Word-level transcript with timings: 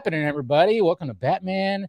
happening, 0.00 0.24
everybody? 0.24 0.80
Welcome 0.80 1.08
to 1.08 1.14
Batman 1.14 1.86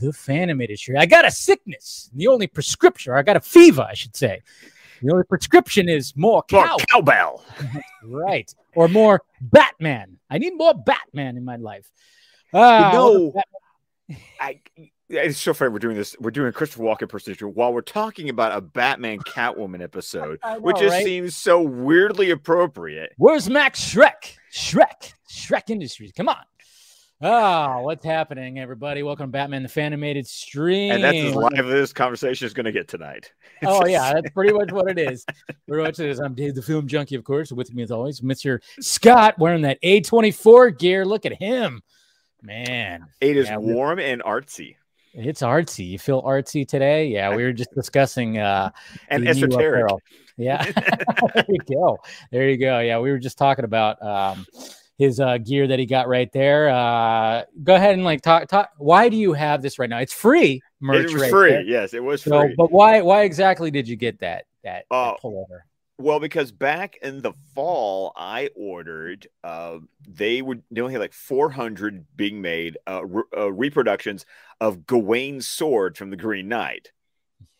the 0.00 0.14
Fanimated 0.14 0.80
Show. 0.80 0.94
I 0.96 1.04
got 1.04 1.26
a 1.26 1.30
sickness. 1.30 2.08
The 2.14 2.26
only 2.26 2.46
prescription, 2.46 3.12
or 3.12 3.16
I 3.18 3.22
got 3.22 3.36
a 3.36 3.40
fever, 3.40 3.86
I 3.86 3.92
should 3.92 4.16
say. 4.16 4.40
The 5.02 5.12
only 5.12 5.24
prescription 5.24 5.86
is 5.86 6.16
more 6.16 6.42
More 6.50 6.76
cowbell. 6.88 7.44
right. 8.02 8.50
Or 8.74 8.88
more 8.88 9.20
Batman. 9.42 10.16
I 10.30 10.38
need 10.38 10.54
more 10.56 10.72
Batman 10.72 11.36
in 11.36 11.44
my 11.44 11.56
life. 11.56 11.86
Ah, 12.54 12.92
You 12.92 12.96
know, 12.96 13.42
I, 14.40 14.60
it's 15.10 15.38
so 15.38 15.52
funny. 15.52 15.70
We're 15.70 15.80
doing 15.80 15.98
this. 15.98 16.16
We're 16.18 16.30
doing 16.30 16.48
a 16.48 16.52
Christopher 16.52 16.84
Walken 16.84 17.02
impersonation 17.02 17.48
while 17.48 17.74
we're 17.74 17.82
talking 17.82 18.30
about 18.30 18.56
a 18.56 18.62
Batman 18.62 19.18
Catwoman 19.18 19.82
episode, 19.82 20.38
know, 20.46 20.60
which 20.60 20.78
just 20.78 20.94
right? 20.94 21.04
seems 21.04 21.36
so 21.36 21.60
weirdly 21.60 22.30
appropriate. 22.30 23.12
Where's 23.18 23.50
Max 23.50 23.84
Shreck? 23.84 24.38
Shreck. 24.50 25.12
Shreck 25.30 25.68
Industries. 25.68 26.12
Come 26.16 26.30
on. 26.30 26.38
Oh, 27.22 27.82
what's 27.82 28.02
happening, 28.02 28.58
everybody? 28.58 29.02
Welcome 29.02 29.26
to 29.26 29.30
Batman 29.30 29.62
the 29.62 29.68
Fanimated 29.68 30.26
Stream. 30.26 30.90
And 30.90 31.04
that's 31.04 31.18
as 31.18 31.34
live 31.34 31.52
as 31.66 31.66
this 31.66 31.92
conversation 31.92 32.46
is 32.46 32.54
going 32.54 32.64
to 32.64 32.72
get 32.72 32.88
tonight. 32.88 33.32
Oh, 33.62 33.84
yeah, 33.84 34.14
that's 34.14 34.30
pretty 34.30 34.54
much 34.54 34.72
what 34.72 34.90
it 34.90 34.98
is. 34.98 35.26
Pretty 35.68 35.84
much 35.84 35.98
it 35.98 36.08
is. 36.08 36.18
I'm 36.18 36.32
Dave 36.32 36.54
the 36.54 36.62
Film 36.62 36.86
Junkie, 36.86 37.14
of 37.14 37.24
course. 37.24 37.52
With 37.52 37.74
me, 37.74 37.82
as 37.82 37.90
always, 37.90 38.22
Mr. 38.22 38.60
Scott 38.80 39.38
wearing 39.38 39.60
that 39.62 39.78
A24 39.82 40.78
gear. 40.78 41.04
Look 41.04 41.26
at 41.26 41.34
him. 41.34 41.82
Man, 42.40 43.04
It 43.20 43.36
is 43.36 43.48
Yeah, 43.48 43.58
warm 43.58 43.98
and 43.98 44.22
artsy 44.22 44.76
it's 45.12 45.42
artsy. 45.42 45.88
You 45.88 45.98
feel 45.98 46.22
artsy 46.22 46.66
today? 46.66 47.06
Yeah, 47.08 47.34
we 47.34 47.42
were 47.42 47.52
just 47.52 47.70
discussing 47.74 48.38
uh 48.38 48.70
and 49.08 49.26
esoteric. 49.28 49.92
Yeah. 50.36 50.64
there 51.34 51.44
you 51.48 51.58
go. 51.68 51.98
There 52.30 52.48
you 52.48 52.56
go. 52.56 52.78
Yeah, 52.78 53.00
we 53.00 53.10
were 53.10 53.18
just 53.18 53.36
talking 53.36 53.64
about 53.64 54.00
um 54.02 54.46
his 55.00 55.18
uh 55.18 55.38
gear 55.38 55.66
that 55.66 55.78
he 55.80 55.86
got 55.86 56.06
right 56.08 56.30
there. 56.32 56.68
Uh 56.70 57.42
go 57.64 57.74
ahead 57.74 57.94
and 57.94 58.04
like 58.04 58.22
talk 58.22 58.46
talk 58.48 58.70
why 58.78 59.08
do 59.08 59.16
you 59.16 59.32
have 59.32 59.62
this 59.62 59.78
right 59.78 59.90
now? 59.90 59.98
It's 59.98 60.12
free 60.12 60.62
merch. 60.80 61.06
It 61.06 61.12
was 61.12 61.22
right 61.22 61.30
free. 61.30 61.50
there. 61.52 61.62
Yes, 61.62 61.94
it 61.94 62.04
was 62.04 62.22
So, 62.22 62.28
free. 62.40 62.54
but 62.56 62.70
why 62.70 63.00
why 63.02 63.22
exactly 63.22 63.70
did 63.70 63.88
you 63.88 63.96
get 63.96 64.20
that 64.20 64.44
that, 64.62 64.84
that 64.90 64.94
Oh, 64.94 65.16
pullover? 65.24 65.60
Well, 65.98 66.20
because 66.20 66.50
back 66.52 66.96
in 67.02 67.20
the 67.20 67.32
fall, 67.54 68.12
I 68.16 68.50
ordered. 68.56 69.26
Uh, 69.44 69.78
they 70.08 70.40
would 70.40 70.62
they 70.70 70.80
only 70.80 70.94
had 70.94 71.00
like 71.00 71.12
400 71.12 72.06
being 72.16 72.40
made 72.40 72.78
uh, 72.88 73.04
re- 73.04 73.22
uh, 73.36 73.52
reproductions 73.52 74.24
of 74.60 74.86
Gawain's 74.86 75.46
sword 75.46 75.98
from 75.98 76.10
the 76.10 76.16
Green 76.16 76.48
Knight, 76.48 76.90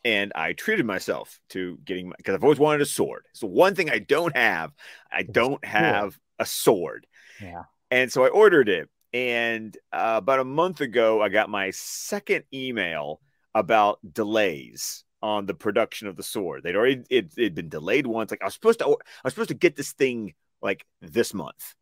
and 0.05 0.33
I 0.35 0.53
treated 0.55 0.87
myself 0.87 1.41
to 1.51 1.79
getting 1.85 2.13
because 2.17 2.35
I've 2.35 2.45
always 2.45 2.59
wanted 2.59 2.81
a 2.81 2.87
sword. 2.87 3.27
So 3.35 3.47
one 3.47 3.75
thing 3.75 3.91
I 3.91 3.99
don't 3.99 4.35
have, 4.37 4.73
I 5.13 5.23
don't 5.23 5.63
have 5.65 6.19
a 6.39 6.47
sword, 6.47 7.07
Yeah. 7.41 7.63
and 7.91 8.13
so 8.13 8.25
I 8.25 8.29
ordered 8.29 8.69
it. 8.69 8.89
And 9.13 9.77
uh, 9.93 10.15
about 10.19 10.41
a 10.41 10.45
month 10.45 10.81
ago, 10.81 11.21
I 11.21 11.29
got 11.29 11.51
my 11.51 11.71
second 11.71 12.45
email 12.55 13.21
about 13.55 13.99
delays 14.13 15.05
on 15.23 15.47
the 15.47 15.55
production 15.55 16.07
of 16.07 16.17
the 16.17 16.23
sword. 16.23 16.63
They'd 16.63 16.77
already 16.77 17.03
it 17.11 17.33
had 17.37 17.55
been 17.55 17.69
delayed 17.69 18.07
once. 18.07 18.31
Like 18.31 18.43
I 18.43 18.47
was 18.47 18.55
supposed 18.55 18.79
to, 18.81 18.87
I 18.87 18.97
was 19.25 19.35
supposed 19.35 19.49
to 19.49 19.55
get 19.55 19.77
this 19.77 19.93
thing 19.93 20.35
like 20.63 20.87
this 21.01 21.35
month, 21.35 21.75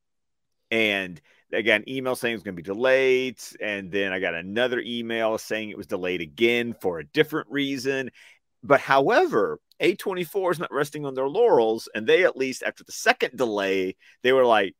and 0.70 1.20
again, 1.52 1.84
email 1.88 2.16
saying 2.16 2.34
it's 2.34 2.42
going 2.42 2.56
to 2.56 2.62
be 2.62 2.66
delayed, 2.66 3.38
and 3.60 3.90
then 3.90 4.12
I 4.12 4.20
got 4.20 4.34
another 4.34 4.80
email 4.84 5.38
saying 5.38 5.70
it 5.70 5.76
was 5.76 5.86
delayed 5.86 6.20
again 6.20 6.74
for 6.80 6.98
a 6.98 7.06
different 7.06 7.48
reason. 7.50 8.10
But 8.62 8.80
however, 8.80 9.60
A24 9.80 10.52
is 10.52 10.58
not 10.58 10.72
resting 10.72 11.06
on 11.06 11.14
their 11.14 11.28
laurels, 11.28 11.88
and 11.94 12.06
they 12.06 12.24
at 12.24 12.36
least 12.36 12.62
after 12.62 12.84
the 12.84 12.92
second 12.92 13.36
delay, 13.36 13.96
they 14.22 14.32
were 14.32 14.44
like, 14.44 14.74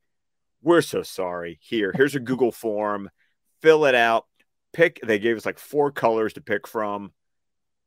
"We're 0.63 0.83
so 0.83 1.03
sorry. 1.03 1.59
Here, 1.63 1.93
here's 1.95 2.15
a 2.15 2.21
Google 2.21 2.53
form. 2.53 3.11
Fill 3.63 3.85
it 3.87 3.95
out. 3.95 4.27
Pick." 4.73 5.01
They 5.05 5.19
gave 5.19 5.37
us 5.37 5.47
like 5.47 5.59
four 5.59 5.91
colors 5.91 6.35
to 6.35 6.41
pick 6.41 6.67
from. 6.67 7.13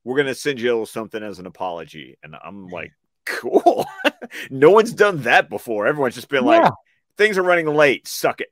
We're 0.04 0.18
gonna 0.18 0.36
send 0.36 0.60
you 0.60 0.70
a 0.70 0.74
little 0.74 0.86
something 0.86 1.22
as 1.24 1.40
an 1.40 1.46
apology, 1.46 2.18
and 2.24 2.36
I'm 2.36 2.66
hmm. 2.66 2.74
like, 2.74 2.92
"Cool." 3.26 3.86
no 4.50 4.72
one's 4.72 4.94
done 4.94 5.24
that 5.24 5.50
before. 5.50 5.88
Everyone's 5.88 6.16
just 6.16 6.30
been 6.30 6.46
like, 6.46 6.64
Yeah. 6.64 6.72
"Things 7.18 7.38
are 7.38 7.44
running 7.44 7.68
late. 7.68 8.08
Suck 8.08 8.42
it." 8.42 8.50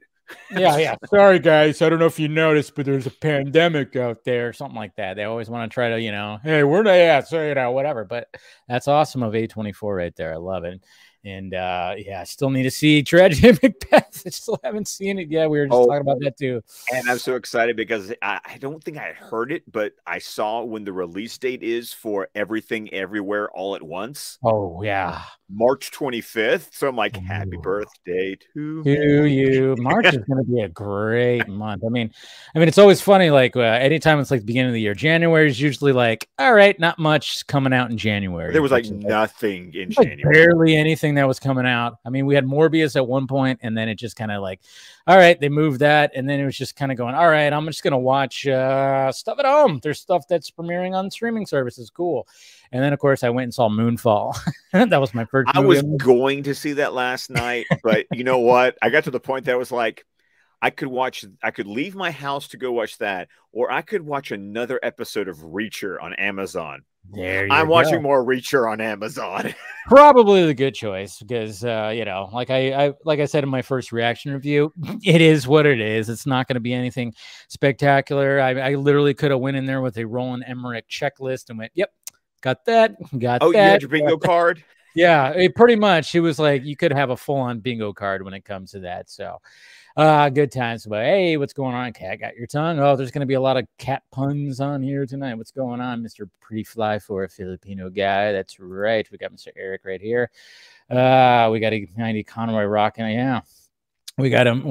yeah, 0.51 0.77
yeah. 0.77 0.95
Sorry, 1.09 1.39
guys. 1.39 1.81
I 1.81 1.89
don't 1.89 1.99
know 1.99 2.05
if 2.05 2.19
you 2.19 2.27
noticed, 2.27 2.75
but 2.75 2.85
there's 2.85 3.07
a 3.07 3.11
pandemic 3.11 3.95
out 3.95 4.23
there, 4.23 4.53
something 4.53 4.75
like 4.75 4.95
that. 4.95 5.15
They 5.15 5.23
always 5.23 5.49
want 5.49 5.69
to 5.69 5.73
try 5.73 5.89
to, 5.89 6.01
you 6.01 6.11
know, 6.11 6.39
hey, 6.43 6.63
where 6.63 6.83
they 6.83 7.09
at? 7.09 7.27
So, 7.27 7.45
you 7.45 7.55
know, 7.55 7.71
whatever. 7.71 8.05
But 8.05 8.27
that's 8.67 8.87
awesome 8.87 9.23
of 9.23 9.33
A24 9.33 9.95
right 9.95 10.15
there. 10.15 10.33
I 10.33 10.37
love 10.37 10.63
it. 10.63 10.83
And 11.25 11.53
uh 11.53 11.95
yeah, 11.97 12.21
I 12.21 12.23
still 12.23 12.49
need 12.49 12.63
to 12.63 12.71
see 12.71 13.03
Tragedy 13.03 13.51
Macbeth. 13.63 14.23
I 14.25 14.29
still 14.29 14.57
haven't 14.63 14.87
seen 14.87 15.19
it 15.19 15.29
yet. 15.29 15.49
We 15.49 15.59
were 15.59 15.65
just 15.67 15.75
Oh. 15.75 15.85
talking 15.87 16.01
about 16.01 16.19
that 16.21 16.37
too. 16.37 16.61
And 16.93 17.09
I'm 17.09 17.19
so 17.19 17.35
excited 17.35 17.75
because 17.75 18.13
I, 18.21 18.39
I 18.45 18.57
don't 18.57 18.81
think 18.83 18.97
I 18.97 19.11
heard 19.13 19.51
it, 19.51 19.69
but 19.71 19.93
I 20.07 20.19
saw 20.19 20.63
when 20.63 20.85
the 20.85 20.93
release 20.93 21.37
date 21.37 21.61
is 21.63 21.91
for 21.91 22.29
Everything 22.35 22.93
Everywhere 22.93 23.49
All 23.51 23.75
at 23.75 23.83
Once, 23.83 24.37
Oh 24.43 24.81
yeah. 24.81 25.21
March 25.51 25.89
25th. 25.91 26.67
So 26.73 26.87
I'm 26.87 26.95
like, 26.95 27.17
happy 27.17 27.57
birthday 27.57 28.37
to 28.53 28.83
to 28.83 29.25
you. 29.25 29.75
March 29.79 30.05
is 30.05 30.17
going 30.17 30.45
to 30.45 30.51
be 30.51 30.61
a 30.61 30.69
great 30.69 31.47
month. 31.47 31.83
I 31.83 31.89
mean, 31.89 32.11
I 32.55 32.59
mean, 32.59 32.67
it's 32.67 32.77
always 32.77 33.01
funny. 33.01 33.31
Like 33.31 33.55
uh, 33.55 33.61
anytime 33.61 34.19
it's 34.19 34.29
like 34.29 34.41
the 34.41 34.45
beginning 34.45 34.69
of 34.69 34.73
the 34.75 34.81
year, 34.81 34.93
January 34.93 35.47
is 35.49 35.59
usually 35.59 35.91
like, 35.91 36.29
all 36.37 36.53
right, 36.53 36.79
not 36.79 36.99
much 36.99 37.45
coming 37.47 37.73
out 37.73 37.89
in 37.89 37.97
January. 37.97 38.53
There 38.53 38.61
was 38.61 38.71
like 38.71 38.85
nothing 38.91 39.73
in 39.73 39.89
like, 39.97 40.07
January. 40.09 40.33
barely 40.33 40.75
anything 40.75 41.08
that 41.15 41.27
was 41.27 41.39
coming 41.39 41.65
out. 41.65 41.97
I 42.05 42.09
mean, 42.09 42.25
we 42.25 42.35
had 42.35 42.45
Morbius 42.45 42.95
at 42.95 43.07
one 43.07 43.27
point, 43.27 43.59
and 43.61 43.77
then 43.77 43.89
it 43.89 43.95
just 43.95 44.15
kind 44.15 44.31
of 44.31 44.41
like, 44.41 44.61
all 45.07 45.17
right, 45.17 45.39
they 45.39 45.49
moved 45.49 45.79
that, 45.81 46.11
and 46.15 46.29
then 46.29 46.39
it 46.39 46.45
was 46.45 46.57
just 46.57 46.75
kind 46.75 46.91
of 46.91 46.97
going, 46.97 47.15
all 47.15 47.29
right, 47.29 47.51
I'm 47.51 47.65
just 47.65 47.83
gonna 47.83 47.97
watch 47.97 48.47
uh, 48.47 49.11
stuff 49.11 49.39
at 49.39 49.45
home. 49.45 49.79
There's 49.81 49.99
stuff 49.99 50.27
that's 50.27 50.51
premiering 50.51 50.95
on 50.95 51.11
streaming 51.11 51.45
services, 51.45 51.89
cool. 51.89 52.27
And 52.71 52.83
then 52.83 52.93
of 52.93 52.99
course 52.99 53.23
I 53.23 53.29
went 53.29 53.45
and 53.45 53.53
saw 53.53 53.69
Moonfall. 53.69 54.37
that 54.73 55.01
was 55.01 55.13
my 55.13 55.25
first. 55.25 55.49
I 55.53 55.59
was 55.59 55.81
going 55.97 56.43
to 56.43 56.55
see 56.55 56.73
that 56.73 56.93
last 56.93 57.29
night, 57.29 57.65
but 57.83 58.05
you 58.11 58.23
know 58.23 58.39
what? 58.39 58.77
I 58.81 58.89
got 58.89 59.05
to 59.05 59.11
the 59.11 59.19
point 59.19 59.45
that 59.45 59.53
I 59.53 59.57
was 59.57 59.71
like, 59.71 60.05
I 60.61 60.69
could 60.69 60.89
watch, 60.89 61.25
I 61.41 61.51
could 61.51 61.67
leave 61.67 61.95
my 61.95 62.11
house 62.11 62.49
to 62.49 62.57
go 62.57 62.71
watch 62.71 62.97
that, 62.97 63.29
or 63.51 63.71
I 63.71 63.81
could 63.81 64.01
watch 64.01 64.31
another 64.31 64.79
episode 64.83 65.27
of 65.27 65.37
Reacher 65.37 66.01
on 66.01 66.13
Amazon. 66.13 66.83
There. 67.11 67.45
You 67.45 67.51
I'm 67.51 67.67
go. 67.67 67.73
watching 67.73 68.01
more 68.01 68.23
Reacher 68.23 68.69
on 68.71 68.81
Amazon. 68.81 69.53
probably 69.89 70.45
the 70.45 70.53
good 70.53 70.75
choice 70.75 71.17
because 71.17 71.63
uh 71.65 71.91
you 71.93 72.05
know 72.05 72.29
like 72.31 72.51
I, 72.51 72.85
I 72.89 72.93
like 73.05 73.19
i 73.19 73.25
said 73.25 73.43
in 73.43 73.49
my 73.49 73.63
first 73.63 73.91
reaction 73.91 74.31
review 74.31 74.71
it 75.03 75.19
is 75.19 75.47
what 75.47 75.65
it 75.65 75.81
is 75.81 76.09
it's 76.09 76.27
not 76.27 76.47
going 76.47 76.55
to 76.55 76.61
be 76.61 76.73
anything 76.73 77.15
spectacular 77.47 78.39
i, 78.39 78.51
I 78.51 78.75
literally 78.75 79.15
could 79.15 79.31
have 79.31 79.39
went 79.39 79.57
in 79.57 79.65
there 79.65 79.81
with 79.81 79.97
a 79.97 80.05
roland 80.05 80.43
emmerich 80.45 80.87
checklist 80.87 81.49
and 81.49 81.57
went 81.57 81.71
yep 81.73 81.91
got 82.41 82.63
that 82.65 82.93
got 83.17 83.41
oh, 83.41 83.49
you 83.49 83.57
had 83.57 83.81
your 83.81 83.89
bingo 83.89 84.15
card? 84.15 84.63
yeah 84.95 85.31
it 85.31 85.55
pretty 85.55 85.75
much 85.75 86.13
it 86.13 86.19
was 86.19 86.37
like 86.37 86.63
you 86.63 86.75
could 86.75 86.93
have 86.93 87.09
a 87.09 87.17
full-on 87.17 87.59
bingo 87.59 87.91
card 87.91 88.23
when 88.23 88.35
it 88.35 88.45
comes 88.45 88.71
to 88.71 88.81
that 88.81 89.09
so 89.09 89.37
uh 89.99 90.29
good 90.29 90.49
times 90.49 90.85
but 90.85 91.03
hey 91.03 91.35
what's 91.35 91.51
going 91.51 91.75
on? 91.75 91.91
Cat 91.91 92.21
got 92.21 92.33
your 92.37 92.47
tongue. 92.47 92.79
Oh 92.79 92.95
there's 92.95 93.11
going 93.11 93.19
to 93.19 93.25
be 93.25 93.33
a 93.33 93.41
lot 93.41 93.57
of 93.57 93.67
cat 93.77 94.01
puns 94.13 94.61
on 94.61 94.81
here 94.81 95.05
tonight. 95.05 95.35
What's 95.35 95.51
going 95.51 95.81
on 95.81 96.01
mr 96.01 96.29
pretty 96.39 96.63
fly 96.63 96.99
for 96.99 97.25
a 97.25 97.29
filipino 97.29 97.89
guy? 97.89 98.31
That's 98.31 98.61
right 98.61 99.05
we 99.11 99.17
got 99.17 99.33
mr 99.33 99.49
eric 99.57 99.81
right 99.83 99.99
here. 99.99 100.31
Uh 100.89 101.49
we 101.51 101.59
got 101.59 101.73
a 101.73 101.85
90 101.97 102.23
conroy 102.23 102.63
rocking. 102.63 103.09
Yeah. 103.09 103.41
We 104.17 104.29
got 104.29 104.47
him. 104.47 104.61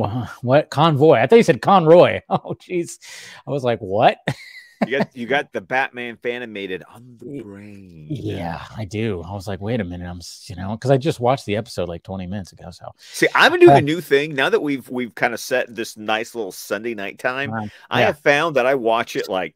What? 0.41 0.71
Convoy. 0.71 1.19
I 1.19 1.27
thought 1.27 1.37
you 1.37 1.43
said 1.43 1.61
conroy. 1.61 2.23
Oh 2.31 2.55
jeez. 2.55 2.99
I 3.47 3.51
was 3.51 3.65
like 3.65 3.81
what 3.81 4.17
You 4.87 4.99
got 4.99 5.17
you 5.17 5.27
got 5.27 5.53
the 5.53 5.61
Batman 5.61 6.17
fanimated 6.23 6.83
on 6.93 7.17
the 7.19 7.43
brain. 7.43 8.07
yeah 8.11 8.65
i 8.77 8.85
do 8.85 9.23
i 9.23 9.33
was 9.33 9.47
like 9.47 9.61
wait 9.61 9.81
a 9.81 9.85
minute 9.85 10.09
i'm 10.09 10.21
you 10.47 10.57
know 10.57 10.71
because 10.77 10.91
i 10.91 10.97
just 10.97 11.21
watched 11.21 11.45
the 11.47 11.57
episode 11.57 11.89
like 11.89 12.03
20 12.03 12.27
minutes 12.27 12.53
ago 12.53 12.71
so 12.71 12.91
See, 12.99 13.29
I'm 13.35 13.53
been 13.53 13.61
doing 13.61 13.73
Uh, 13.73 13.79
a 13.79 13.83
new 13.83 14.01
thing 14.01 14.35
now 14.35 14.49
that 14.49 14.61
we've 14.63 14.89
we've 14.89 15.15
kind 15.15 15.35
of 15.35 15.41
set 15.41 15.75
this 15.75 15.97
nice 15.97 16.35
little 16.35 16.53
Sunday 16.53 16.95
night 16.95 17.19
time. 17.19 17.53
um, 17.53 17.71
I 17.91 18.03
have 18.03 18.19
found 18.21 18.57
that 18.57 18.67
I 18.67 18.77
watch 18.77 19.15
it 19.17 19.29
like 19.29 19.55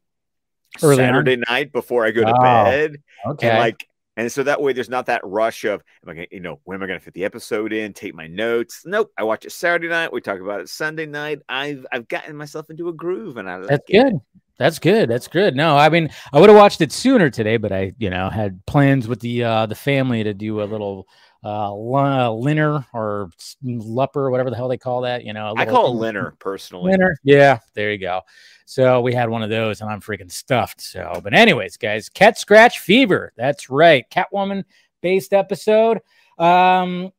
Early 0.81 1.03
on? 1.03 1.07
Saturday 1.07 1.37
night 1.49 1.71
before 1.71 2.05
I 2.05 2.11
go 2.11 2.25
to 2.25 2.33
Oh, 2.35 2.41
bed, 2.41 2.97
okay 3.27 3.49
and 3.49 3.59
like, 3.59 3.87
and 4.15 4.31
so 4.31 4.43
that 4.43 4.61
way 4.61 4.73
there's 4.73 4.89
not 4.89 5.07
that 5.07 5.21
rush 5.23 5.63
of, 5.65 5.83
am 6.03 6.09
I 6.09 6.13
gonna, 6.13 6.27
you 6.31 6.39
know, 6.39 6.59
when 6.63 6.75
am 6.75 6.83
I 6.83 6.87
going 6.87 6.99
to 6.99 7.03
fit 7.03 7.13
the 7.13 7.25
episode 7.25 7.73
in? 7.73 7.93
Take 7.93 8.13
my 8.13 8.27
notes. 8.27 8.83
Nope, 8.85 9.11
I 9.17 9.23
watch 9.23 9.45
it 9.45 9.51
Saturday 9.51 9.87
night. 9.87 10.13
We 10.13 10.21
talk 10.21 10.39
about 10.39 10.61
it 10.61 10.69
Sunday 10.69 11.05
night. 11.05 11.39
I've 11.49 11.85
I've 11.91 12.07
gotten 12.07 12.35
myself 12.35 12.69
into 12.69 12.89
a 12.89 12.93
groove, 12.93 13.37
and 13.37 13.49
I 13.49 13.57
like 13.57 13.69
That's 13.69 13.83
it. 13.87 14.03
good. 14.03 14.21
That's 14.59 14.79
good. 14.79 15.09
That's 15.09 15.27
good. 15.27 15.55
No, 15.55 15.75
I 15.75 15.89
mean, 15.89 16.09
I 16.31 16.39
would 16.39 16.49
have 16.49 16.57
watched 16.57 16.81
it 16.81 16.91
sooner 16.91 17.29
today, 17.31 17.57
but 17.57 17.71
I, 17.71 17.93
you 17.97 18.09
know, 18.09 18.29
had 18.29 18.63
plans 18.67 19.07
with 19.07 19.19
the 19.19 19.43
uh 19.43 19.65
the 19.65 19.75
family 19.75 20.23
to 20.23 20.33
do 20.33 20.61
a 20.61 20.65
little 20.65 21.07
uh 21.43 21.73
lu- 21.73 22.41
linner 22.41 22.85
or 22.93 23.29
lupper, 23.63 24.31
whatever 24.31 24.49
the 24.49 24.55
hell 24.55 24.67
they 24.67 24.77
call 24.77 25.01
that. 25.01 25.23
You 25.23 25.33
know, 25.33 25.53
I 25.57 25.65
call 25.65 26.03
it 26.03 26.13
Linner 26.13 26.37
personally. 26.39 26.91
Winner. 26.91 27.17
Yeah, 27.23 27.59
there 27.73 27.91
you 27.91 27.97
go. 27.97 28.21
So 28.65 29.01
we 29.01 29.13
had 29.13 29.29
one 29.29 29.43
of 29.43 29.49
those, 29.49 29.81
and 29.81 29.89
I'm 29.89 30.01
freaking 30.01 30.31
stuffed. 30.31 30.81
So, 30.81 31.19
but 31.23 31.33
anyways, 31.33 31.77
guys, 31.77 32.09
cat 32.09 32.37
scratch 32.37 32.79
fever. 32.79 33.33
That's 33.35 33.69
right. 33.69 34.05
Catwoman 34.09 34.63
based 35.01 35.33
episode. 35.33 35.99
Um, 36.39 37.11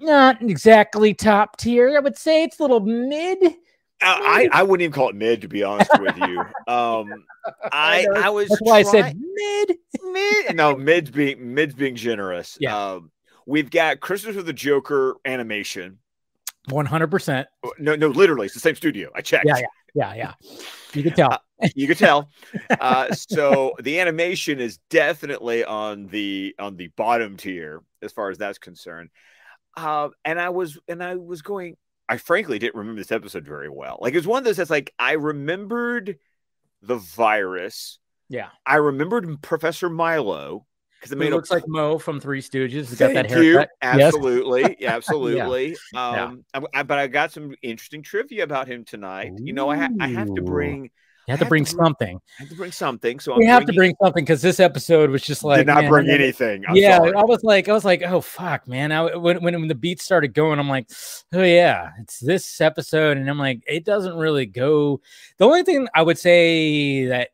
not 0.00 0.42
exactly 0.42 1.14
top 1.14 1.56
tier. 1.56 1.96
I 1.96 2.00
would 2.00 2.18
say 2.18 2.42
it's 2.44 2.58
a 2.58 2.62
little 2.62 2.80
mid. 2.80 3.38
I, 4.02 4.48
I 4.52 4.62
wouldn't 4.62 4.82
even 4.82 4.92
call 4.92 5.08
it 5.08 5.14
mid 5.14 5.40
to 5.42 5.48
be 5.48 5.62
honest 5.62 5.90
with 6.00 6.16
you. 6.18 6.44
Um, 6.68 7.24
I 7.70 8.08
I 8.16 8.28
was 8.28 8.48
that's 8.48 8.60
why 8.60 8.78
I 8.78 8.82
said 8.82 9.16
mid. 9.16 9.78
Mid 10.02 10.56
no 10.56 10.74
mid's 10.74 11.12
being 11.12 11.54
mid's 11.54 11.76
being 11.76 11.94
generous. 11.94 12.58
Yeah. 12.60 12.76
Um, 12.76 13.12
we've 13.46 13.70
got 13.70 14.00
Christmas 14.00 14.36
with 14.36 14.46
the 14.46 14.52
Joker 14.52 15.16
animation. 15.24 15.98
One 16.68 16.86
hundred 16.86 17.10
percent. 17.10 17.46
No, 17.78 17.94
no, 17.94 18.08
literally, 18.08 18.46
it's 18.46 18.54
the 18.54 18.60
same 18.60 18.74
studio. 18.74 19.10
I 19.14 19.20
checked. 19.20 19.46
Yeah, 19.46 19.58
yeah, 19.94 20.14
yeah, 20.14 20.14
yeah. 20.14 20.58
You 20.92 21.02
can 21.04 21.12
tell. 21.12 21.32
Uh, 21.32 21.38
you 21.74 21.86
can 21.86 21.96
tell. 21.96 22.28
Uh, 22.80 23.12
so 23.12 23.74
the 23.80 24.00
animation 24.00 24.58
is 24.58 24.78
definitely 24.90 25.64
on 25.64 26.08
the 26.08 26.54
on 26.58 26.76
the 26.76 26.88
bottom 26.88 27.36
tier 27.36 27.82
as 28.02 28.12
far 28.12 28.30
as 28.30 28.38
that's 28.38 28.58
concerned. 28.58 29.10
Uh, 29.76 30.08
and 30.24 30.40
I 30.40 30.48
was 30.48 30.78
and 30.88 31.02
I 31.02 31.14
was 31.14 31.42
going. 31.42 31.76
I 32.08 32.16
frankly 32.18 32.58
didn't 32.58 32.76
remember 32.76 33.00
this 33.00 33.12
episode 33.12 33.44
very 33.44 33.68
well. 33.68 33.98
Like 34.00 34.14
it 34.14 34.18
was 34.18 34.26
one 34.26 34.38
of 34.38 34.44
those 34.44 34.56
that's 34.56 34.70
like 34.70 34.92
I 34.98 35.12
remembered 35.12 36.18
the 36.82 36.96
virus. 36.96 37.98
Yeah, 38.28 38.48
I 38.66 38.76
remembered 38.76 39.40
Professor 39.40 39.88
Milo 39.88 40.66
because 41.00 41.12
it 41.12 41.30
looks 41.30 41.50
a, 41.50 41.54
like 41.54 41.64
Moe 41.68 41.98
from 41.98 42.20
Three 42.20 42.40
Stooges. 42.42 42.70
He's 42.70 42.94
got 42.96 43.12
Thank 43.12 43.28
that 43.28 43.30
you. 43.30 43.52
haircut. 43.54 43.68
Yes. 43.82 44.14
Absolutely, 44.14 44.86
absolutely. 44.86 45.76
Yeah. 45.92 46.24
Um, 46.24 46.44
I, 46.54 46.62
I- 46.74 46.82
but 46.82 46.98
I 46.98 47.06
got 47.06 47.32
some 47.32 47.54
interesting 47.62 48.02
trivia 48.02 48.44
about 48.44 48.68
him 48.68 48.84
tonight. 48.84 49.32
You 49.38 49.52
know, 49.52 49.68
I, 49.70 49.76
ha- 49.76 49.88
I 50.00 50.08
have 50.08 50.34
to 50.34 50.42
bring, 50.42 50.84
You 50.84 50.90
have 51.32 51.38
to 51.40 51.44
bring 51.46 51.64
bring- 51.64 51.76
something. 51.84 52.16
I 52.38 52.42
have 52.42 52.48
to 52.50 52.54
bring 52.56 52.72
something. 52.72 53.18
So 53.20 53.36
We 53.36 53.44
I'm 53.44 53.50
have 53.50 53.66
to 53.66 53.72
bring 53.72 53.94
something 54.02 54.24
because 54.24 54.42
this 54.42 54.60
episode 54.60 55.10
was 55.10 55.22
just 55.22 55.42
like 55.44 55.58
did 55.58 55.66
not 55.66 55.82
man, 55.82 55.90
bring 55.90 56.08
anything. 56.08 56.64
I'm 56.68 56.76
yeah, 56.76 56.98
sorry. 56.98 57.14
I 57.14 57.22
was 57.24 57.42
like, 57.44 57.68
I 57.68 57.72
was 57.72 57.84
like, 57.84 58.02
oh 58.02 58.20
fuck, 58.20 58.66
man. 58.68 58.92
I, 58.92 59.16
when, 59.16 59.42
when 59.42 59.54
when 59.54 59.68
the 59.68 59.74
beats 59.74 60.04
started 60.04 60.34
going, 60.34 60.58
I'm 60.58 60.68
like, 60.68 60.88
oh 61.32 61.42
yeah, 61.42 61.90
it's 62.00 62.20
this 62.20 62.60
episode, 62.60 63.16
and 63.16 63.28
I'm 63.28 63.38
like, 63.38 63.62
it 63.66 63.84
doesn't 63.84 64.16
really 64.16 64.46
go. 64.46 65.00
The 65.38 65.44
only 65.46 65.62
thing 65.62 65.88
I 65.94 66.02
would 66.02 66.18
say 66.18 67.06
that 67.06 67.30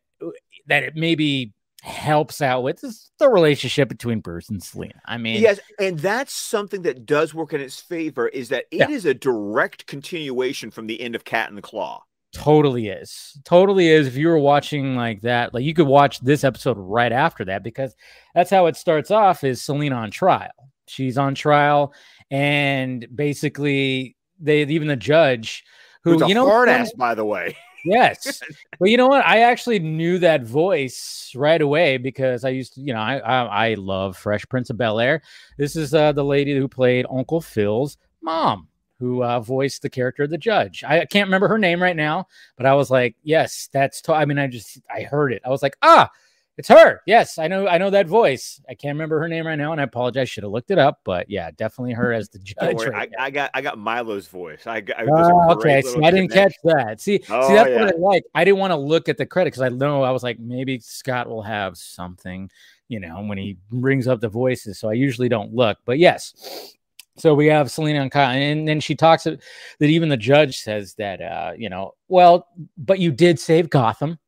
that 0.66 0.82
it 0.84 0.96
maybe 0.96 1.52
helps 1.82 2.40
out 2.40 2.62
with 2.62 2.82
is 2.84 3.10
the 3.18 3.28
relationship 3.28 3.88
between 3.88 4.20
Bruce 4.20 4.48
and 4.48 4.62
Selina. 4.62 5.00
I 5.04 5.18
mean, 5.18 5.42
Yes, 5.42 5.58
and 5.80 5.98
that's 5.98 6.32
something 6.32 6.82
that 6.82 7.06
does 7.06 7.34
work 7.34 7.52
in 7.52 7.60
its 7.60 7.80
favor. 7.80 8.28
Is 8.28 8.50
that 8.50 8.66
it 8.70 8.88
is 8.88 9.04
Yeah. 9.04 9.10
a 9.10 9.14
direct 9.14 9.86
continuation 9.88 10.70
from 10.70 10.86
the 10.86 11.00
end 11.00 11.16
of 11.16 11.24
Cat 11.24 11.48
and 11.48 11.58
the 11.58 11.62
Claw. 11.62 12.02
totally 12.34 12.88
is 12.88 13.36
totally 13.44 13.88
is 13.88 14.06
if 14.06 14.16
you 14.16 14.26
were 14.26 14.38
watching 14.38 14.96
like 14.96 15.20
that 15.20 15.52
like 15.52 15.62
you 15.64 15.74
could 15.74 15.86
watch 15.86 16.18
this 16.20 16.44
episode 16.44 16.78
right 16.78 17.12
after 17.12 17.44
that 17.44 17.62
because 17.62 17.94
that's 18.34 18.48
how 18.48 18.64
it 18.64 18.74
starts 18.74 19.10
off 19.10 19.44
is 19.44 19.60
selina 19.60 19.94
on 19.94 20.10
trial 20.10 20.48
she's 20.88 21.18
on 21.18 21.34
trial 21.34 21.92
and 22.30 23.06
basically 23.14 24.16
they 24.40 24.62
even 24.62 24.88
the 24.88 24.96
judge 24.96 25.62
who 26.04 26.12
Who's 26.14 26.22
a 26.22 26.28
you 26.28 26.34
know 26.34 26.46
hard 26.46 26.70
ass, 26.70 26.90
by 26.94 27.14
the 27.14 27.24
way. 27.24 27.54
yes. 27.84 28.42
But 28.78 28.90
you 28.90 28.96
know 28.96 29.08
what? 29.08 29.24
I 29.26 29.40
actually 29.40 29.78
knew 29.78 30.18
that 30.18 30.42
voice 30.44 31.32
right 31.34 31.62
away 31.62 31.96
because 31.96 32.44
i 32.44 32.48
used 32.50 32.74
to 32.74 32.80
you 32.80 32.92
know 32.92 33.00
i 33.00 33.16
i, 33.18 33.68
I 33.70 33.74
love 33.74 34.16
fresh 34.16 34.44
prince 34.48 34.68
of 34.70 34.76
bel 34.76 35.00
air. 35.00 35.22
This 35.56 35.76
is 35.76 35.94
uh, 35.94 36.12
the 36.12 36.24
lady 36.24 36.56
who 36.56 36.68
played 36.68 37.06
uncle 37.10 37.40
phil's 37.40 37.96
mom 38.22 38.68
who 38.98 39.22
uh, 39.24 39.40
voiced 39.40 39.82
the 39.82 39.90
character 39.90 40.22
of 40.22 40.30
the 40.30 40.38
judge. 40.38 40.84
I 40.84 41.04
can't 41.06 41.26
remember 41.26 41.48
her 41.48 41.58
name 41.58 41.82
right 41.82 41.96
now 41.96 42.26
but 42.56 42.66
i 42.66 42.74
was 42.74 42.90
like 42.90 43.16
yes 43.22 43.68
that's 43.72 44.00
to- 44.02 44.14
i 44.14 44.24
mean 44.24 44.38
i 44.38 44.46
just 44.46 44.80
i 44.94 45.02
heard 45.02 45.32
it. 45.32 45.42
I 45.44 45.48
was 45.50 45.62
like 45.62 45.76
ah 45.82 46.10
it's 46.58 46.68
her 46.68 47.00
yes 47.06 47.38
i 47.38 47.48
know 47.48 47.66
i 47.66 47.78
know 47.78 47.90
that 47.90 48.06
voice 48.06 48.60
i 48.68 48.74
can't 48.74 48.94
remember 48.94 49.18
her 49.18 49.28
name 49.28 49.46
right 49.46 49.56
now 49.56 49.72
and 49.72 49.80
i 49.80 49.84
apologize 49.84 50.22
I 50.22 50.24
should 50.24 50.44
have 50.44 50.52
looked 50.52 50.70
it 50.70 50.78
up 50.78 51.00
but 51.04 51.28
yeah 51.30 51.50
definitely 51.50 51.94
her 51.94 52.12
as 52.12 52.28
the 52.28 52.38
judge 52.42 52.76
worry, 52.76 52.90
right 52.90 53.10
I, 53.18 53.26
I 53.26 53.30
got 53.30 53.50
I 53.54 53.62
got 53.62 53.78
Milo's 53.78 54.28
voice. 54.28 54.66
I 54.66 54.80
there's 54.80 55.08
Oh, 55.08 55.50
okay. 55.52 55.82
See, 55.82 56.02
I 56.02 56.10
didn't 56.10 56.30
catch 56.30 56.54
that. 56.64 57.00
See, 57.00 57.20
Oh, 57.28 57.48
see, 57.48 57.54
that's 57.54 57.70
yeah. 57.70 57.80
what 57.80 57.94
I 57.94 57.98
like. 57.98 58.24
I 58.34 58.44
didn't 58.44 58.58
want 58.58 58.72
to 58.72 58.76
look 58.76 59.08
at 59.08 59.18
the 59.18 59.26
credit 59.26 59.48
because 59.48 59.62
I 59.62 59.68
know 59.68 60.02
I 60.02 60.10
was 60.10 60.22
like, 60.22 60.38
maybe 60.38 60.78
Scott 60.80 61.28
will 61.28 61.42
have 61.42 61.76
something, 61.76 62.50
you 62.88 63.00
know, 63.00 63.22
when 63.22 63.38
he 63.38 63.56
brings 63.70 64.08
up 64.08 64.20
the 64.20 64.28
voices. 64.28 64.78
So 64.78 64.88
I 64.88 64.94
usually 64.94 65.28
don't 65.28 65.54
look. 65.54 65.78
But 65.84 65.98
yes. 65.98 66.74
So 67.18 67.34
we 67.34 67.46
have 67.46 67.70
Selina 67.70 68.00
and 68.00 68.10
Kyle, 68.10 68.30
and 68.30 68.66
then 68.66 68.80
she 68.80 68.94
talks 68.94 69.24
that 69.24 69.40
even 69.80 70.08
the 70.08 70.16
judge 70.16 70.58
says 70.58 70.94
that, 70.94 71.20
uh, 71.20 71.52
you 71.56 71.68
know, 71.68 71.92
well, 72.08 72.48
but 72.78 73.00
you 73.00 73.12
did 73.12 73.38
save 73.38 73.68
Gotham, 73.68 74.18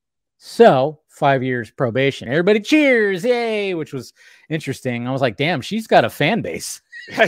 so 0.46 1.00
five 1.08 1.42
years 1.42 1.70
probation. 1.70 2.28
Everybody 2.28 2.60
cheers, 2.60 3.24
yay! 3.24 3.72
Which 3.72 3.94
was 3.94 4.12
interesting. 4.50 5.08
I 5.08 5.10
was 5.10 5.22
like, 5.22 5.38
damn, 5.38 5.62
she's 5.62 5.86
got 5.86 6.04
a 6.04 6.10
fan 6.10 6.42
base. 6.42 6.82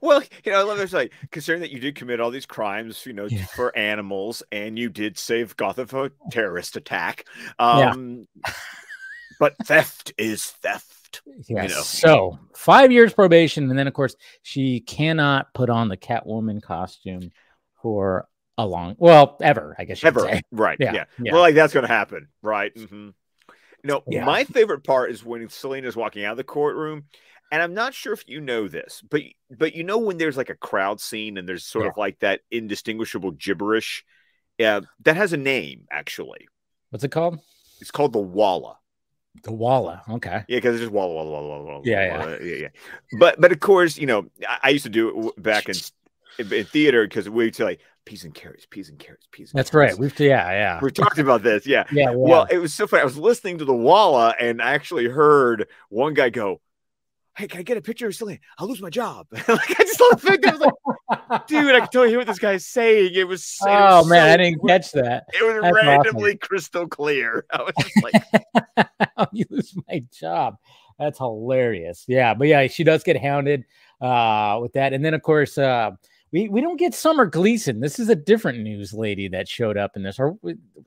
well, 0.00 0.22
you 0.44 0.52
know, 0.52 0.58
I 0.58 0.62
love 0.62 0.78
this 0.78 0.94
like 0.94 1.12
considering 1.30 1.60
that 1.60 1.70
you 1.70 1.78
did 1.78 1.96
commit 1.96 2.18
all 2.18 2.30
these 2.30 2.46
crimes, 2.46 3.04
you 3.04 3.12
know, 3.12 3.26
Yeah. 3.26 3.44
for 3.44 3.76
animals, 3.76 4.42
and 4.52 4.78
you 4.78 4.88
did 4.88 5.18
save 5.18 5.54
Gotham 5.56 5.86
from 5.86 6.06
a 6.06 6.30
terrorist 6.30 6.76
attack. 6.76 7.26
Yeah. 7.58 7.90
Um, 7.90 8.26
but 9.38 9.54
theft 9.66 10.14
is 10.16 10.46
theft. 10.46 11.20
Yes. 11.46 11.70
know. 11.70 11.82
So 11.82 12.38
five 12.54 12.90
years 12.90 13.12
probation, 13.12 13.68
and 13.68 13.78
then 13.78 13.86
of 13.86 13.92
course 13.92 14.16
she 14.42 14.80
cannot 14.80 15.52
put 15.52 15.68
on 15.68 15.88
the 15.88 15.96
Catwoman 15.98 16.62
costume 16.62 17.32
for 17.82 18.28
a 18.64 18.66
long, 18.66 18.96
well, 18.98 19.36
ever, 19.40 19.74
I 19.78 19.84
guess 19.84 20.02
Ever, 20.04 20.20
say. 20.20 20.42
right? 20.52 20.76
Yeah, 20.80 20.92
Yeah. 20.92 21.04
yeah. 21.20 21.32
Well, 21.32 21.40
like 21.42 21.54
that's 21.54 21.72
going 21.72 21.86
to 21.86 21.92
happen, 21.92 22.28
right? 22.42 22.74
Mm-hmm. 22.74 23.10
No, 23.82 24.02
Yeah. 24.06 24.24
my 24.24 24.44
favorite 24.44 24.84
part 24.84 25.10
is 25.10 25.24
when 25.24 25.48
Selina's 25.48 25.96
walking 25.96 26.24
out 26.24 26.32
of 26.32 26.36
the 26.36 26.44
courtroom, 26.44 27.04
and 27.52 27.62
I'm 27.62 27.74
not 27.74 27.94
sure 27.94 28.12
if 28.12 28.28
you 28.28 28.40
know 28.40 28.68
this, 28.68 29.02
but 29.08 29.22
but 29.50 29.74
you 29.74 29.82
know 29.84 29.98
when 29.98 30.18
there's 30.18 30.36
like 30.36 30.50
a 30.50 30.54
crowd 30.54 31.00
scene 31.00 31.38
and 31.38 31.48
there's 31.48 31.64
sort 31.64 31.84
Yeah. 31.86 31.90
of 31.92 31.96
like 31.96 32.18
that 32.20 32.40
indistinguishable 32.50 33.32
gibberish. 33.32 34.04
Yeah, 34.58 34.80
that 35.04 35.16
has 35.16 35.32
a 35.32 35.36
name 35.38 35.86
actually. 35.90 36.46
What's 36.90 37.04
it 37.04 37.10
called? 37.10 37.40
It's 37.80 37.90
called 37.90 38.12
the 38.12 38.20
Walla. 38.20 38.76
The 39.44 39.52
Walla. 39.52 40.02
Okay. 40.10 40.44
Yeah, 40.48 40.58
because 40.58 40.74
it's 40.74 40.82
just 40.82 40.92
Walla 40.92 41.14
Walla 41.14 41.30
Walla 41.30 41.48
Walla. 41.48 41.64
Walla, 41.64 41.82
Yeah, 41.84 42.04
yeah. 42.28 42.36
Yeah, 42.42 42.56
yeah. 42.56 42.68
But 43.18 43.40
but 43.40 43.50
of 43.52 43.60
course, 43.60 43.96
you 43.96 44.06
know, 44.06 44.26
I, 44.46 44.58
I 44.64 44.68
used 44.70 44.84
to 44.84 44.90
do 44.90 45.28
it 45.30 45.42
back 45.42 45.68
in 45.68 45.74
in, 46.38 46.52
in 46.52 46.64
theater 46.64 47.04
because 47.06 47.28
we'd 47.28 47.54
say 47.54 47.64
like 47.64 47.80
peas 48.04 48.24
and 48.24 48.34
carrots, 48.34 48.66
peas 48.68 48.88
and 48.88 48.98
carrots, 48.98 49.28
peas. 49.30 49.52
And 49.52 49.58
That's 49.58 49.72
right. 49.74 49.96
We've 49.98 50.18
yeah, 50.18 50.50
yeah. 50.50 50.80
We 50.82 50.90
talked 50.90 51.18
about 51.18 51.42
this, 51.42 51.66
yeah. 51.66 51.84
yeah, 51.92 52.10
Well, 52.10 52.46
it 52.50 52.58
was 52.58 52.74
so 52.74 52.86
funny. 52.86 53.02
I 53.02 53.04
was 53.04 53.16
listening 53.16 53.58
to 53.58 53.64
the 53.64 53.74
Walla 53.74 54.34
and 54.40 54.60
I 54.60 54.72
actually 54.72 55.06
heard 55.06 55.68
one 55.88 56.14
guy 56.14 56.30
go, 56.30 56.60
Hey, 57.36 57.46
can 57.46 57.60
I 57.60 57.62
get 57.62 57.76
a 57.76 57.80
picture 57.80 58.08
of 58.08 58.14
Selina? 58.14 58.40
I'll 58.58 58.68
lose 58.68 58.82
my 58.82 58.90
job. 58.90 59.26
like, 59.32 59.48
I 59.48 59.84
just 59.84 60.00
love 60.00 60.20
the 60.20 60.26
fact 60.26 60.42
that 60.42 60.48
I 60.48 60.56
was 60.56 60.60
like, 60.60 61.46
dude, 61.46 61.74
I 61.74 61.78
can 61.78 61.88
totally 61.88 62.08
hear 62.08 62.18
what 62.18 62.26
this 62.26 62.40
guy's 62.40 62.66
saying. 62.66 63.12
It 63.14 63.26
was, 63.26 63.56
it 63.62 63.68
oh 63.68 63.98
was 63.98 64.08
man, 64.08 64.28
so 64.28 64.32
I 64.32 64.36
didn't 64.36 64.60
clear. 64.60 64.78
catch 64.78 64.92
that. 64.92 65.24
It 65.32 65.44
was 65.44 65.62
That's 65.62 65.76
awesome. 65.76 65.88
randomly 65.88 66.36
crystal 66.36 66.88
clear. 66.88 67.46
I 67.52 67.62
was 67.62 67.72
just 67.80 68.02
like, 68.02 68.88
you 69.32 69.44
lose 69.48 69.74
my 69.88 70.04
job. 70.12 70.56
That's 70.98 71.18
hilarious. 71.18 72.04
Yeah, 72.08 72.34
but 72.34 72.48
yeah, 72.48 72.66
she 72.66 72.84
does 72.84 73.02
get 73.02 73.16
hounded 73.16 73.64
uh 74.00 74.58
with 74.60 74.72
that. 74.72 74.92
And 74.92 75.04
then 75.04 75.14
of 75.14 75.22
course 75.22 75.56
uh 75.56 75.92
we, 76.32 76.48
we 76.48 76.60
don't 76.60 76.76
get 76.76 76.94
Summer 76.94 77.26
Gleason. 77.26 77.80
This 77.80 77.98
is 77.98 78.08
a 78.08 78.14
different 78.14 78.60
news 78.60 78.92
lady 78.92 79.28
that 79.28 79.48
showed 79.48 79.76
up 79.76 79.96
in 79.96 80.02
this. 80.02 80.18
Or 80.18 80.36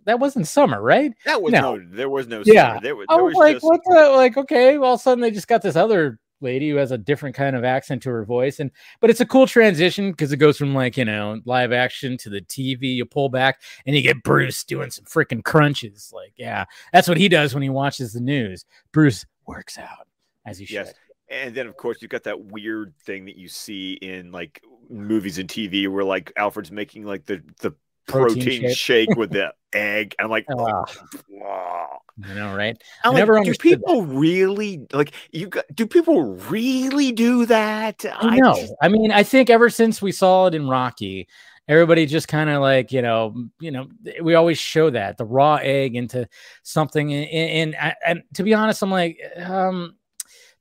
that 0.06 0.20
wasn't 0.20 0.48
Summer, 0.48 0.82
right? 0.82 1.12
that 1.26 1.42
was 1.42 1.52
No. 1.52 1.76
no, 1.76 1.86
there 1.92 2.10
was 2.10 2.28
no, 2.28 2.44
Yeah. 2.46 2.70
summer. 2.70 2.82
There 2.82 2.96
was, 2.96 3.08
I 3.10 3.16
was 3.16 3.34
was 3.34 3.36
like, 3.36 3.56
just, 3.56 3.66
what 3.66 3.82
the 3.86 4.10
like, 4.16 4.38
okay, 4.38 4.78
well, 4.78 4.90
all 4.90 4.96
of 4.96 5.00
a 5.00 5.04
sudden 5.04 5.22
they 5.22 5.32
just 5.32 5.48
got 5.48 5.62
this 5.62 5.76
other 5.76 6.20
lady 6.42 6.70
who 6.70 6.76
has 6.76 6.92
a 6.92 6.98
different 6.98 7.36
kind 7.36 7.56
of 7.56 7.64
accent 7.64 8.04
to 8.04 8.10
her 8.10 8.26
voice. 8.26 8.60
And 8.60 8.70
but 9.00 9.10
it's 9.10 9.22
a 9.22 9.26
cool 9.26 9.48
transition 9.48 10.12
because 10.12 10.32
it 10.32 10.38
goes 10.38 10.58
from 10.58 10.74
like, 10.76 10.98
you 10.98 11.06
know, 11.06 11.42
live 11.46 11.72
action 11.72 12.18
to 12.18 12.30
the 12.30 12.42
TV, 12.42 12.96
you 12.96 13.06
pull 13.06 13.30
back 13.30 13.62
and 13.86 13.96
you 13.96 14.02
get 14.02 14.24
Bruce 14.24 14.64
doing 14.64 14.92
some 14.92 15.06
freaking 15.06 15.44
crunches. 15.44 16.12
Like, 16.14 16.34
yeah, 16.36 16.66
that's 16.92 17.08
what 17.08 17.18
he 17.18 17.30
does 17.30 17.54
when 17.54 17.64
he 17.64 17.70
watches 17.70 18.14
the 18.14 18.20
news. 18.20 18.66
Bruce 18.92 19.26
works 19.48 19.78
out 19.78 20.08
as 20.46 20.58
he 20.60 20.66
should. 20.66 20.94
And 21.34 21.56
then, 21.56 21.68
of 21.68 21.76
course, 21.78 22.02
you've 22.02 22.12
got 22.12 22.24
that 22.24 22.40
weird 22.46 22.94
thing 23.06 23.26
that 23.26 23.38
you 23.38 23.48
see 23.48 23.94
in 23.94 24.32
like 24.32 24.62
movies 24.90 25.38
and 25.40 25.50
TV 25.50 25.88
where 25.92 26.04
like 26.04 26.32
Alfred's 26.38 26.72
making 26.72 27.06
like 27.06 27.26
the 27.26 27.42
the 27.62 27.74
Protein 28.06 28.36
protein, 28.44 28.62
shake. 28.70 28.78
shake. 28.78 29.16
with 29.16 29.32
the 29.32 29.54
egg. 29.74 30.14
And 30.20 30.26
I'm 30.26 30.30
like, 30.32 30.46
Ah. 30.52 30.84
wow. 31.30 32.00
You 32.18 32.36
know, 32.36 32.54
right? 32.54 32.76
I'm 33.04 33.12
I 33.12 33.14
like, 33.14 33.18
never 33.20 33.40
do 33.44 33.54
people 33.56 34.04
really 34.04 34.86
like 34.92 35.14
you? 35.32 35.48
Got, 35.48 35.66
do 35.74 35.88
people 35.88 36.36
really 36.36 37.12
do 37.14 37.46
that? 37.46 38.06
I 38.14 38.38
know. 38.40 38.56
just- 38.56 38.74
I 38.82 38.90
mean, 38.90 39.12
I 39.12 39.24
think 39.24 39.50
ever 39.50 39.70
since 39.70 40.02
we 40.02 40.12
saw 40.12 40.48
it 40.48 40.54
in 40.54 40.68
Rocky, 40.68 41.28
everybody 41.70 42.06
just 42.06 42.28
kind 42.28 42.50
of 42.50 42.62
like 42.62 42.92
you 42.92 43.02
know, 43.02 43.34
you 43.62 43.72
know, 43.72 43.88
we 44.22 44.36
always 44.36 44.60
show 44.60 44.90
that 44.90 45.18
the 45.18 45.26
raw 45.26 45.56
egg 45.62 45.96
into 45.96 46.28
something, 46.62 47.12
and, 47.14 47.26
and, 47.30 47.76
and, 47.76 47.94
and 48.06 48.24
to 48.34 48.44
be 48.44 48.54
honest, 48.54 48.84
I'm 48.84 48.92
like, 48.92 49.18
um, 49.38 49.96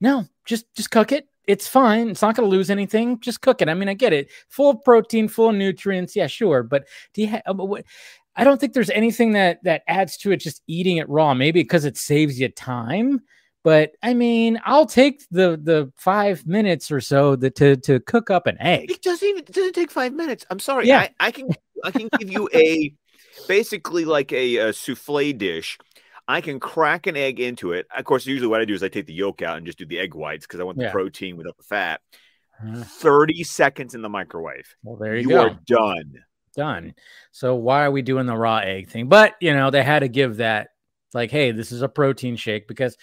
no, 0.01 0.25
just 0.45 0.73
just 0.75 0.91
cook 0.91 1.13
it. 1.13 1.29
It's 1.47 1.67
fine. 1.67 2.09
It's 2.09 2.23
not 2.23 2.37
going 2.37 2.49
to 2.49 2.57
lose 2.57 2.71
anything. 2.71 3.19
Just 3.21 3.41
cook 3.41 3.61
it. 3.63 3.69
I 3.69 3.75
mean, 3.75 3.89
I 3.89 3.95
get 3.95 4.13
it. 4.13 4.31
Full 4.49 4.71
of 4.71 4.85
protein, 4.85 5.27
full 5.29 5.49
of 5.51 5.57
nutrients. 5.57 6.15
Yeah, 6.15 6.29
sure. 6.29 6.63
But 6.63 6.87
do 7.15 7.21
you 7.21 7.29
have? 7.29 7.43
Uh, 7.49 7.55
what, 7.55 7.85
I 8.37 8.45
don't 8.45 8.61
think 8.61 8.73
there's 8.73 8.91
anything 8.91 9.33
that 9.33 9.63
that 9.65 9.83
adds 9.89 10.17
to 10.19 10.33
it 10.33 10.39
just 10.39 10.63
eating 10.67 10.99
it 10.99 11.09
raw. 11.09 11.35
Maybe 11.35 11.63
because 11.63 11.85
it 11.85 11.97
saves 11.97 12.39
you 12.39 12.49
time. 12.49 13.21
But 13.65 13.93
I 14.03 14.15
mean, 14.15 14.61
I'll 14.65 14.87
take 14.87 15.25
the 15.31 15.61
the 15.63 15.93
five 15.97 16.47
minutes 16.47 16.91
or 16.91 17.01
so 17.01 17.37
that 17.37 17.55
to 17.57 17.77
to 17.77 18.01
cook 18.01 18.31
up 18.31 18.47
an 18.47 18.57
egg. 18.61 18.91
It 18.91 19.03
doesn't 19.03 19.29
even 19.29 19.43
it 19.45 19.53
doesn't 19.53 19.75
take 19.75 19.91
five 19.91 20.13
minutes. 20.13 20.45
I'm 20.51 20.59
sorry. 20.59 20.87
Yeah. 20.87 21.01
I, 21.01 21.11
I 21.21 21.31
can 21.31 21.49
I 21.85 21.91
can 21.91 22.09
give 22.19 22.31
you 22.31 22.49
a 22.55 22.93
basically 23.49 24.05
like 24.05 24.33
a, 24.33 24.57
a 24.57 24.73
souffle 24.73 25.33
dish. 25.37 25.79
I 26.29 26.41
can 26.41 26.61
crack 26.61 27.07
an 27.07 27.17
egg 27.17 27.41
into 27.41 27.73
it. 27.73 27.87
Of 27.97 28.05
course, 28.05 28.27
usually 28.27 28.49
what 28.49 28.61
I 28.61 28.65
do 28.65 28.75
is 28.75 28.83
I 28.83 28.89
take 28.89 29.07
the 29.07 29.13
yolk 29.13 29.43
out 29.43 29.57
and 29.57 29.67
just 29.67 29.79
do 29.79 29.87
the 29.87 29.99
egg 29.99 30.15
whites 30.15 30.47
because 30.47 30.61
I 30.61 30.65
want 30.65 30.79
the 30.79 30.85
Yeah. 30.85 30.93
protein 30.93 31.37
without 31.37 31.57
the 31.57 31.63
fat. 31.65 32.01
Uh, 32.65 32.85
30 32.85 33.43
seconds 33.45 33.95
in 33.95 34.03
the 34.03 34.09
microwave. 34.09 34.75
Well, 34.85 34.97
there 34.97 35.17
you, 35.17 35.23
You, 35.23 35.29
go. 35.31 35.43
are 35.49 35.59
done. 35.67 36.15
done. 36.57 36.95
So 37.33 37.55
why 37.57 37.85
are 37.85 37.91
we 37.91 38.03
doing 38.03 38.27
the 38.27 38.37
raw 38.37 38.59
egg 38.59 38.89
thing? 38.89 39.09
But 39.09 39.35
you 39.41 39.53
know, 39.53 39.71
they 39.71 39.83
had 39.83 40.01
to 40.01 40.09
give 40.09 40.37
that 40.37 40.69
like, 41.13 41.31
hey, 41.31 41.51
this 41.51 41.73
is 41.73 41.83
a 41.83 41.89
protein 41.89 42.37
shake 42.37 42.69
because 42.69 42.97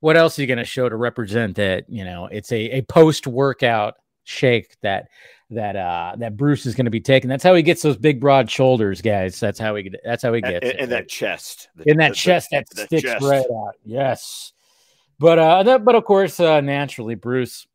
what 0.00 0.16
else 0.16 0.38
are 0.38 0.42
you 0.42 0.48
going 0.48 0.58
to 0.58 0.64
show 0.64 0.88
to 0.88 0.96
represent 0.96 1.56
that? 1.56 1.84
You 1.88 2.04
know, 2.04 2.26
it's 2.26 2.50
a, 2.52 2.78
a 2.78 2.82
post 2.82 3.26
workout 3.26 3.94
shake 4.24 4.76
that 4.82 5.08
that 5.50 5.76
uh 5.76 6.14
that 6.18 6.36
Bruce 6.36 6.64
is 6.66 6.74
going 6.74 6.86
to 6.86 6.90
be 6.90 7.00
taking. 7.00 7.28
That's 7.28 7.44
how 7.44 7.54
he 7.54 7.62
gets 7.62 7.82
those 7.82 7.96
big 7.96 8.20
broad 8.20 8.50
shoulders, 8.50 9.02
guys. 9.02 9.38
That's 9.38 9.58
how 9.58 9.74
he 9.74 9.82
get. 9.84 10.00
That's 10.04 10.22
how 10.22 10.32
he 10.32 10.40
And, 10.42 10.52
gets 10.52 10.66
it. 10.66 10.76
and 10.78 10.90
that 10.92 11.08
chest. 11.08 11.68
In 11.84 11.98
that 11.98 12.08
the- 12.08 12.10
the- 12.10 12.14
chest 12.16 12.48
that 12.52 12.66
the 12.70 12.82
sticks 12.86 13.02
chest. 13.02 13.24
right 13.24 13.44
out. 13.44 13.74
Yes. 13.84 14.52
But 15.18 15.38
uh 15.38 15.62
that, 15.64 15.84
but 15.84 15.94
of 15.94 16.04
course 16.04 16.40
uh 16.40 16.60
naturally 16.62 17.14
Bruce 17.16 17.66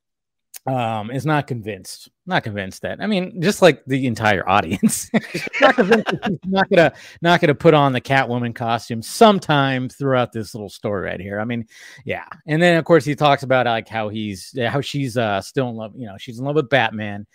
um 0.67 1.11
is 1.11 1.25
not 1.25 1.47
convinced. 1.47 2.09
Not 2.25 2.43
convinced 2.43 2.81
that. 2.81 2.99
I 3.01 3.07
mean, 3.07 3.41
just 3.41 3.61
like 3.61 3.83
the 3.85 4.05
entire 4.05 4.47
audience. 4.47 5.09
not 5.61 5.75
convinced 5.75 6.13
not 6.45 6.69
gonna 6.69 6.93
not 7.21 7.39
gonna 7.41 7.55
put 7.55 7.73
on 7.73 7.93
the 7.93 8.01
Catwoman 8.01 8.53
costume 8.53 9.01
sometime 9.01 9.87
throughout 9.89 10.33
this 10.33 10.53
little 10.53 10.69
story 10.69 11.05
right 11.05 11.19
here. 11.19 11.39
I 11.39 11.45
mean, 11.45 11.65
yeah. 12.05 12.25
And 12.45 12.61
then 12.61 12.77
of 12.77 12.85
course 12.85 13.05
he 13.05 13.15
talks 13.15 13.43
about 13.43 13.65
like 13.65 13.87
how 13.87 14.09
he's 14.09 14.53
how 14.67 14.81
she's 14.81 15.17
uh 15.17 15.41
still 15.41 15.69
in 15.69 15.75
love, 15.75 15.93
you 15.95 16.05
know, 16.05 16.17
she's 16.17 16.39
in 16.39 16.45
love 16.45 16.55
with 16.55 16.69
Batman. 16.69 17.25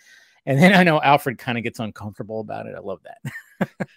And 0.45 0.59
then 0.59 0.73
I 0.73 0.83
know 0.83 1.01
Alfred 1.01 1.37
kind 1.37 1.57
of 1.57 1.63
gets 1.63 1.79
uncomfortable 1.79 2.39
about 2.41 2.65
it. 2.67 2.75
I 2.75 2.81
love 2.81 2.99
that. 3.03 3.69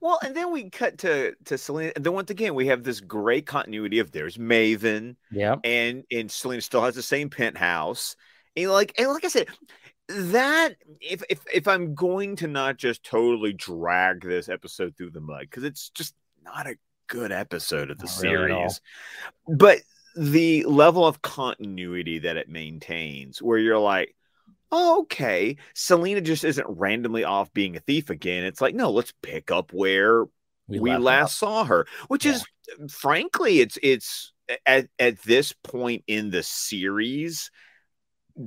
Well, 0.00 0.18
and 0.24 0.36
then 0.36 0.52
we 0.52 0.70
cut 0.70 0.98
to 0.98 1.34
to 1.46 1.58
Selina. 1.58 1.92
And 1.96 2.04
then 2.04 2.12
once 2.12 2.30
again, 2.30 2.54
we 2.54 2.68
have 2.68 2.84
this 2.84 3.00
great 3.00 3.46
continuity 3.46 3.98
of 3.98 4.12
there's 4.12 4.36
Maven, 4.36 5.16
Yeah. 5.32 5.56
and 5.64 6.04
and 6.12 6.30
Selina 6.30 6.62
still 6.62 6.82
has 6.84 6.94
the 6.94 7.02
same 7.02 7.28
penthouse. 7.28 8.14
And 8.56 8.70
like 8.70 8.94
and 8.98 9.08
like 9.08 9.24
I 9.24 9.28
said, 9.28 9.48
that 10.08 10.76
if 11.00 11.22
if 11.28 11.40
if 11.52 11.68
I'm 11.68 11.94
going 11.94 12.36
to 12.36 12.48
not 12.48 12.76
just 12.76 13.04
totally 13.04 13.52
drag 13.52 14.22
this 14.22 14.48
episode 14.48 14.96
through 14.96 15.10
the 15.10 15.20
mud 15.20 15.42
because 15.42 15.64
it's 15.64 15.90
just 15.90 16.14
not 16.42 16.66
a 16.66 16.76
good 17.06 17.32
episode 17.32 17.90
of 17.90 17.98
the 17.98 18.06
Not 18.06 18.22
really 18.22 18.48
series, 18.48 18.80
but 19.46 19.78
the 20.16 20.64
level 20.64 21.06
of 21.06 21.22
continuity 21.22 22.20
that 22.20 22.36
it 22.36 22.48
maintains, 22.48 23.40
where 23.40 23.58
you're 23.58 23.78
like. 23.78 24.14
Oh, 24.72 25.00
okay. 25.00 25.56
Selina 25.74 26.20
just 26.20 26.44
isn't 26.44 26.66
randomly 26.68 27.24
off 27.24 27.52
being 27.52 27.74
a 27.74 27.80
thief 27.80 28.08
again. 28.08 28.44
It's 28.44 28.60
like, 28.60 28.72
no, 28.72 28.92
let's 28.92 29.12
pick 29.20 29.50
up 29.50 29.72
where 29.72 30.26
we, 30.68 30.78
left 30.78 31.02
last 31.02 31.38
saw 31.38 31.64
her 31.64 31.86
which 32.06 32.24
Yeah. 32.24 32.34
is 32.34 32.44
frankly 32.88 33.58
it's 33.58 33.76
it's 33.82 34.32
at, 34.64 34.86
at 35.00 35.20
this 35.22 35.52
point 35.64 36.04
in 36.06 36.30
the 36.30 36.44
series 36.44 37.50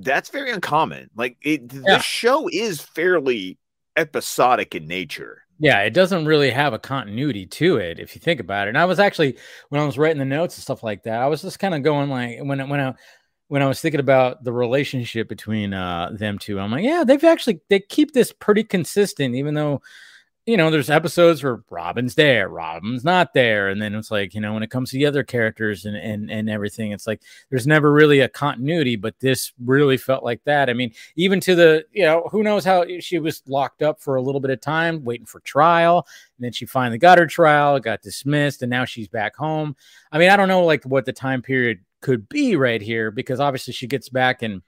that's 0.01 0.29
very 0.29 0.51
uncommon 0.51 1.09
like 1.15 1.37
it 1.41 1.61
Yeah. 1.85 1.97
the 1.97 1.99
show 1.99 2.47
is 2.51 2.81
fairly 2.81 3.57
episodic 3.97 4.73
in 4.75 4.87
nature 4.87 5.43
Yeah, 5.59 5.81
it 5.81 5.93
doesn't 5.93 6.25
really 6.25 6.49
have 6.49 6.73
a 6.73 6.79
continuity 6.79 7.45
to 7.45 7.77
it 7.77 7.99
if 7.99 8.15
you 8.15 8.19
think 8.21 8.39
about 8.39 8.67
it. 8.67 8.69
And 8.69 8.77
I 8.77 8.85
was 8.85 8.99
actually 8.99 9.37
when 9.69 9.79
I 9.81 9.85
was 9.85 9.97
writing 9.97 10.17
the 10.19 10.25
notes 10.25 10.57
and 10.57 10.63
stuff 10.63 10.83
like 10.83 11.03
that, 11.03 11.21
I 11.21 11.27
was 11.27 11.41
just 11.43 11.59
kind 11.59 11.75
of 11.75 11.83
going 11.83 12.09
like 12.09 12.39
when 12.41 12.59
I- 12.59 12.65
when 12.65 12.79
I 12.79 12.93
when 13.49 13.61
I 13.61 13.67
was 13.67 13.79
thinking 13.79 13.99
about 13.99 14.43
the 14.43 14.51
relationship 14.51 15.29
between 15.29 15.73
uh 15.73 16.09
them 16.17 16.39
two, 16.39 16.59
I'm 16.59 16.71
like, 16.71 16.83
yeah, 16.83 17.03
they've 17.05 17.23
actually 17.23 17.61
they 17.69 17.79
keep 17.79 18.13
this 18.13 18.31
pretty 18.31 18.63
consistent, 18.63 19.35
even 19.35 19.53
though 19.53 19.81
you 20.45 20.57
know 20.57 20.69
there's 20.69 20.89
episodes 20.89 21.43
where 21.43 21.63
Robin's 21.69 22.15
there, 22.15 22.49
Robin's 22.49 23.03
not 23.03 23.33
there, 23.33 23.69
and 23.69 23.81
then 23.81 23.95
it's 23.95 24.11
like 24.11 24.33
you 24.33 24.41
know 24.41 24.53
when 24.53 24.63
it 24.63 24.69
comes 24.69 24.91
to 24.91 24.97
the 24.97 25.05
other 25.05 25.23
characters 25.23 25.85
and 25.85 25.95
and 25.95 26.29
and 26.29 26.49
everything, 26.49 26.91
it's 26.91 27.07
like 27.07 27.21
there's 27.49 27.67
never 27.67 27.91
really 27.91 28.19
a 28.19 28.29
continuity, 28.29 28.95
but 28.95 29.19
this 29.19 29.53
really 29.63 29.97
felt 29.97 30.23
like 30.23 30.43
that. 30.43 30.69
I 30.69 30.73
mean, 30.73 30.91
even 31.15 31.39
to 31.41 31.55
the 31.55 31.85
you 31.91 32.03
know 32.03 32.27
who 32.31 32.43
knows 32.43 32.65
how 32.65 32.85
she 32.99 33.19
was 33.19 33.41
locked 33.47 33.81
up 33.81 34.01
for 34.01 34.15
a 34.15 34.21
little 34.21 34.41
bit 34.41 34.51
of 34.51 34.59
time 34.59 35.03
waiting 35.03 35.25
for 35.25 35.39
trial 35.41 36.07
and 36.37 36.45
then 36.45 36.51
she 36.51 36.65
finally 36.65 36.97
got 36.97 37.17
her 37.17 37.27
trial 37.27 37.79
got 37.79 38.01
dismissed 38.01 38.61
and 38.61 38.69
now 38.69 38.85
she's 38.85 39.07
back 39.07 39.35
home 39.35 39.75
i 40.11 40.17
mean 40.17 40.29
i 40.29 40.35
don't 40.35 40.47
know 40.47 40.63
like 40.63 40.83
what 40.83 41.05
the 41.05 41.13
time 41.13 41.41
period 41.41 41.79
could 42.01 42.27
be 42.27 42.55
right 42.55 42.81
here 42.81 43.11
because 43.11 43.39
obviously 43.39 43.73
she 43.73 43.87
gets 43.87 44.09
back 44.09 44.41
and 44.41 44.61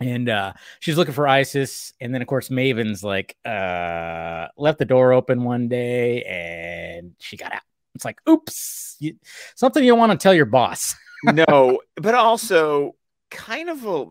and 0.00 0.28
uh 0.28 0.52
she's 0.80 0.96
looking 0.96 1.14
for 1.14 1.28
isis. 1.28 1.92
And 2.00 2.12
then 2.14 2.20
of 2.22 2.28
course 2.28 2.50
maven's 2.50 3.04
like 3.04 3.36
uh 3.44 4.48
left 4.56 4.78
the 4.78 4.84
door 4.84 5.12
open 5.12 5.44
one 5.44 5.68
day 5.68 6.22
and 6.24 7.12
she 7.20 7.36
got 7.36 7.52
out. 7.52 7.62
It's 7.94 8.04
like 8.04 8.18
oops 8.28 8.96
you, 8.98 9.16
something 9.54 9.84
you 9.84 9.94
want 9.94 10.12
to 10.12 10.18
tell 10.18 10.34
your 10.34 10.46
boss. 10.46 10.94
No 11.24 11.80
but 11.96 12.14
also 12.14 12.96
kind 13.30 13.70
of 13.70 13.86
a 13.86 14.04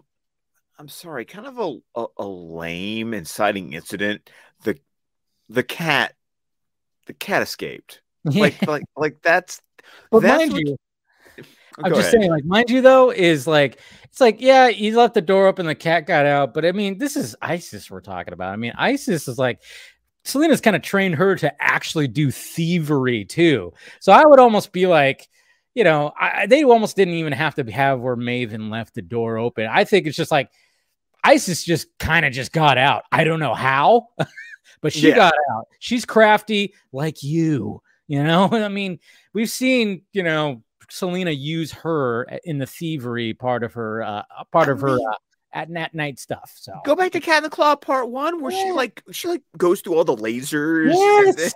i'm 0.79 0.87
sorry 0.89 1.25
kind 1.25 1.45
of 1.45 1.59
a, 1.59 1.77
a, 1.95 2.05
a 2.17 2.25
lame 2.25 3.13
inciting 3.13 3.73
incident. 3.73 4.29
The 4.63 4.79
the 5.49 5.61
cat 5.63 6.15
the 7.05 7.13
cat 7.13 7.41
escaped. 7.43 8.01
Like 8.25 8.65
like 8.65 8.83
like 8.95 9.21
that's 9.21 9.61
but 10.09 10.21
that's 10.21 10.39
mind 10.39 10.53
what- 10.53 10.61
you 10.65 10.77
Go 11.77 11.83
I'm 11.87 11.93
just 11.93 12.09
ahead. 12.09 12.21
saying, 12.21 12.31
like, 12.31 12.45
mind 12.45 12.69
you, 12.69 12.81
though, 12.81 13.11
is 13.11 13.47
like, 13.47 13.79
it's 14.05 14.21
like, 14.21 14.39
yeah, 14.39 14.67
you 14.67 14.95
left 14.97 15.13
the 15.15 15.21
door 15.21 15.47
open, 15.47 15.65
the 15.65 15.75
cat 15.75 16.05
got 16.05 16.25
out, 16.25 16.53
but 16.53 16.65
I 16.65 16.71
mean, 16.71 16.97
this 16.97 17.15
is 17.15 17.35
ISIS 17.41 17.89
we're 17.89 18.01
talking 18.01 18.33
about. 18.33 18.53
I 18.53 18.57
mean, 18.57 18.73
ISIS 18.77 19.27
is 19.27 19.37
like, 19.39 19.61
Selina's 20.25 20.61
kind 20.61 20.75
of 20.75 20.81
trained 20.81 21.15
her 21.15 21.35
to 21.35 21.53
actually 21.61 22.07
do 22.07 22.31
thievery 22.31 23.25
too. 23.25 23.73
So 23.99 24.11
I 24.13 24.25
would 24.25 24.39
almost 24.39 24.71
be 24.71 24.87
like, 24.87 25.27
you 25.75 25.83
know, 25.83 26.13
I, 26.19 26.45
they 26.45 26.63
almost 26.63 26.95
didn't 26.95 27.15
even 27.15 27.33
have 27.33 27.55
to 27.55 27.63
have 27.71 27.99
where 27.99 28.15
Maven 28.15 28.69
left 28.71 28.93
the 28.93 29.01
door 29.01 29.37
open. 29.37 29.67
I 29.69 29.83
think 29.83 30.07
it's 30.07 30.15
just 30.15 30.31
like 30.31 30.49
ISIS 31.23 31.63
just 31.63 31.87
kind 31.99 32.25
of 32.25 32.31
just 32.33 32.51
got 32.53 32.77
out. 32.77 33.03
I 33.11 33.23
don't 33.25 33.39
know 33.39 33.53
how, 33.53 34.09
but 34.81 34.93
she 34.93 35.09
Yeah. 35.09 35.15
got 35.15 35.33
out. 35.51 35.67
She's 35.79 36.05
crafty 36.05 36.73
like 36.93 37.23
you, 37.23 37.81
you 38.07 38.23
know. 38.23 38.47
I 38.51 38.69
mean, 38.69 38.99
we've 39.33 39.49
seen, 39.49 40.03
you 40.13 40.23
know, 40.23 40.62
Selina 40.89 41.31
use 41.31 41.71
her 41.71 42.23
in 42.43 42.57
the 42.57 42.65
thievery 42.65 43.33
part 43.33 43.63
of 43.63 43.73
her 43.73 44.03
uh 44.03 44.23
part 44.51 44.69
of 44.69 44.81
her 44.81 44.95
uh, 44.95 45.15
at 45.53 45.69
nat 45.69 45.93
night 45.93 46.19
stuff. 46.19 46.51
So 46.55 46.73
Go 46.83 46.95
back 46.95 47.11
to 47.11 47.19
Cat 47.19 47.37
in 47.37 47.43
the 47.43 47.49
Claw 47.49 47.75
Part 47.75 48.09
One, 48.09 48.41
where 48.41 48.51
she 48.51 48.71
like 48.71 49.03
she 49.11 49.27
like 49.27 49.43
goes 49.57 49.81
through 49.81 49.95
all 49.95 50.03
the 50.03 50.15
lasers. 50.15 50.93
Yes, 50.93 51.53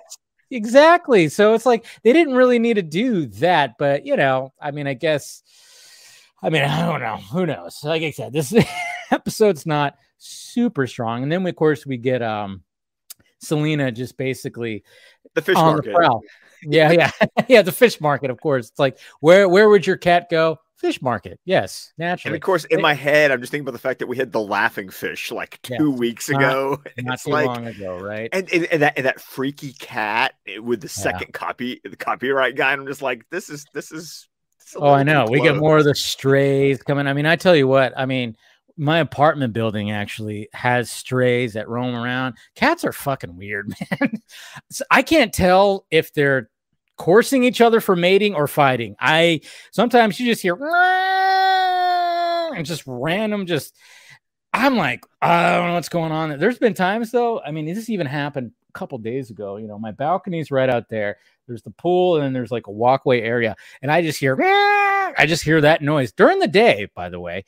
exactly. 0.52 1.30
So 1.30 1.54
it's 1.54 1.66
like 1.66 1.86
they 2.04 2.14
didn't 2.14 2.36
really 2.36 2.60
need 2.60 2.76
to 2.76 2.84
do 2.84 3.26
that, 3.28 3.74
but 3.78 4.06
you 4.06 4.16
know, 4.16 4.54
I 4.62 4.72
mean, 4.72 4.88
I 4.88 4.94
guess, 4.94 5.42
I 6.42 6.50
mean, 6.50 6.64
I 6.64 6.86
don't 6.86 7.02
know. 7.02 7.18
Who 7.32 7.46
knows? 7.46 7.80
Like 7.84 8.04
I 8.04 8.12
said, 8.12 8.34
this 8.34 8.54
episode's 9.12 9.66
not 9.66 9.96
super 10.20 10.88
strong, 10.88 11.24
and 11.24 11.32
then 11.32 11.46
of 11.46 11.56
course 11.56 11.86
we 11.86 11.98
get 11.98 12.22
um 12.22 12.64
Selina 13.40 13.92
just 13.92 14.18
basically 14.18 14.84
The 15.34 15.42
fish 15.42 15.56
on 15.56 15.66
market. 15.76 15.86
the 15.86 15.96
prowl. 15.96 16.22
Yeah, 16.64 16.92
yeah, 16.92 17.12
yeah. 17.48 17.62
The 17.62 17.72
fish 17.72 18.00
market, 18.02 18.30
of 18.30 18.40
course. 18.42 18.70
It's 18.70 18.80
like 18.80 18.98
where 19.20 19.48
where 19.50 19.70
would 19.70 19.86
your 19.88 19.98
cat 19.98 20.28
go? 20.30 20.60
Fish 20.78 21.02
market. 21.02 21.40
Yes, 21.44 21.92
naturally. 21.98 22.34
And 22.34 22.36
of 22.36 22.46
course, 22.46 22.64
in 22.66 22.82
my 22.82 22.94
head, 22.94 23.32
I'm 23.32 23.40
just 23.40 23.50
thinking 23.50 23.64
about 23.64 23.72
the 23.72 23.80
fact 23.80 23.98
that 23.98 24.06
we 24.08 24.16
had 24.16 24.32
the 24.32 24.40
laughing 24.42 24.90
fish 24.90 25.32
like 25.32 25.60
Yeah. 25.68 25.78
two 25.80 25.92
weeks 25.92 26.30
Not- 26.30 26.40
ago. 26.42 26.82
Not 27.00 27.16
It's 27.16 27.24
too 27.24 27.32
like, 27.32 27.48
long 27.48 27.66
ago, 27.66 27.98
right? 27.98 28.30
and, 28.32 28.48
and, 28.54 28.66
and 28.66 28.82
that 28.84 28.94
and 28.96 29.06
that 29.08 29.20
freaky 29.20 29.74
cat 29.74 30.34
eh, 30.48 30.60
with 30.60 30.82
the 30.82 30.90
second 30.90 31.34
copy, 31.34 31.82
the 31.84 31.96
copyright 31.96 32.56
guy. 32.56 32.74
And 32.74 32.82
I'm 32.82 32.88
just 32.88 33.02
like, 33.02 33.26
this 33.32 33.50
is 33.50 33.66
this 33.74 33.92
is. 33.92 34.28
this 34.60 34.68
is 34.70 34.76
Oh, 34.80 34.90
I 34.92 35.02
know. 35.02 35.26
We 35.28 35.42
get 35.42 35.56
more 35.56 35.80
of 35.80 35.84
the 35.84 35.96
strays 35.96 36.82
coming. 36.84 37.08
I 37.08 37.14
mean, 37.14 37.26
I 37.26 37.38
tell 37.38 37.56
you 37.56 37.68
what, 37.68 37.94
I 37.98 38.06
mean, 38.06 38.38
my 38.78 39.00
apartment 39.00 39.54
building 39.54 39.92
actually 39.92 40.50
has 40.54 40.92
strays 40.92 41.54
that 41.54 41.68
roam 41.68 41.96
around. 41.96 42.36
Cats 42.56 42.86
are 42.86 42.94
fucking 42.94 43.36
weird, 43.36 43.74
man. 43.92 44.22
So 44.70 44.86
I 44.92 45.02
can't 45.02 45.34
tell 45.34 45.86
if 45.92 46.14
they're 46.14 46.50
coursing 46.98 47.44
each 47.44 47.62
other 47.62 47.82
for 47.82 47.96
mating 47.96 48.36
or 48.36 48.48
fighting. 48.48 48.96
I 49.00 49.42
sometimes 49.72 50.20
you 50.20 50.26
just 50.28 50.42
hear 50.42 50.56
and 52.56 52.66
just 52.66 52.84
random 52.86 53.46
just 53.46 53.76
I'm 54.54 54.76
like, 54.76 55.06
I 55.22 55.56
don't 55.56 55.68
know 55.68 55.74
what's 55.76 55.90
going 55.90 56.12
on. 56.12 56.40
There's 56.40 56.58
been 56.58 56.74
times 56.74 57.12
though. 57.12 57.42
I 57.42 57.52
mean, 57.52 57.66
this 57.66 57.90
even 57.90 58.08
happened 58.08 58.52
a 58.70 58.72
couple 58.74 58.98
days 58.98 59.30
ago. 59.30 59.58
You 59.58 59.68
know, 59.68 59.78
my 59.78 59.92
balcony's 59.92 60.52
right 60.52 60.70
out 60.70 60.90
there. 60.90 61.18
There's 61.48 61.62
the 61.62 61.72
pool, 61.72 62.16
and 62.16 62.26
then 62.26 62.34
there's 62.34 62.52
like 62.52 62.68
a 62.68 62.72
walkway 62.72 63.22
area, 63.22 63.56
and 63.82 63.92
I 63.92 64.02
just 64.02 64.20
hear, 64.20 64.36
I 64.42 65.26
just 65.28 65.44
hear 65.44 65.62
that 65.62 65.82
noise 65.82 66.12
during 66.12 66.40
the 66.40 66.48
day, 66.48 66.90
by 66.94 67.10
the 67.10 67.20
way. 67.20 67.46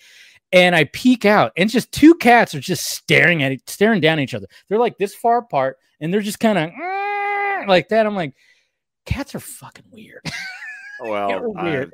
And 0.51 0.75
I 0.75 0.85
peek 0.85 1.25
out, 1.25 1.51
and 1.55 1.69
just 1.69 1.91
two 1.91 2.15
cats 2.15 2.55
are 2.55 2.59
just 2.59 2.85
staring 2.85 3.43
at 3.43 3.51
it, 3.51 3.69
staring 3.69 4.01
down 4.01 4.17
at 4.17 4.23
each 4.23 4.33
other. 4.33 4.47
They're 4.67 4.79
like 4.79 4.97
this 4.97 5.13
far 5.13 5.37
apart, 5.37 5.77
and 5.99 6.11
they're 6.11 6.21
just 6.21 6.39
kind 6.39 6.57
of 6.57 6.71
mm, 6.71 7.67
like 7.67 7.89
that. 7.89 8.07
I'm 8.07 8.15
like, 8.15 8.33
cats 9.05 9.35
are 9.35 9.39
fucking 9.39 9.85
weird. 9.91 10.23
Well, 11.01 11.29
They're 11.29 11.57
I- 11.57 11.63
weird. 11.63 11.93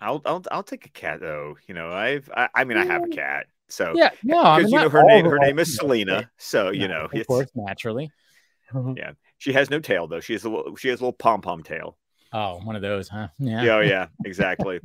I'll 0.00 0.22
I'll 0.24 0.42
I'll 0.50 0.62
take 0.62 0.86
a 0.86 0.90
cat 0.90 1.20
though. 1.20 1.56
You 1.66 1.74
know, 1.74 1.90
I've 1.90 2.30
I, 2.36 2.48
I 2.54 2.64
mean 2.64 2.76
I 2.76 2.84
have 2.84 3.02
a 3.02 3.06
mm. 3.06 3.14
cat. 3.14 3.46
So 3.68 3.92
yeah, 3.94 4.10
no, 4.22 4.42
I 4.42 4.58
mean, 4.58 4.68
you 4.68 4.78
know 4.78 4.88
her 4.88 5.04
name 5.04 5.24
her 5.26 5.38
name 5.38 5.58
is 5.58 5.76
Selena. 5.76 6.30
So 6.38 6.70
you 6.70 6.88
no, 6.88 6.94
know 6.94 7.04
of 7.06 7.10
it's 7.14 7.26
course, 7.26 7.48
naturally. 7.54 8.10
yeah. 8.96 9.12
She 9.38 9.52
has 9.52 9.70
no 9.70 9.78
tail 9.78 10.06
though. 10.06 10.20
She 10.20 10.32
has 10.32 10.44
a 10.44 10.50
little 10.50 10.76
she 10.76 10.88
has 10.88 11.00
a 11.00 11.04
little 11.04 11.12
pom 11.12 11.40
pom 11.40 11.62
tail. 11.62 11.96
Oh, 12.32 12.60
one 12.62 12.76
of 12.76 12.82
those, 12.82 13.08
huh? 13.08 13.28
Yeah. 13.38 13.62
Yeah, 13.62 13.74
oh, 13.76 13.80
yeah, 13.80 14.06
exactly. 14.24 14.80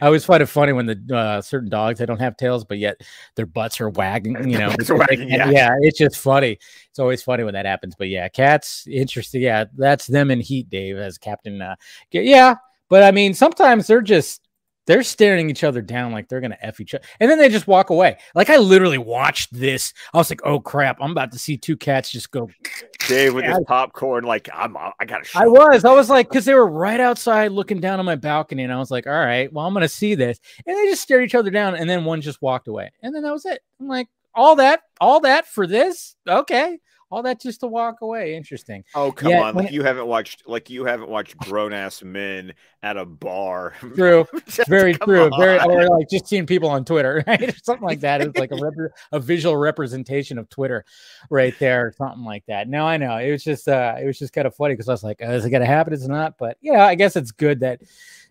I 0.00 0.06
always 0.06 0.24
find 0.24 0.42
it 0.42 0.46
funny 0.46 0.72
when 0.72 0.86
the 0.86 1.16
uh, 1.16 1.40
certain 1.40 1.68
dogs 1.68 1.98
they 1.98 2.06
don't 2.06 2.20
have 2.20 2.36
tails, 2.36 2.64
but 2.64 2.78
yet 2.78 3.00
their 3.34 3.46
butts 3.46 3.80
are 3.80 3.90
wagging. 3.90 4.48
You 4.48 4.58
know, 4.58 4.70
Butts 4.76 4.90
are 4.90 4.96
because 4.96 5.06
they 5.08 5.16
wagging, 5.16 5.30
yeah. 5.30 5.50
yeah. 5.50 5.74
It's 5.80 5.98
just 5.98 6.18
funny. 6.18 6.58
It's 6.90 6.98
always 6.98 7.22
funny 7.22 7.44
when 7.44 7.54
that 7.54 7.66
happens. 7.66 7.94
But 7.96 8.08
yeah, 8.08 8.28
cats 8.28 8.86
interesting. 8.86 9.42
Yeah, 9.42 9.64
that's 9.76 10.06
them 10.06 10.30
in 10.30 10.40
heat, 10.40 10.70
Dave, 10.70 10.96
as 10.96 11.18
Captain. 11.18 11.60
Uh, 11.60 11.76
yeah, 12.10 12.56
but 12.88 13.02
I 13.02 13.10
mean, 13.10 13.34
sometimes 13.34 13.86
they're 13.86 14.02
just 14.02 14.43
they're 14.86 15.02
staring 15.02 15.50
each 15.50 15.64
other 15.64 15.82
down 15.82 16.12
like 16.12 16.28
they're 16.28 16.40
gonna 16.40 16.58
f 16.60 16.80
each 16.80 16.94
other, 16.94 17.04
and 17.20 17.30
then 17.30 17.38
they 17.38 17.48
just 17.48 17.66
walk 17.66 17.90
away. 17.90 18.18
Like 18.34 18.50
I 18.50 18.56
literally 18.56 18.98
watched 18.98 19.52
this. 19.52 19.92
I 20.12 20.18
was 20.18 20.30
like, 20.30 20.40
oh 20.44 20.60
crap, 20.60 20.98
I'm 21.00 21.10
about 21.10 21.32
to 21.32 21.38
see 21.38 21.56
two 21.56 21.76
cats 21.76 22.10
just 22.10 22.30
go 22.30 22.48
Dave 23.08 23.34
with 23.34 23.44
his 23.44 23.58
popcorn, 23.66 24.24
like 24.24 24.48
I'm 24.52 24.76
uh, 24.76 24.90
I 25.00 25.04
gotta 25.04 25.24
show 25.24 25.40
I 25.40 25.46
was. 25.46 25.84
I 25.84 25.92
was 25.92 26.10
like, 26.10 26.28
because 26.28 26.44
they 26.44 26.54
were 26.54 26.68
right 26.68 27.00
outside 27.00 27.52
looking 27.52 27.80
down 27.80 27.98
on 27.98 28.06
my 28.06 28.16
balcony, 28.16 28.64
and 28.64 28.72
I 28.72 28.78
was 28.78 28.90
like, 28.90 29.06
all 29.06 29.12
right, 29.12 29.52
well, 29.52 29.66
I'm 29.66 29.74
gonna 29.74 29.88
see 29.88 30.14
this. 30.14 30.38
And 30.66 30.76
they 30.76 30.86
just 30.86 31.02
stared 31.02 31.24
each 31.24 31.34
other 31.34 31.50
down, 31.50 31.74
and 31.74 31.88
then 31.88 32.04
one 32.04 32.20
just 32.20 32.42
walked 32.42 32.68
away. 32.68 32.90
And 33.02 33.14
then 33.14 33.22
that 33.22 33.32
was 33.32 33.46
it. 33.46 33.60
I'm 33.80 33.88
like, 33.88 34.08
all 34.34 34.56
that, 34.56 34.80
all 35.00 35.20
that 35.20 35.46
for 35.46 35.66
this? 35.66 36.16
Okay. 36.28 36.78
All 37.14 37.22
that 37.22 37.40
just 37.40 37.60
to 37.60 37.66
walk 37.68 38.00
away. 38.00 38.34
Interesting. 38.34 38.82
Oh 38.94 39.12
come 39.12 39.30
Yeah, 39.30 39.42
on! 39.42 39.54
Like 39.54 39.66
it- 39.68 39.72
you 39.72 39.82
haven't 39.84 40.06
watched 40.06 40.48
like 40.48 40.68
you 40.68 40.84
haven't 40.84 41.08
watched 41.08 41.36
grown 41.36 41.72
ass 41.72 42.02
men 42.02 42.52
at 42.82 42.96
a 42.96 43.04
bar. 43.06 43.74
True. 43.94 44.26
Very 44.68 44.94
true. 44.94 45.30
Very 45.38 45.58
or 45.60 45.88
like 45.88 46.08
just 46.10 46.26
seeing 46.26 46.44
people 46.46 46.68
on 46.68 46.84
Twitter, 46.84 47.22
right? 47.28 47.42
Or 47.42 47.56
something 47.62 47.86
like 47.86 48.00
that. 48.00 48.20
It's 48.20 48.38
like 48.38 48.50
a 48.50 48.56
rep- 48.60 48.92
a 49.12 49.20
visual 49.20 49.56
representation 49.56 50.38
of 50.38 50.48
Twitter 50.50 50.84
right 51.30 51.54
there, 51.58 51.86
or 51.86 51.92
something 51.96 52.24
like 52.24 52.44
that. 52.46 52.68
No, 52.68 52.84
I 52.86 52.96
know. 52.96 53.16
It 53.18 53.30
was 53.30 53.44
just 53.44 53.68
uh 53.68 53.94
it 54.00 54.06
was 54.06 54.18
just 54.18 54.32
kind 54.32 54.46
of 54.46 54.54
funny 54.56 54.74
because 54.74 54.88
I 54.88 54.92
was 54.92 55.04
like, 55.04 55.22
uh, 55.22 55.30
is 55.30 55.44
it 55.44 55.50
gonna 55.50 55.66
happen? 55.66 55.92
It's 55.92 56.06
not, 56.08 56.36
but 56.38 56.56
yeah, 56.60 56.84
I 56.84 56.94
guess 56.96 57.14
it's 57.16 57.30
good 57.30 57.60
that 57.60 57.80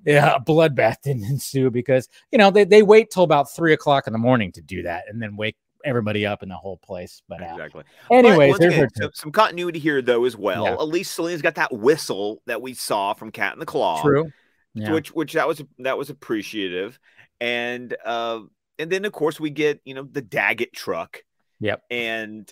yeah, 0.05 0.35
a 0.35 0.41
bloodbath 0.41 0.97
didn't 1.01 1.23
ensue 1.23 1.71
because 1.71 2.09
you 2.31 2.37
know 2.37 2.51
they, 2.51 2.65
they 2.65 2.83
wait 2.83 3.09
till 3.09 3.23
about 3.23 3.49
three 3.49 3.71
o'clock 3.71 4.05
in 4.05 4.11
the 4.11 4.19
morning 4.19 4.51
to 4.51 4.61
do 4.61 4.83
that 4.83 5.05
and 5.07 5.21
then 5.21 5.37
wake 5.37 5.55
everybody 5.83 6.25
up 6.25 6.43
in 6.43 6.49
the 6.49 6.55
whole 6.55 6.77
place. 6.77 7.21
But 7.27 7.41
uh, 7.41 7.45
Exactly. 7.51 7.83
anyways, 8.11 8.53
But 8.53 8.61
there's 8.61 8.73
again, 8.75 8.89
some, 8.95 9.11
some 9.13 9.31
continuity 9.31 9.79
here 9.79 10.01
though 10.01 10.25
as 10.25 10.35
well. 10.37 10.63
Yeah. 10.65 10.73
At 10.73 10.87
least 10.87 11.13
Selena's 11.13 11.41
got 11.41 11.55
that 11.55 11.71
whistle 11.73 12.41
that 12.45 12.61
we 12.61 12.73
saw 12.73 13.13
from 13.13 13.31
Cat 13.31 13.53
in 13.53 13.59
the 13.59 13.65
Claw. 13.65 14.01
true. 14.01 14.31
Yeah. 14.75 14.91
which 14.91 15.11
which 15.11 15.33
that 15.33 15.47
was 15.47 15.61
that 15.79 15.99
was 15.99 16.09
appreciative 16.09 16.97
and 17.39 17.95
uh 18.03 18.39
and 18.79 18.91
then 18.91 19.05
of 19.05 19.11
course 19.11 19.39
we 19.39 19.51
get 19.51 19.79
you 19.85 19.93
know 19.93 20.01
the 20.01 20.21
daggett 20.23 20.73
truck 20.73 21.23
Yep. 21.59 21.83
and 21.91 22.51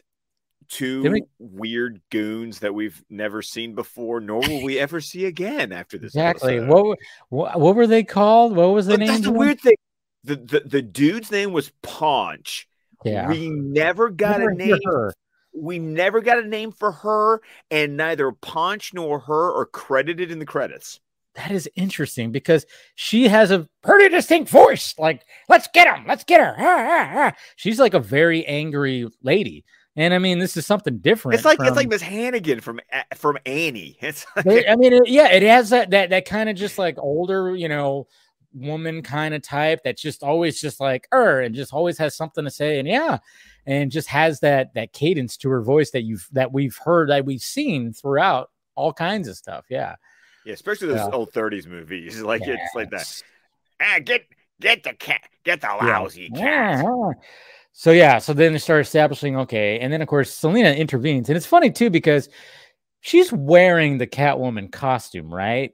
two 0.69 1.01
we- 1.01 1.23
weird 1.39 1.99
goons 2.12 2.60
that 2.60 2.75
we've 2.75 3.03
never 3.10 3.41
seen 3.41 3.73
before 3.73 4.19
nor 4.21 4.39
will 4.41 4.63
we 4.63 4.77
ever 4.77 5.01
see 5.01 5.25
again 5.25 5.71
after 5.71 5.97
this 5.97 6.10
Exactly. 6.13 6.60
What, 6.60 6.86
were- 6.86 6.97
what 7.29 7.60
what 7.60 7.75
were 7.75 7.88
they 7.88 8.03
called? 8.03 8.55
What 8.55 8.67
was 8.71 8.86
the 8.86 8.93
But 8.93 8.99
name? 8.99 9.08
that's 9.08 9.21
the 9.23 9.32
weird 9.32 9.60
thing 9.60 9.73
the, 10.23 10.36
the 10.36 10.60
the 10.60 10.82
dude's 10.84 11.32
name 11.32 11.51
was 11.53 11.71
Paunch. 11.82 12.67
Yeah. 13.03 13.27
we 13.29 13.49
never 13.49 14.09
got 14.09 14.39
Never 14.39 14.51
a 14.51 14.55
name 14.55 14.77
her. 14.85 15.13
we 15.53 15.79
never 15.79 16.21
got 16.21 16.39
a 16.39 16.47
name 16.47 16.71
for 16.71 16.91
her 16.91 17.41
and 17.69 17.97
neither 17.97 18.31
Paunch 18.31 18.93
nor 18.93 19.19
her 19.19 19.59
are 19.59 19.65
credited 19.65 20.31
in 20.31 20.39
the 20.39 20.45
credits 20.45 20.99
That 21.35 21.51
is 21.51 21.69
interesting 21.75 22.31
because 22.31 22.65
she 22.95 23.27
has 23.27 23.51
a 23.51 23.67
pretty 23.81 24.09
distinct 24.09 24.49
voice. 24.49 24.93
Like, 24.97 25.23
let's 25.49 25.67
get 25.73 25.87
him, 25.87 26.05
let's 26.07 26.23
get 26.25 26.41
her. 26.41 26.55
Ah, 26.57 26.63
ah, 26.89 27.11
ah." 27.15 27.33
She's 27.55 27.79
like 27.79 27.93
a 27.93 27.99
very 27.99 28.45
angry 28.45 29.07
lady, 29.23 29.63
and 29.95 30.13
I 30.13 30.19
mean, 30.19 30.39
this 30.39 30.57
is 30.57 30.65
something 30.65 30.97
different. 30.99 31.35
it's 31.35 31.45
like 31.45 31.59
it's 31.61 31.75
like 31.77 31.87
Miss 31.89 32.01
Hannigan 32.01 32.59
from 32.59 32.79
from 33.15 33.37
Annie 33.45 33.97
it's 34.01 34.25
like, 34.45 34.65
I 34.69 34.75
mean, 34.75 34.93
it, 34.93 35.07
yeah, 35.07 35.29
it 35.29 35.43
has 35.43 35.69
that 35.69 35.89
that 35.91 36.09
that 36.09 36.25
kind 36.25 36.49
of 36.49 36.55
just 36.57 36.77
like 36.77 36.97
older, 36.99 37.55
you 37.55 37.69
know, 37.69 38.07
woman 38.53 39.01
kind 39.01 39.33
of 39.33 39.41
type 39.41 39.81
that's 39.83 40.01
just 40.01 40.23
always 40.23 40.59
just 40.59 40.79
like 40.79 41.07
her 41.11 41.41
and 41.41 41.55
just 41.55 41.73
always 41.73 41.97
has 41.97 42.15
something 42.15 42.43
to 42.45 42.51
say, 42.51 42.79
and 42.79 42.87
yeah, 42.87 43.19
and 43.65 43.91
just 43.91 44.07
has 44.09 44.39
that 44.41 44.73
that 44.73 44.93
cadence 44.93 45.37
to 45.37 45.49
her 45.49 45.61
voice 45.61 45.91
that 45.91 46.03
you've 46.03 46.27
that 46.31 46.51
we've 46.51 46.77
heard 46.83 47.09
that 47.09 47.25
we've 47.25 47.41
seen 47.41 47.93
throughout 47.93 48.49
all 48.75 48.93
kinds 48.93 49.27
of 49.27 49.37
stuff. 49.37 49.65
Yeah, 49.69 49.95
Yeah, 50.45 50.53
especially 50.53 50.87
those 50.87 50.97
Yeah. 50.97 51.11
old 51.13 51.33
30s 51.33 51.67
movies. 51.67 52.21
Like 52.23 52.41
it's 52.41 52.75
like 52.75 52.89
that. 52.91 53.07
Ah, 53.79 53.99
get 54.03 54.25
get 54.59 54.83
the 54.83 54.93
cat, 54.93 55.21
get 55.43 55.61
the 55.61 55.67
Yeah. 55.67 55.99
lousy 55.99 56.29
cat. 56.29 56.67
Yeah. 56.75 57.13
So 57.73 57.91
yeah, 57.91 58.19
so 58.19 58.33
then 58.33 58.51
they 58.53 58.59
start 58.59 58.81
establishing 58.81 59.37
okay, 59.37 59.79
and 59.79 59.91
then 59.93 60.01
of 60.01 60.07
course 60.07 60.33
Selena 60.33 60.71
intervenes, 60.71 61.29
and 61.29 61.37
it's 61.37 61.45
funny 61.45 61.71
too 61.71 61.89
because 61.89 62.27
she's 62.99 63.31
wearing 63.31 63.97
the 63.97 64.07
Catwoman 64.07 64.71
costume, 64.71 65.33
right? 65.33 65.71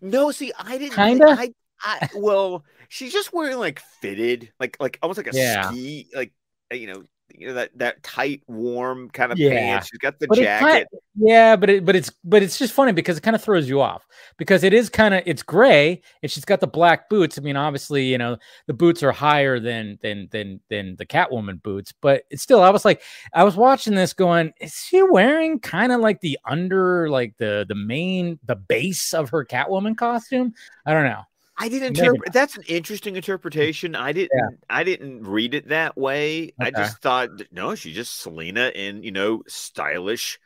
No, 0.00 0.30
see, 0.32 0.52
I 0.58 0.78
didn't. 0.78 0.96
Kinda? 0.96 1.26
I, 1.28 1.52
I 1.84 2.08
well, 2.16 2.64
she's 2.88 3.12
just 3.12 3.32
wearing 3.32 3.58
like 3.58 3.80
fitted, 4.00 4.52
like 4.58 4.76
like 4.80 4.98
almost 5.02 5.18
like 5.18 5.32
a 5.32 5.36
Yeah. 5.36 5.70
ski, 5.70 6.08
like 6.14 6.32
uh, 6.72 6.76
you 6.76 6.86
know, 6.86 7.04
you 7.36 7.48
know 7.48 7.54
that 7.54 7.70
that 7.78 8.02
tight, 8.02 8.42
warm 8.46 9.10
kind 9.10 9.32
of 9.32 9.38
Yeah. 9.38 9.50
pants. 9.50 9.88
She's 9.88 9.98
got 9.98 10.18
the 10.18 10.28
But 10.28 10.38
jacket. 10.38 10.64
kind- 10.64 10.86
Yeah, 11.16 11.56
but 11.56 11.70
it 11.70 11.84
but 11.84 11.96
it's 11.96 12.10
but 12.22 12.42
it's 12.42 12.58
just 12.58 12.72
funny 12.72 12.92
because 12.92 13.16
it 13.18 13.22
kind 13.22 13.34
of 13.36 13.42
throws 13.42 13.68
you 13.68 13.80
off 13.80 14.06
because 14.36 14.62
it 14.64 14.72
is 14.74 14.88
kind 14.88 15.14
of 15.14 15.22
it's 15.26 15.42
gray 15.42 16.02
and 16.22 16.30
she's 16.30 16.44
got 16.44 16.60
the 16.60 16.66
black 16.66 17.08
boots. 17.08 17.38
I 17.38 17.40
mean, 17.40 17.56
obviously, 17.56 18.04
you 18.04 18.18
know, 18.18 18.36
the 18.66 18.74
boots 18.74 19.02
are 19.02 19.12
higher 19.12 19.58
than 19.60 19.98
than 20.02 20.28
than 20.32 20.60
than 20.70 20.96
the 20.96 21.06
Catwoman 21.06 21.62
boots, 21.62 21.92
but 22.00 22.24
it's 22.30 22.42
still 22.42 22.62
I 22.62 22.70
was 22.70 22.84
like 22.84 23.02
I 23.32 23.42
was 23.44 23.56
watching 23.56 23.94
this 23.94 24.12
going, 24.12 24.52
is 24.60 24.74
she 24.74 25.02
wearing 25.02 25.60
kind 25.60 25.92
of 25.92 26.00
like 26.00 26.20
the 26.20 26.38
under 26.46 27.08
like 27.08 27.36
the 27.38 27.64
the 27.68 27.74
main 27.74 28.38
the 28.44 28.56
base 28.56 29.14
of 29.14 29.30
her 29.30 29.44
Catwoman 29.44 29.96
costume? 29.96 30.52
I 30.86 30.92
don't 30.92 31.04
know. 31.04 31.22
I 31.56 31.68
didn't 31.68 31.96
interpret. 31.96 32.32
That's 32.32 32.56
an 32.56 32.64
interesting 32.66 33.14
interpretation. 33.16 33.94
I 33.94 34.12
didn't. 34.12 34.58
I 34.68 34.82
didn't 34.84 35.22
read 35.24 35.54
it 35.54 35.68
that 35.68 35.96
way. 35.96 36.52
I 36.60 36.70
just 36.70 37.00
thought, 37.00 37.30
no, 37.52 37.74
she's 37.74 37.94
just 37.94 38.18
Selina 38.20 38.72
in 38.74 39.02
you 39.02 39.12
know 39.12 39.42
stylish 39.46 40.38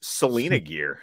Selina 0.00 0.58
gear. 0.70 1.00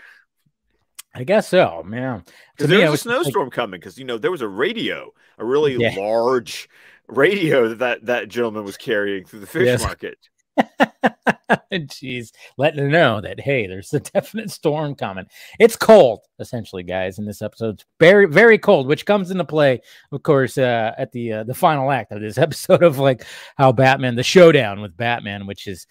I 1.16 1.24
guess 1.24 1.48
so, 1.50 1.84
man. 1.86 2.24
Because 2.58 2.70
there 2.72 2.80
I 2.88 2.90
was 2.90 2.90
a 2.90 2.92
was 2.92 3.00
just 3.02 3.06
like- 3.06 3.24
snowstorm 3.26 3.50
coming. 3.52 3.80
Because 3.80 3.98
you 4.00 4.06
know 4.06 4.18
there 4.18 4.32
was 4.32 4.42
a 4.42 4.48
radio, 4.48 5.12
a 5.38 5.46
really 5.46 5.76
Yeah. 5.76 5.94
large 5.98 6.68
radio 7.08 7.70
that, 7.70 7.80
that 7.80 8.06
that 8.08 8.30
gentleman 8.30 8.64
was 8.64 8.78
carrying 8.78 9.26
through 9.26 9.42
the 9.42 9.48
fish 9.48 9.66
Yes. 9.66 9.84
market. 9.84 10.18
Jeez, 11.72 12.32
letting 12.58 12.80
her 12.80 12.90
know 12.90 13.22
that 13.22 13.40
hey, 13.40 13.68
there's 13.68 13.94
a 13.94 14.00
definite 14.14 14.52
storm 14.52 14.96
coming. 14.96 15.26
It's 15.60 15.76
cold, 15.76 16.22
essentially, 16.40 16.84
guys. 16.84 17.20
In 17.20 17.26
this 17.26 17.42
episode, 17.42 17.76
it's 17.76 17.86
very, 18.00 18.28
very 18.28 18.58
cold, 18.58 18.88
which 18.88 19.06
comes 19.06 19.32
into 19.32 19.44
play, 19.44 19.82
of 20.12 20.24
course, 20.24 20.58
uh, 20.58 20.94
at 20.98 21.12
the 21.12 21.34
uh, 21.34 21.44
the 21.44 21.54
final 21.54 21.92
act 21.92 22.12
of 22.12 22.22
this 22.22 22.38
episode 22.38 22.84
of 22.84 23.00
like 23.00 23.26
how 23.58 23.72
Batman, 23.72 24.16
the 24.16 24.24
showdown 24.24 24.82
with 24.82 24.96
Batman, 24.96 25.48
which 25.48 25.68
is 25.68 25.88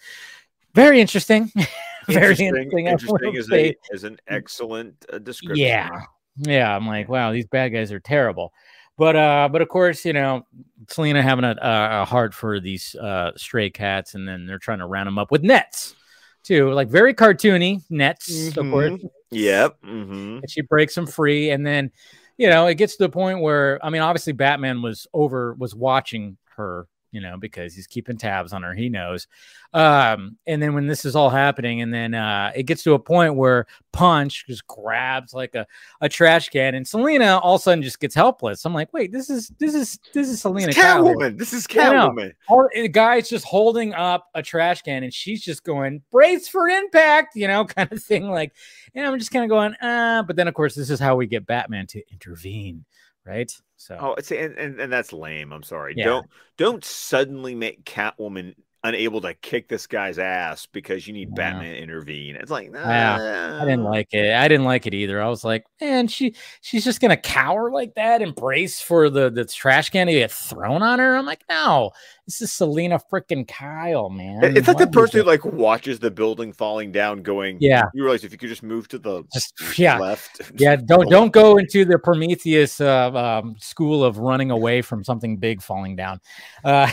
very 0.73 0.99
interesting. 0.99 1.51
very 2.07 2.35
interesting. 2.37 2.87
interesting. 2.87 3.35
Is 3.35 3.51
a 3.51 3.75
is 3.91 4.03
an 4.03 4.17
excellent 4.27 5.05
uh, 5.11 5.19
description. 5.19 5.65
Yeah. 5.65 6.01
Yeah, 6.37 6.75
I'm 6.75 6.87
like, 6.87 7.09
wow, 7.09 7.31
these 7.31 7.45
bad 7.45 7.69
guys 7.69 7.91
are 7.91 7.99
terrible. 7.99 8.53
But 8.97 9.15
uh, 9.15 9.49
but 9.51 9.61
of 9.61 9.69
course, 9.69 10.05
you 10.05 10.13
know, 10.13 10.45
Selina 10.89 11.21
having 11.21 11.45
a, 11.45 11.55
a 11.61 12.05
heart 12.05 12.33
for 12.33 12.59
these 12.59 12.95
uh 12.95 13.31
stray 13.35 13.69
cats, 13.69 14.13
and 14.13 14.27
then 14.27 14.45
they're 14.45 14.59
trying 14.59 14.79
to 14.79 14.85
round 14.85 15.07
them 15.07 15.17
up 15.17 15.31
with 15.31 15.41
nets, 15.43 15.95
too, 16.43 16.71
like 16.71 16.89
very 16.89 17.13
cartoony 17.13 17.81
nets, 17.89 18.55
of 18.55 18.69
course. 18.69 18.91
Yep. 19.31 19.77
hmm 19.83 20.37
And 20.41 20.49
she 20.49 20.61
breaks 20.61 20.93
them 20.93 21.07
free, 21.07 21.49
and 21.49 21.65
then, 21.65 21.91
you 22.37 22.47
know, 22.49 22.67
it 22.67 22.75
gets 22.75 22.97
to 22.97 23.03
the 23.03 23.09
point 23.09 23.41
where 23.41 23.83
I 23.83 23.89
mean, 23.89 24.01
obviously, 24.03 24.33
Batman 24.33 24.81
was 24.83 25.07
over 25.13 25.53
was 25.55 25.73
watching 25.73 26.37
her, 26.55 26.87
you 27.13 27.21
know, 27.21 27.37
because 27.37 27.75
he's 27.75 27.87
keeping 27.87 28.17
tabs 28.17 28.51
on 28.51 28.63
her. 28.63 28.73
He 28.73 28.89
knows. 28.89 29.27
Um, 29.71 30.37
and 30.45 30.61
then 30.61 30.73
when 30.73 30.87
this 30.87 31.05
is 31.05 31.15
all 31.15 31.29
happening, 31.29 31.81
and 31.81 31.93
then 31.93 32.13
uh, 32.15 32.51
it 32.55 32.63
gets 32.63 32.83
to 32.83 32.93
a 32.93 32.99
point 32.99 33.35
where 33.35 33.67
Punch 33.91 34.45
just 34.47 34.65
grabs 34.67 35.33
like 35.33 35.53
a, 35.55 35.65
a 36.01 36.09
trash 36.09 36.49
can, 36.49 36.75
and 36.75 36.87
Selina 36.87 37.37
all 37.37 37.55
of 37.55 37.61
a 37.61 37.63
sudden 37.63 37.83
just 37.83 37.99
gets 37.99 38.15
helpless. 38.15 38.65
I'm 38.65 38.73
like, 38.73 38.91
wait, 38.93 39.11
this 39.11 39.29
is 39.29 39.51
this 39.59 39.75
is 39.75 39.99
this 40.13 40.27
is 40.27 40.41
Selina 40.41 40.69
It's 40.69 40.77
Kyle 40.77 41.05
here. 41.05 41.15
Catwoman. 41.15 41.37
This 41.37 41.53
is. 41.53 41.67
Catwoman. 41.67 42.33
The 42.73 42.89
guy's 42.89 43.29
just 43.29 43.45
holding 43.45 43.93
up 43.93 44.29
a 44.33 44.41
trash 44.41 44.81
can, 44.81 45.03
and 45.03 45.13
she's 45.13 45.43
just 45.43 45.63
going 45.63 46.01
brace 46.11 46.47
for 46.47 46.67
impact, 46.67 47.35
you 47.35 47.47
know, 47.47 47.65
kind 47.65 47.91
of 47.91 48.01
thing. 48.01 48.27
Like, 48.27 48.53
and 48.95 49.05
I'm 49.05 49.19
just 49.19 49.31
kind 49.31 49.43
of 49.43 49.49
going, 49.49 49.75
uh. 49.75 50.23
But 50.25 50.35
then, 50.35 50.47
of 50.47 50.55
course, 50.55 50.73
this 50.73 50.89
is 50.89 50.99
how 50.99 51.15
we 51.15 51.27
get 51.27 51.45
Batman 51.45 51.85
to 51.87 52.01
intervene, 52.11 52.85
right? 53.25 53.51
So, 53.77 53.97
Oh, 53.99 54.13
it's 54.13 54.31
and, 54.31 54.57
and, 54.57 54.79
and 54.79 54.91
that's 54.91 55.13
lame. 55.13 55.51
I'm 55.51 55.63
sorry. 55.63 55.93
Yeah. 55.97 56.05
Don't 56.05 56.27
don't 56.57 56.85
suddenly 56.85 57.55
make 57.55 57.83
Catwoman 57.85 58.55
unable 58.85 59.21
to 59.21 59.33
kick 59.35 59.69
this 59.69 59.87
guy's 59.87 60.19
ass 60.19 60.65
because 60.65 61.07
you 61.07 61.13
need 61.13 61.29
Yeah. 61.29 61.35
Batman 61.51 61.73
to 61.73 61.81
intervene. 61.81 62.35
It's 62.35 62.51
like, 62.51 62.69
Yeah, 62.73 63.59
I 63.61 63.65
didn't 63.65 63.85
like 63.85 64.09
it. 64.13 64.33
I 64.35 64.47
didn't 64.49 64.65
like 64.65 64.85
it 64.85 64.93
either. 64.93 65.21
I 65.21 65.29
was 65.29 65.45
like, 65.45 65.65
man, 65.79 66.07
she 66.09 66.35
she's 66.61 66.83
just 66.83 66.99
gonna 66.99 67.15
cower 67.17 67.71
like 67.71 67.95
that 67.95 68.21
embrace 68.21 68.81
for 68.81 69.09
the 69.09 69.29
the 69.29 69.45
trash 69.45 69.89
can 69.89 70.07
to 70.07 70.13
get 70.13 70.31
thrown 70.31 70.81
on 70.83 70.99
her. 70.99 71.15
I'm 71.15 71.25
like, 71.25 71.43
no, 71.49 71.91
this 72.25 72.41
is 72.41 72.51
Selina 72.53 72.99
freaking 73.11 73.45
Kyle, 73.47 74.09
man. 74.09 74.55
It's 74.55 74.67
like 74.67 74.77
the 74.77 74.87
person 74.87 75.19
who 75.19 75.25
like 75.25 75.43
watches 75.43 75.99
the 75.99 76.09
building 76.09 76.53
falling 76.53 76.91
down, 76.93 77.21
going, 77.21 77.57
Yeah. 77.59 77.83
You 77.93 78.03
realize 78.03 78.23
if 78.23 78.31
you 78.31 78.37
could 78.37 78.47
just 78.49 78.63
move 78.63 78.87
to 78.89 78.97
the 78.99 79.23
Just- 79.33 79.53
yeah. 79.77 79.97
left, 79.99 80.39
Yeah, 80.55 80.77
don't 80.77 81.09
don't 81.09 81.33
go 81.33 81.57
into 81.59 81.83
the 81.83 81.99
Prometheus 81.99 82.79
uh, 82.79 83.11
um, 83.13 83.55
school 83.59 84.03
of 84.05 84.17
running 84.19 84.51
away 84.51 84.81
from 84.81 85.03
something 85.03 85.35
big 85.37 85.61
falling 85.61 85.95
down. 85.97 86.21
Uh, 86.63 86.89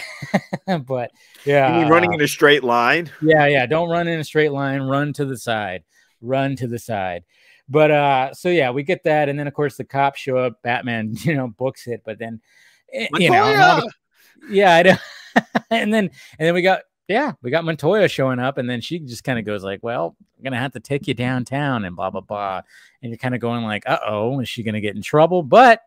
but 0.86 1.12
yeah, 1.44 1.74
You 1.76 1.82
mean 1.82 1.92
running 1.92 2.10
uh, 2.10 2.14
in 2.14 2.20
a 2.22 2.28
straight 2.28 2.64
line? 2.64 3.10
yeah, 3.22 3.46
yeah. 3.46 3.66
Don't 3.66 3.88
run 3.88 4.08
in 4.08 4.18
a 4.18 4.24
straight 4.24 4.52
line. 4.52 4.82
Run 4.82 5.12
to 5.12 5.24
the 5.24 5.36
side. 5.38 5.84
Run 6.20 6.56
to 6.56 6.66
the 6.66 6.78
side. 6.78 7.22
But 7.68 7.92
uh, 7.92 8.34
so 8.34 8.48
yeah, 8.48 8.72
we 8.72 8.82
get 8.82 9.04
that, 9.04 9.28
and 9.28 9.38
then 9.38 9.46
of 9.46 9.54
course 9.54 9.76
the 9.76 9.84
cops 9.84 10.18
show 10.18 10.38
up. 10.38 10.60
Batman, 10.62 11.14
you 11.20 11.36
know, 11.36 11.46
books 11.46 11.86
it, 11.86 12.02
but 12.04 12.18
then 12.18 12.40
eh, 12.92 13.06
you 13.16 13.30
know, 13.30 13.46
the- 13.80 13.92
yeah, 14.50 14.74
I 14.76 14.82
know. 14.82 14.96
and 15.70 15.92
then 15.92 16.10
and 16.38 16.46
then 16.46 16.54
we 16.54 16.62
got 16.62 16.80
yeah, 17.10 17.32
we 17.42 17.50
got 17.50 17.64
Montoya 17.64 18.06
showing 18.06 18.38
up, 18.38 18.56
and 18.56 18.70
then 18.70 18.80
she 18.80 19.00
just 19.00 19.24
kind 19.24 19.36
of 19.38 19.44
goes 19.44 19.64
like, 19.64 19.80
"Well, 19.82 20.16
I'm 20.38 20.44
gonna 20.44 20.58
have 20.58 20.72
to 20.72 20.80
take 20.80 21.08
you 21.08 21.14
downtown," 21.14 21.84
and 21.84 21.96
blah 21.96 22.10
blah 22.10 22.20
blah. 22.20 22.62
And 23.02 23.10
you're 23.10 23.18
kind 23.18 23.34
of 23.34 23.40
going 23.40 23.64
like, 23.64 23.82
"Uh 23.86 23.98
oh, 24.06 24.38
is 24.38 24.48
she 24.48 24.62
gonna 24.62 24.80
get 24.80 24.94
in 24.94 25.02
trouble?" 25.02 25.42
But 25.42 25.80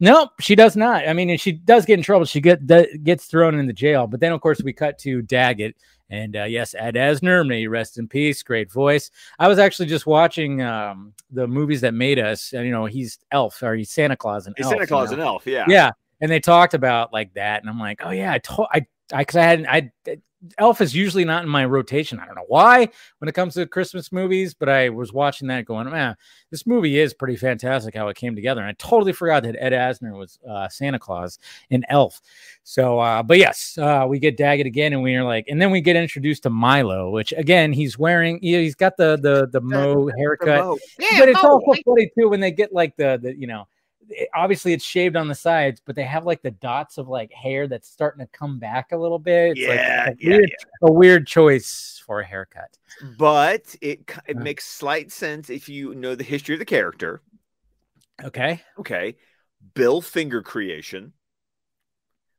nope, 0.00 0.30
she 0.40 0.54
does 0.54 0.76
not. 0.76 1.06
I 1.06 1.12
mean, 1.12 1.36
she 1.36 1.52
does 1.52 1.84
get 1.84 1.98
in 1.98 2.02
trouble. 2.02 2.24
She 2.24 2.40
get 2.40 2.66
gets 3.04 3.26
thrown 3.26 3.54
into 3.54 3.74
jail. 3.74 4.06
But 4.06 4.20
then 4.20 4.32
of 4.32 4.40
course 4.40 4.62
we 4.62 4.72
cut 4.72 4.98
to 5.00 5.20
Daggett. 5.20 5.76
And 6.08 6.34
uh, 6.34 6.44
yes, 6.44 6.74
Ed 6.76 6.94
Asner, 6.94 7.46
may 7.46 7.66
rest 7.66 7.98
in 7.98 8.08
peace. 8.08 8.42
Great 8.42 8.72
voice. 8.72 9.10
I 9.38 9.46
was 9.46 9.60
actually 9.60 9.86
just 9.86 10.06
watching 10.06 10.60
um, 10.60 11.12
the 11.30 11.46
movies 11.46 11.82
that 11.82 11.94
made 11.94 12.18
us. 12.18 12.52
And, 12.52 12.66
you 12.66 12.72
know, 12.72 12.86
he's 12.86 13.20
Elf 13.30 13.62
or 13.62 13.76
he's 13.76 13.92
Santa 13.92 14.16
Claus 14.16 14.48
and. 14.48 14.56
Santa 14.58 14.80
you 14.80 14.86
Claus 14.88 15.10
know? 15.10 15.18
and 15.18 15.22
Elf, 15.22 15.46
yeah. 15.46 15.66
yeah 15.68 15.92
and 16.20 16.30
they 16.30 16.40
talked 16.40 16.74
about 16.74 17.12
like 17.12 17.32
that 17.34 17.60
and 17.60 17.70
i'm 17.70 17.78
like 17.78 18.00
oh 18.04 18.10
yeah 18.10 18.32
i 18.32 18.38
told 18.38 18.68
i 18.72 18.84
i 19.12 19.18
because 19.18 19.36
i 19.36 19.42
hadn't 19.42 19.66
i 19.66 19.90
elf 20.58 20.80
is 20.80 20.94
usually 20.94 21.24
not 21.24 21.42
in 21.42 21.48
my 21.48 21.64
rotation. 21.64 22.18
I 22.18 22.24
don't 22.24 22.34
know 22.34 22.44
why 22.48 22.88
when 23.18 23.28
it 23.28 23.34
comes 23.34 23.54
to 23.54 23.66
christmas 23.66 24.10
movies 24.10 24.54
but 24.54 24.68
i 24.68 24.88
was 24.88 25.12
watching 25.12 25.48
that 25.48 25.66
going 25.66 25.88
man 25.90 26.16
this 26.50 26.66
movie 26.66 26.98
is 26.98 27.12
pretty 27.12 27.36
fantastic 27.36 27.94
how 27.94 28.08
it 28.08 28.16
came 28.16 28.34
together. 28.34 28.60
And 28.60 28.68
i 28.70 28.72
totally 28.78 29.12
forgot 29.12 29.42
that 29.42 29.56
ed 29.58 29.72
asner 29.72 30.16
was 30.16 30.38
uh, 30.48 30.68
santa 30.68 30.98
claus 30.98 31.38
in 31.70 31.84
elf. 31.88 32.20
So 32.62 32.98
uh 32.98 33.22
but 33.22 33.38
yes 33.38 33.76
uh 33.78 34.06
we 34.08 34.18
get 34.18 34.36
daggett 34.36 34.66
again 34.66 34.92
and 34.92 35.02
we're 35.02 35.24
like 35.24 35.46
and 35.48 35.60
then 35.60 35.70
we 35.70 35.80
get 35.80 35.96
introduced 35.96 36.44
to 36.44 36.50
milo 36.50 37.10
which 37.10 37.32
again 37.36 37.72
he's 37.72 37.98
wearing 37.98 38.38
you 38.42 38.56
know, 38.56 38.62
he's 38.62 38.74
got 38.74 38.96
the 38.96 39.18
the 39.20 39.48
the 39.52 39.60
Moe 39.60 40.10
haircut. 40.16 40.60
Remote. 40.60 40.80
but 41.18 41.28
it's 41.28 41.44
also 41.44 41.74
funny 41.84 42.10
too 42.18 42.28
when 42.28 42.40
they 42.40 42.50
get 42.50 42.72
like 42.72 42.96
the 42.96 43.18
the 43.22 43.36
you 43.36 43.46
know 43.46 43.66
it- 44.10 44.28
obviously 44.34 44.72
it's 44.72 44.84
shaved 44.84 45.16
on 45.16 45.28
the 45.28 45.34
sides 45.34 45.80
but 45.84 45.96
they 45.96 46.02
have 46.04 46.24
like 46.26 46.42
the 46.42 46.50
dots 46.50 46.98
of 46.98 47.08
like 47.08 47.32
hair 47.32 47.66
that's 47.68 47.88
starting 47.88 48.20
to 48.24 48.30
come 48.32 48.58
back 48.58 48.92
a 48.92 48.96
little 48.96 49.18
bit 49.18 49.52
it's 49.52 49.60
yeah, 49.60 50.06
like 50.08 50.16
a, 50.16 50.24
yeah, 50.24 50.30
weird, 50.36 50.50
a 50.82 50.92
weird 50.92 51.26
choice 51.26 52.02
for 52.06 52.20
a 52.20 52.24
haircut. 52.26 52.76
But 53.18 53.74
it 53.80 54.00
it 54.26 54.36
Yeah. 54.36 54.42
makes 54.42 54.64
slight 54.66 55.12
sense 55.12 55.48
if 55.50 55.68
you 55.68 55.94
know 55.94 56.14
the 56.14 56.24
history 56.24 56.54
of 56.54 56.58
the 56.58 56.64
character. 56.64 57.22
okay 58.24 58.60
Okay. 58.78 59.16
Bill 59.74 60.00
Finger 60.00 60.42
creation 60.42 61.12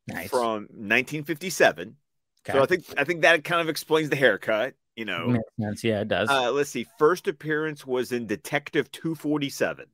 nice 0.08 0.30
from 0.30 0.64
1957. 0.72 1.96
okay. 2.50 2.58
So 2.58 2.64
I 2.64 2.66
think 2.66 2.84
I 2.98 3.04
think 3.04 3.22
that 3.22 3.44
kind 3.44 3.62
of 3.62 3.70
explains 3.70 4.10
the 4.10 4.16
haircut, 4.16 4.74
you 4.96 5.06
know. 5.06 5.28
makes 5.28 5.44
sense 5.60 5.84
yeah 5.84 6.02
it 6.02 6.08
does 6.08 6.30
Uh, 6.30 6.52
let's 6.52 6.70
see. 6.72 6.86
First 6.98 7.28
appearance 7.28 7.86
was 7.86 8.12
in 8.12 8.26
Detective 8.28 8.92
247. 8.92 9.86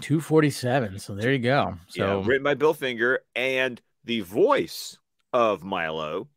247 0.00 0.98
so 0.98 1.14
there 1.14 1.32
you 1.32 1.38
go 1.38 1.74
so 1.88 2.20
yeah, 2.20 2.26
written 2.26 2.42
by 2.42 2.54
Bill 2.54 2.74
Finger 2.74 3.20
and 3.34 3.80
the 4.06 4.20
voice 4.20 4.98
of 5.32 5.62
Milo. 5.62 6.28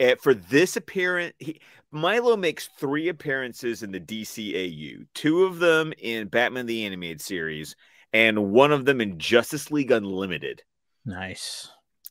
Uh, 0.00 0.14
for 0.20 0.34
this 0.34 0.76
appearance, 0.76 1.34
he, 1.38 1.60
Milo 1.92 2.36
makes 2.36 2.68
three 2.78 3.08
appearances 3.08 3.82
in 3.82 3.92
the 3.92 4.00
DCAU. 4.00 5.06
Two 5.14 5.44
of 5.44 5.58
them 5.58 5.92
in 5.98 6.28
Batman 6.28 6.66
the 6.66 6.84
Animated 6.84 7.20
Series, 7.20 7.76
and 8.12 8.50
one 8.50 8.72
of 8.72 8.84
them 8.84 9.00
in 9.00 9.18
Justice 9.18 9.70
League 9.70 9.92
Unlimited. 9.92 10.62
nice 11.04 11.68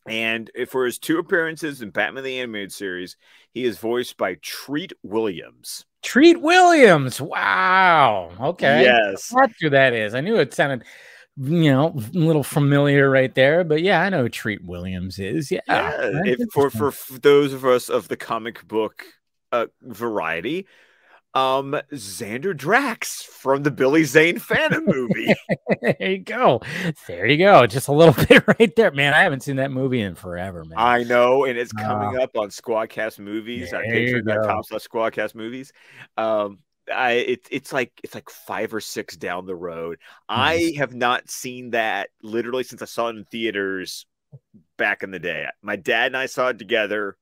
And 0.08 0.50
for 0.70 0.86
his 0.86 1.00
two 1.00 1.18
appearances 1.18 1.82
in 1.82 1.90
Batman 1.90 2.24
the 2.24 2.40
Animated 2.40 2.72
Series, 2.72 3.18
he 3.52 3.66
is 3.66 3.80
voiced 3.80 4.18
by 4.18 4.36
Treat 4.36 4.94
Williams. 5.04 5.86
Treat 6.02 6.42
williams. 6.42 7.22
Wow. 7.22 8.32
Okay. 8.40 8.84
Yes. 8.84 9.34
that's 9.36 9.54
who 9.60 9.70
that 9.70 9.94
is. 9.94 10.14
I 10.14 10.22
knew 10.22 10.38
it 10.38 10.54
sounded 10.54 10.84
you 11.42 11.72
know 11.72 11.94
a 11.96 12.18
little 12.18 12.44
familiar 12.44 13.10
right 13.10 13.34
there 13.34 13.64
but 13.64 13.82
yeah 13.82 14.02
i 14.02 14.10
know 14.10 14.24
who 14.24 14.30
treat 14.30 14.62
williams 14.66 15.20
is. 15.20 15.50
Yeah, 15.50 15.62
Yeah, 15.70 16.22
if, 16.26 16.40
for 16.52 16.70
for 16.70 16.92
those 17.20 17.54
of 17.54 17.64
us 17.64 17.88
of 17.88 18.10
the 18.10 18.18
comic 18.18 18.68
book 18.68 19.06
uh, 19.52 19.68
variety, 19.82 20.68
um, 21.34 21.80
Xander 21.94 22.56
Drax 22.56 23.22
from 23.22 23.64
the 23.64 23.72
Billy 23.72 24.04
Zane 24.04 24.40
Phantom 24.40 24.84
movie. 24.86 25.34
there 25.82 26.12
you 26.12 26.18
go. 26.20 26.62
There 27.08 27.28
you 27.28 27.38
go. 27.38 27.68
Just 27.68 27.88
a 27.88 27.92
little 27.92 28.14
bit 28.28 28.44
right 28.48 28.76
there, 28.76 28.92
man. 28.92 29.14
I 29.14 29.22
haven't 29.22 29.44
seen 29.44 29.58
that 29.58 29.72
movie 29.72 30.02
in 30.02 30.16
forever, 30.16 30.66
man. 30.66 30.78
I 30.78 31.04
know, 31.04 31.46
and 31.46 31.58
it's 31.58 31.72
coming 31.72 32.20
up 32.20 32.36
on 32.36 32.50
Squadcast 32.50 33.20
Movies. 33.20 33.72
There 33.72 33.86
you 33.86 34.22
patreon.com 34.24 34.64
slash 34.64 34.88
Squadcast 34.88 35.36
Movies. 35.36 35.72
Um, 36.18 36.60
I 36.92 37.12
it, 37.12 37.48
it's 37.52 37.72
like 37.72 37.92
it's 38.04 38.16
like 38.16 38.30
five 38.30 38.74
or 38.74 38.82
six 38.82 39.16
down 39.16 39.46
the 39.46 39.56
road. 39.56 40.00
I 40.28 40.74
have 40.78 40.94
not 40.94 41.30
seen 41.30 41.72
that 41.72 42.10
literally 42.24 42.64
since 42.64 42.82
I 42.82 42.86
saw 42.86 43.10
it 43.10 43.18
in 43.18 43.26
theaters 43.26 44.08
back 44.78 45.04
in 45.04 45.12
the 45.12 45.20
day. 45.20 45.46
My 45.62 45.76
dad 45.76 46.08
and 46.08 46.18
I 46.18 46.26
saw 46.26 46.48
it 46.48 46.58
together. 46.58 47.18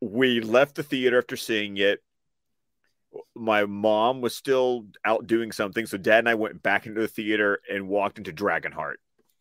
We 0.00 0.40
left 0.40 0.76
the 0.76 0.82
theater 0.82 1.18
after 1.18 1.36
seeing 1.36 1.78
it. 1.78 2.00
My 3.34 3.66
mom 3.66 4.20
was 4.20 4.34
still 4.34 4.86
out 5.04 5.26
doing 5.26 5.52
something, 5.52 5.86
so 5.86 5.96
dad 5.96 6.20
and 6.20 6.28
I 6.28 6.34
went 6.34 6.62
back 6.62 6.86
into 6.86 7.00
the 7.00 7.08
theater 7.08 7.60
and 7.70 7.88
walked 7.88 8.18
into 8.18 8.32
Dragonheart. 8.32 8.94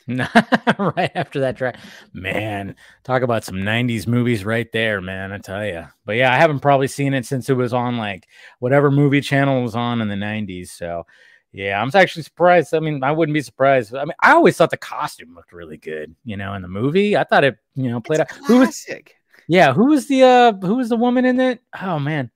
right 0.08 1.12
after 1.16 1.40
that 1.40 1.56
track, 1.56 1.78
man. 2.14 2.76
Talk 3.06 3.22
about 3.22 3.46
some 3.46 3.56
'90s 3.56 4.06
movies 4.06 4.44
right 4.44 4.70
there, 4.74 5.00
man. 5.00 5.32
I 5.32 5.38
tell 5.38 5.66
you. 5.66 5.86
But 6.06 6.18
yeah, 6.18 6.34
I 6.34 6.38
haven't 6.38 6.60
probably 6.60 6.88
seen 6.88 7.14
it 7.14 7.26
since 7.26 7.50
it 7.50 7.54
was 7.54 7.74
on 7.74 7.98
like 7.98 8.28
whatever 8.60 8.92
movie 8.92 9.22
channel 9.22 9.62
was 9.64 9.76
on 9.76 10.02
in 10.02 10.10
the 10.10 10.16
'90s. 10.16 10.70
So 10.70 11.06
yeah, 11.54 11.82
I'm 11.82 11.92
actually 11.94 12.24
surprised. 12.24 12.74
I 12.74 12.80
mean, 12.80 13.04
I 13.04 13.12
wouldn't 13.12 13.34
be 13.34 13.42
surprised. 13.42 13.96
I 13.96 14.04
mean, 14.04 14.16
I 14.22 14.32
always 14.32 14.58
thought 14.58 14.72
the 14.72 14.78
costume 14.78 15.36
looked 15.36 15.54
really 15.54 15.78
good. 15.78 16.16
You 16.26 16.36
know, 16.36 16.54
in 16.56 16.64
the 16.64 16.68
movie, 16.68 17.16
I 17.16 17.24
thought 17.24 17.44
it. 17.46 17.58
You 17.76 17.90
know, 17.90 18.02
played 18.02 18.20
out. 18.20 18.32
Who 18.48 18.60
was? 18.60 18.84
Classic. 18.84 19.16
Yeah, 19.48 19.74
who 19.74 19.86
was 19.86 20.08
the? 20.08 20.24
uh 20.24 20.54
Who 20.54 20.76
was 20.76 20.90
the 20.90 20.98
woman 20.98 21.26
in 21.26 21.40
it? 21.40 21.62
Oh 21.82 22.00
man, 22.00 22.32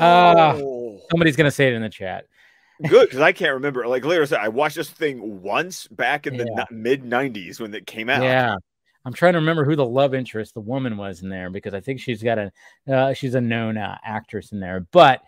Uh, 0.00 0.58
Oh. 0.62 1.00
somebody's 1.10 1.36
gonna 1.36 1.50
say 1.50 1.68
it 1.68 1.74
in 1.74 1.82
the 1.82 1.88
chat. 1.88 2.26
good 2.88 3.08
because 3.08 3.20
I 3.20 3.32
can't 3.32 3.52
remember. 3.54 3.86
Like 3.86 4.04
later 4.04 4.26
said, 4.26 4.40
I 4.40 4.48
watched 4.48 4.76
this 4.76 4.90
thing 4.90 5.42
once 5.42 5.86
back 5.88 6.26
in 6.26 6.36
the 6.36 6.46
Yeah. 6.56 6.64
mid 6.70 7.04
'90s 7.04 7.60
when 7.60 7.72
it 7.74 7.86
came 7.86 8.08
out. 8.10 8.22
Yeah. 8.22 8.56
I'm 9.04 9.12
trying 9.12 9.32
to 9.32 9.40
remember 9.40 9.64
who 9.64 9.74
the 9.76 9.84
love 9.84 10.14
interest, 10.14 10.54
the 10.54 10.60
woman 10.60 10.96
was 10.96 11.22
in 11.22 11.28
there 11.28 11.50
because 11.50 11.74
I 11.74 11.80
think 11.80 11.98
she's 12.00 12.22
got 12.22 12.38
a 12.38 12.52
uh, 12.92 13.12
she's 13.14 13.34
a 13.34 13.40
known 13.40 13.76
uh, 13.76 13.98
actress 14.04 14.52
in 14.52 14.60
there. 14.60 14.86
But 14.92 15.22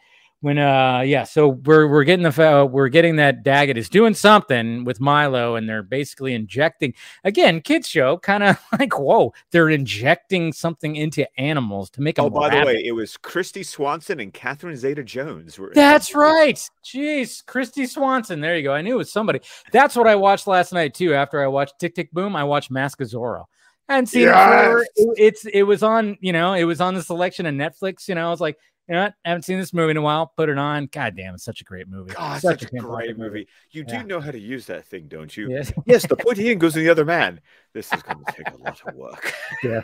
when 0.45 0.59
uh 0.59 1.01
yeah, 1.01 1.25
so 1.25 1.49
we're 1.49 1.89
we're 1.89 2.05
getting 2.05 2.23
the 2.23 2.31
fa- 2.31 2.67
we're 2.67 2.89
getting 2.89 3.17
that 3.17 3.43
Daggett 3.43 3.79
is 3.79 3.89
doing 3.89 4.13
something 4.13 4.85
with 4.85 5.01
Milo 5.01 5.57
and 5.57 5.67
they're 5.67 5.83
basically 5.83 6.35
injecting 6.35 6.93
again 7.25 7.63
kids 7.63 7.89
show 7.89 8.19
kind 8.19 8.43
of 8.43 8.59
like 8.79 8.99
whoa 8.99 9.33
they're 9.53 9.71
injecting 9.71 10.53
something 10.53 10.97
into 10.97 11.27
animals 11.41 11.89
to 11.91 12.03
make 12.03 12.17
them 12.17 12.27
Oh, 12.27 12.31
by 12.31 12.51
the 12.51 12.67
way, 12.67 12.85
it 12.85 12.93
was 12.93 13.17
Kristy 13.17 13.65
Swanson 13.65 14.21
and 14.21 14.35
Catherine 14.35 14.77
Zeta-Jones. 14.77 15.59
Were 15.59 15.73
That's 15.75 16.15
right. 16.15 16.57
Jeez, 16.85 17.43
Kristy 17.45 17.89
Swanson. 17.89 18.41
There 18.41 18.57
you 18.57 18.65
go. 18.65 18.75
I 18.75 18.83
knew 18.83 18.97
it 18.97 18.99
was 18.99 19.13
somebody. 19.13 19.41
That's 19.73 19.97
what 19.97 20.07
I 20.07 20.15
watched 20.15 20.47
last 20.47 20.75
night 20.75 20.93
too. 20.93 21.15
After 21.15 21.43
I 21.43 21.47
watched 21.47 21.79
Tick 21.79 21.95
Tick 21.95 22.13
Boom, 22.13 22.37
I 22.37 22.45
watched 22.45 22.71
Mask 22.71 23.01
of 23.01 23.09
Zorro. 23.09 23.45
I 23.89 23.95
hadn't 23.95 24.07
seen 24.07 24.29
it 24.29 24.33
forever. 24.33 24.87
Yes. 24.97 25.07
It's 25.17 25.45
it 25.47 25.63
was 25.63 25.83
on, 25.83 26.17
you 26.21 26.33
know, 26.33 26.55
it 26.55 26.65
was 26.65 26.81
on 26.81 26.95
the 26.95 27.03
selection 27.03 27.47
of 27.47 27.55
Netflix. 27.55 28.09
You 28.09 28.15
know, 28.15 28.27
I 28.27 28.31
was 28.31 28.41
like, 28.41 28.57
you 28.89 28.95
know 28.95 29.05
what? 29.05 29.15
I 29.25 29.29
haven't 29.31 29.45
seen 29.45 29.59
this 29.59 29.73
movie 29.73 29.93
in 29.93 29.97
a 29.97 30.03
while. 30.03 30.33
Put 30.37 30.49
it 30.51 30.59
on. 30.59 30.87
God 30.93 31.17
damn, 31.17 31.35
it's 31.35 31.45
such 31.45 31.61
a 31.63 31.65
great 31.65 31.89
movie. 31.89 32.13
God, 32.13 32.41
such, 32.41 32.65
a 32.65 32.67
great 32.67 33.17
movie. 33.17 33.49
You 33.71 33.85
Yeah. 33.89 34.03
do 34.03 34.07
know 34.09 34.21
how 34.21 34.31
to 34.31 34.39
use 34.39 34.67
that 34.67 34.85
thing, 34.87 35.09
don't 35.09 35.35
you? 35.37 35.51
Yes. 35.51 35.73
Yes, 35.87 36.07
the 36.07 36.17
pointy 36.17 36.51
end 36.51 36.61
goes 36.61 36.75
to 36.75 36.81
the 36.81 36.89
other 36.91 37.05
man. 37.05 37.41
This 37.73 37.93
is 37.93 38.03
going 38.03 38.25
to 38.25 38.33
take 38.33 38.49
a 38.51 38.57
lot 38.59 38.81
of 38.87 38.95
work. 38.95 39.35
Yeah. 39.63 39.83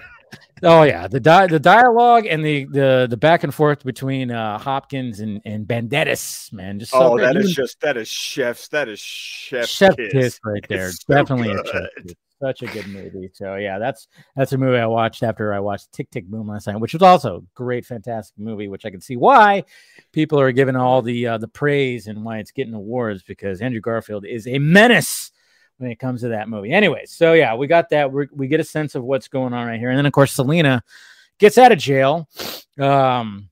Oh 0.62 0.82
yeah, 0.82 1.08
the 1.08 1.18
di- 1.18 1.46
the 1.48 1.58
dialogue 1.58 2.26
and 2.26 2.44
the 2.44 2.64
the 2.66 3.06
the 3.10 3.16
back 3.16 3.42
and 3.42 3.52
forth 3.52 3.82
between 3.82 4.30
uh 4.30 4.58
Hopkins 4.58 5.18
and 5.20 5.40
and 5.44 5.66
Banderas, 5.66 6.52
man, 6.52 6.78
just 6.78 6.92
so 6.92 6.98
oh, 7.00 7.16
great. 7.16 7.24
that 7.24 7.36
is 7.36 7.52
just 7.52 7.80
that 7.80 7.96
is 7.96 8.06
chef's 8.08 8.68
that 8.68 8.88
is 8.88 9.00
chef's 9.00 9.70
chef 9.70 9.96
kiss. 9.96 10.12
kiss 10.12 10.40
right 10.44 10.64
there. 10.68 10.88
It's 10.88 11.04
so 11.04 11.14
Definitely 11.14 11.50
a 11.50 11.56
chef 11.66 11.88
kiss. 11.96 12.14
Such 12.40 12.62
a 12.62 12.66
good 12.66 12.86
movie. 12.86 13.30
So 13.34 13.56
yeah, 13.56 13.78
that's 13.78 14.08
that's 14.34 14.52
a 14.52 14.58
movie 14.58 14.78
I 14.78 14.86
watched 14.86 15.22
after 15.22 15.52
I 15.52 15.60
watched 15.60 15.92
Tick 15.92 16.10
Tick 16.10 16.26
Boom 16.26 16.48
last 16.48 16.66
night, 16.66 16.80
which 16.80 16.94
was 16.94 17.02
also 17.02 17.36
a 17.36 17.42
great, 17.54 17.84
fantastic 17.84 18.38
movie. 18.38 18.66
Which 18.66 18.86
I 18.86 18.90
can 18.90 19.02
see 19.02 19.16
why 19.16 19.64
people 20.12 20.40
are 20.40 20.50
giving 20.50 20.74
all 20.74 21.02
the 21.02 21.26
uh, 21.26 21.38
the 21.38 21.48
praise 21.48 22.06
and 22.06 22.24
why 22.24 22.38
it's 22.38 22.50
getting 22.50 22.72
awards 22.72 23.22
because 23.22 23.60
Andrew 23.60 23.82
Garfield 23.82 24.24
is 24.24 24.46
a 24.46 24.58
menace 24.58 25.32
when 25.76 25.90
it 25.90 25.98
comes 25.98 26.22
to 26.22 26.28
that 26.28 26.48
movie. 26.48 26.72
Anyway, 26.72 27.04
so 27.06 27.34
yeah, 27.34 27.54
we 27.54 27.66
got 27.66 27.90
that. 27.90 28.10
we 28.10 28.26
we 28.32 28.48
get 28.48 28.60
a 28.60 28.64
sense 28.64 28.94
of 28.94 29.04
what's 29.04 29.28
going 29.28 29.52
on 29.52 29.66
right 29.66 29.78
here, 29.78 29.90
and 29.90 29.98
then 29.98 30.06
of 30.06 30.12
course 30.12 30.32
Selina 30.32 30.82
gets 31.38 31.58
out 31.58 31.72
of 31.72 31.78
jail, 31.78 32.26
um, 32.78 33.50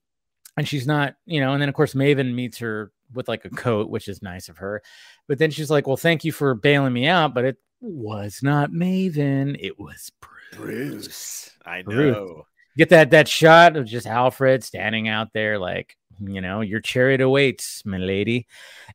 and 0.57 0.67
she's 0.67 0.87
not, 0.87 1.15
you 1.27 1.41
know, 1.41 1.53
and 1.53 1.61
then 1.61 1.69
of 1.69 1.75
course 1.75 1.93
Maven 1.93 2.35
meets 2.35 2.59
her 2.59 2.91
with 3.13 3.29
like 3.29 3.45
a 3.45 3.51
coat, 3.51 3.91
which 3.91 4.09
is 4.09 4.23
nice 4.23 4.49
of 4.49 4.59
her. 4.59 4.83
But 5.27 5.39
then 5.39 5.51
she's 5.51 5.71
like, 5.71 5.87
"Well, 5.87 5.97
thank 5.99 6.25
you 6.25 6.33
for 6.33 6.55
bailing 6.55 6.93
me 6.93 7.07
out, 7.07 7.35
but 7.35 7.45
it 7.45 7.57
was 7.81 8.41
not 8.43 8.71
Maven, 8.71 9.57
it 9.59 9.79
was 9.79 10.11
Bruce." 10.21 10.39
Bruce, 10.57 11.51
I 11.67 11.83
know. 11.83 11.85
Bruce. 11.85 12.45
Get 12.77 12.89
that 12.91 13.11
that 13.11 13.29
shot 13.29 13.77
of 13.77 13.87
just 13.87 14.07
Alfred 14.07 14.63
standing 14.63 15.09
out 15.09 15.33
there, 15.33 15.59
like 15.59 15.97
you 16.21 16.41
know, 16.41 16.61
your 16.61 16.81
chariot 16.81 17.21
awaits, 17.21 17.85
my 17.85 17.99
lady. 17.99 18.47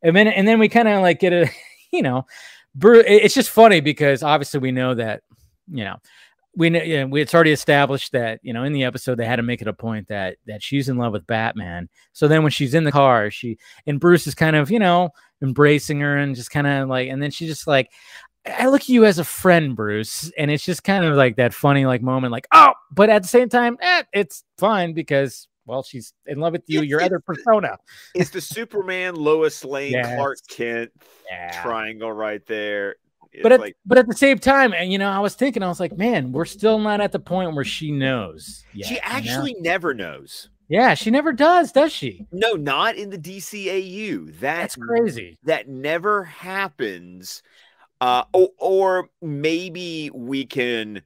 And 0.02 0.16
then 0.16 0.28
and 0.28 0.48
then 0.48 0.60
we 0.60 0.70
kind 0.70 0.88
of 0.88 1.02
like 1.02 1.20
get 1.20 1.34
a, 1.34 1.50
you 1.92 2.02
know, 2.02 2.26
Bruce. 2.76 3.04
It's 3.08 3.36
just 3.36 3.50
funny 3.50 3.82
because 3.82 4.24
obviously 4.24 4.60
we 4.60 4.72
know 4.72 4.94
that, 4.96 5.22
you 5.72 5.84
know, 5.84 5.98
we 6.56 6.70
know 6.70 6.82
you 6.82 7.02
know, 7.02 7.08
we 7.08 7.22
it's 7.22 7.34
already 7.34 7.52
established 7.52 8.12
that 8.12 8.40
you 8.44 8.54
know 8.54 8.64
in 8.64 8.74
the 8.74 8.84
episode 8.84 9.16
they 9.16 9.26
had 9.26 9.38
to 9.38 9.44
make 9.44 9.62
it 9.62 9.68
a 9.68 9.74
point 9.74 10.08
that 10.08 10.38
that 10.46 10.62
she's 10.62 10.88
in 10.88 10.98
love 10.98 11.14
with 11.14 11.26
Batman. 11.28 11.90
So 12.14 12.28
then 12.28 12.44
when 12.44 12.52
she's 12.52 12.74
in 12.74 12.84
the 12.84 12.92
car, 12.92 13.32
she 13.32 13.58
and 13.88 14.00
Bruce 14.00 14.28
is 14.28 14.36
kind 14.36 14.56
of 14.56 14.70
you 14.70 14.80
know 14.80 15.10
embracing 15.42 16.00
her 16.00 16.18
and 16.18 16.36
just 16.36 16.52
kind 16.52 16.68
of 16.68 16.88
like, 16.88 17.10
and 17.10 17.22
then 17.22 17.32
she 17.32 17.48
just 17.48 17.68
like, 17.68 17.92
I 18.46 18.68
look 18.68 18.82
at 18.82 18.90
you 18.90 19.06
as 19.06 19.20
a 19.20 19.24
friend, 19.24 19.76
Bruce, 19.76 20.32
and 20.38 20.52
it's 20.52 20.66
just 20.66 20.84
kind 20.84 21.06
of 21.06 21.16
like 21.16 21.38
that 21.38 21.54
funny 21.54 21.86
like 21.86 22.02
moment, 22.02 22.32
like 22.32 22.48
oh, 22.54 22.74
but 22.92 23.10
at 23.10 23.22
the 23.22 23.28
same 23.28 23.50
time, 23.50 23.78
eh, 23.82 24.04
it's 24.14 24.44
fine 24.58 24.94
because 24.94 25.48
well, 25.66 25.82
she's 25.82 26.14
in 26.26 26.40
love 26.40 26.52
with 26.52 26.64
you, 26.68 26.82
your 26.82 27.02
other 27.02 27.20
persona. 27.20 27.78
It's 28.14 28.32
the 28.32 28.42
Superman, 28.42 29.16
Lois 29.16 29.64
Lane, 29.64 29.94
Yes. 29.94 30.14
Clark 30.16 30.38
Kent 30.50 30.92
Yeah. 31.30 31.62
triangle 31.62 32.12
right 32.12 32.46
there. 32.46 32.96
It's 33.32 33.42
But 33.44 33.54
at, 33.54 33.60
like 33.62 33.78
but 33.86 33.98
at 33.98 34.08
the 34.08 34.14
same 34.16 34.40
time, 34.40 34.74
and 34.74 34.92
you 34.92 34.98
know, 34.98 35.10
I 35.10 35.20
was 35.20 35.36
thinking, 35.36 35.64
I 35.64 35.68
was 35.70 35.80
like, 35.80 35.98
man, 35.98 36.34
we're 36.34 36.44
still 36.46 36.80
not 36.80 37.00
at 37.00 37.14
the 37.14 37.20
point 37.20 37.56
where 37.56 37.64
she 37.64 37.92
knows. 37.92 38.64
Yet, 38.74 38.88
she 38.88 38.94
you 38.96 39.00
know? 39.00 39.06
actually 39.06 39.56
never 39.62 39.94
knows. 39.94 40.50
yeah, 40.68 40.94
she 40.96 41.10
never 41.12 41.32
does, 41.32 41.72
does 41.72 41.94
she? 41.94 42.28
No, 42.34 42.54
not 42.54 42.96
in 42.98 43.10
the 43.10 43.18
DCAU. 43.18 44.38
That's 44.40 44.76
That's 44.76 44.76
crazy. 44.76 45.38
that 45.46 45.68
never 45.70 46.26
happens 46.26 47.42
uh 48.04 48.24
or, 48.34 48.50
or 48.60 49.10
maybe 49.22 50.10
we 50.14 50.46
can 50.46 51.02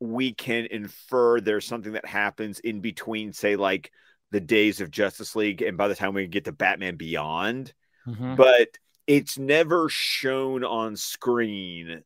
we 0.00 0.32
can 0.34 0.66
infer 0.66 1.40
there's 1.40 1.64
something 1.66 1.92
that 1.92 2.04
happens 2.04 2.58
in 2.60 2.80
between 2.80 3.32
say 3.32 3.56
like 3.56 3.90
the 4.32 4.40
days 4.40 4.80
of 4.80 4.90
justice 4.90 5.34
league 5.34 5.62
and 5.62 5.78
by 5.78 5.88
the 5.88 5.94
time 5.94 6.12
we 6.14 6.26
get 6.26 6.44
to 6.44 6.52
batman 6.52 6.96
beyond 6.96 7.72
Mhm. 8.06 8.36
but 8.36 8.68
it's 9.06 9.38
never 9.38 9.88
shown 9.88 10.64
on 10.64 10.96
screen 10.96 12.02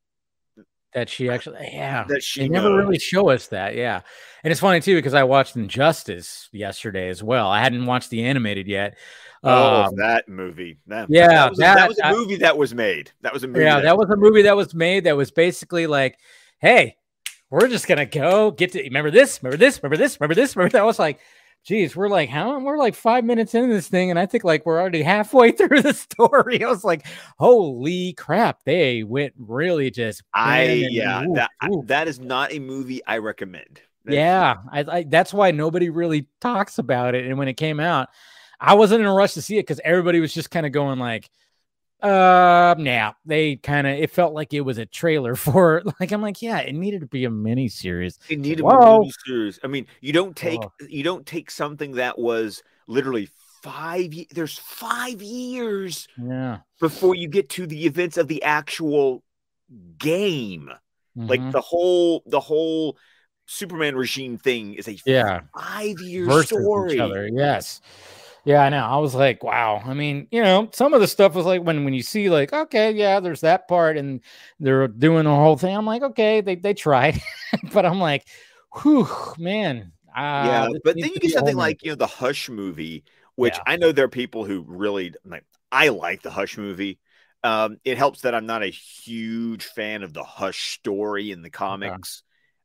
That 0.94 1.10
she 1.10 1.28
actually, 1.28 1.58
yeah, 1.72 2.04
that 2.08 2.22
she 2.22 2.40
they 2.40 2.48
never 2.48 2.74
really 2.74 2.98
show 2.98 3.28
us 3.28 3.48
that. 3.48 3.74
Yeah, 3.74 4.00
and 4.42 4.50
it's 4.50 4.60
funny 4.60 4.80
too 4.80 4.94
because 4.96 5.12
I 5.14 5.24
watched 5.24 5.54
Injustice 5.56 6.48
yesterday 6.52 7.08
as 7.10 7.22
well. 7.22 7.48
I 7.48 7.60
hadn't 7.62 7.84
watched 7.84 8.08
the 8.10 8.24
animated 8.24 8.66
yet. 8.66 8.96
oh 9.44 9.84
Um, 9.84 9.96
that 9.96 10.26
movie 10.28 10.78
that, 10.86 11.08
yeah, 11.10 11.28
that 11.28 11.50
was, 11.50 11.58
a, 11.58 11.60
that 11.62 11.74
that- 11.76 11.88
was 11.88 11.98
a 11.98 12.06
I- 12.06 12.12
movie 12.12 12.36
that 12.36 12.56
was 12.56 12.74
made 12.74 13.10
that 13.20 13.32
was 13.34 13.44
a 13.44 13.48
movie 13.48 13.60
yeah, 13.64 13.80
that 13.80 13.98
was 13.98 14.08
a 14.10 14.16
movie 14.16 14.42
that 14.42 14.56
was 14.56 14.74
made 14.74 15.04
that 15.04 15.16
was 15.16 15.30
basically 15.30 15.86
like, 15.86 16.16
hey, 16.60 16.96
we're 17.50 17.68
just 17.68 17.86
gonna 17.86 18.06
go 18.06 18.50
get 18.50 18.72
to 18.72 18.82
remember 18.82 19.10
this, 19.10 19.42
remember 19.42 19.58
this, 19.58 19.82
remember 19.82 19.96
this, 19.98 20.18
remember 20.18 20.34
this, 20.34 20.56
remember 20.56 20.72
that. 20.78 20.82
I 20.82 20.84
was 20.86 20.98
like, 20.98 21.18
geez, 21.66 21.96
we're 21.96 22.08
like 22.08 22.28
how 22.30 22.58
we're 22.60 22.78
like 22.78 22.94
five 22.94 23.24
minutes 23.24 23.54
into 23.54 23.74
this 23.74 23.88
thing, 23.88 24.08
and 24.10 24.18
I 24.18 24.24
think 24.24 24.44
like 24.44 24.64
we're 24.64 24.80
already 24.80 25.02
halfway 25.02 25.52
through 25.52 25.82
the 25.82 25.92
story. 25.92 26.64
I 26.64 26.68
was 26.68 26.84
like, 26.84 27.04
holy 27.38 28.12
crap, 28.14 28.62
they 28.64 29.02
went 29.02 29.34
really 29.36 29.90
just 29.90 30.22
i 30.34 30.64
yeah 30.90 31.24
oof, 31.24 31.34
that 31.34 31.50
oof. 31.68 31.86
that 31.86 32.08
is 32.08 32.20
not 32.20 32.52
a 32.52 32.58
movie 32.58 33.04
i 33.06 33.18
recommend 33.18 33.80
That's- 34.04 34.16
Yeah, 34.16 34.56
I, 34.72 34.98
I 34.98 35.02
that's 35.02 35.34
why 35.34 35.50
nobody 35.50 35.90
really 35.90 36.28
talks 36.40 36.78
about 36.78 37.14
it. 37.14 37.26
And 37.26 37.36
when 37.38 37.48
it 37.48 37.54
came 37.54 37.80
out, 37.80 38.08
I 38.60 38.74
wasn't 38.74 39.00
in 39.00 39.06
a 39.06 39.12
rush 39.12 39.34
to 39.34 39.42
see 39.42 39.58
it 39.58 39.62
because 39.62 39.80
everybody 39.84 40.20
was 40.20 40.32
just 40.32 40.50
kind 40.50 40.64
of 40.64 40.72
going 40.72 40.98
like, 40.98 41.28
uh, 42.02 42.74
yeah. 42.78 43.12
They 43.24 43.56
kind 43.56 43.86
of 43.86 43.98
it 43.98 44.10
felt 44.10 44.34
like 44.34 44.52
it 44.54 44.60
was 44.60 44.78
a 44.78 44.86
trailer 44.86 45.34
for 45.36 45.82
like 46.00 46.12
I'm 46.12 46.22
like, 46.22 46.42
yeah, 46.42 46.58
it 46.58 46.74
needed 46.74 47.00
to 47.00 47.06
be 47.06 47.24
a 47.24 47.30
mini 47.30 47.68
series. 47.68 48.18
It 48.28 48.38
needed 48.40 48.62
Whoa. 48.62 49.02
more 49.02 49.10
series. 49.26 49.58
I 49.64 49.68
mean, 49.68 49.86
you 50.00 50.12
don't 50.12 50.36
take 50.36 50.60
Oh. 50.62 50.72
you 50.88 51.02
don't 51.02 51.26
take 51.26 51.50
something 51.50 51.92
that 51.92 52.18
was 52.18 52.62
literally 52.86 53.28
five. 53.62 54.12
There's 54.30 54.58
five 54.58 55.22
years 55.22 56.08
Yeah, 56.16 56.58
before 56.80 57.14
you 57.14 57.28
get 57.28 57.48
to 57.50 57.66
the 57.66 57.86
events 57.86 58.16
of 58.16 58.28
the 58.28 58.42
actual 58.42 59.22
game. 59.98 60.70
Like 61.28 61.40
mhm. 61.40 61.52
the 61.52 61.60
whole 61.60 62.22
the 62.26 62.40
whole 62.40 62.98
Superman 63.46 63.96
regime 63.96 64.38
thing 64.38 64.74
is 64.74 64.88
a 64.88 64.96
yeah, 65.06 65.42
five 65.58 66.00
year 66.00 66.26
versus 66.26 66.48
story. 66.48 67.30
Yes. 67.32 67.80
Yeah, 68.46 68.62
I 68.62 68.68
know. 68.68 68.84
I 68.84 68.98
was 68.98 69.12
like, 69.12 69.42
wow. 69.42 69.82
I 69.84 69.92
mean, 69.92 70.28
you 70.30 70.40
know, 70.40 70.70
some 70.72 70.94
of 70.94 71.00
the 71.00 71.08
stuff 71.08 71.34
was 71.34 71.44
like 71.44 71.62
when 71.62 71.84
when 71.84 71.94
you 71.94 72.02
see 72.02 72.30
like, 72.30 72.52
okay, 72.52 72.92
yeah, 72.92 73.18
there's 73.18 73.40
that 73.40 73.66
part, 73.66 73.96
and 73.96 74.20
they're 74.60 74.86
doing 74.86 75.24
the 75.24 75.34
whole 75.34 75.56
thing. 75.56 75.76
I'm 75.76 75.84
like, 75.84 76.02
okay, 76.02 76.40
they 76.42 76.54
they 76.54 76.72
tried, 76.72 77.20
but 77.72 77.84
I'm 77.84 77.98
like, 77.98 78.24
whew, 78.82 79.08
man. 79.36 79.92
Uh, 80.16 80.46
yeah, 80.46 80.68
but 80.84 80.96
then 80.96 81.10
you 81.12 81.18
get 81.18 81.32
something 81.32 81.56
like 81.56 81.82
you 81.82 81.90
know 81.90 81.96
the 81.96 82.06
Hush 82.06 82.48
movie, 82.48 83.02
which 83.34 83.56
Yeah. 83.56 83.64
I 83.66 83.76
know 83.78 83.90
there 83.90 84.04
are 84.04 84.08
people 84.08 84.44
who 84.44 84.64
really 84.66 85.12
like. 85.24 85.44
I 85.72 85.88
like 85.88 86.22
the 86.22 86.30
Hush 86.30 86.56
movie. 86.56 87.00
Um, 87.42 87.78
it 87.84 87.98
helps 87.98 88.22
that 88.22 88.34
I'm 88.34 88.46
not 88.46 88.62
a 88.62 88.68
huge 88.68 89.64
fan 89.64 90.04
of 90.04 90.12
the 90.12 90.22
Hush 90.22 90.74
story 90.78 91.32
in 91.32 91.42
the 91.42 91.50
comics, 91.50 92.22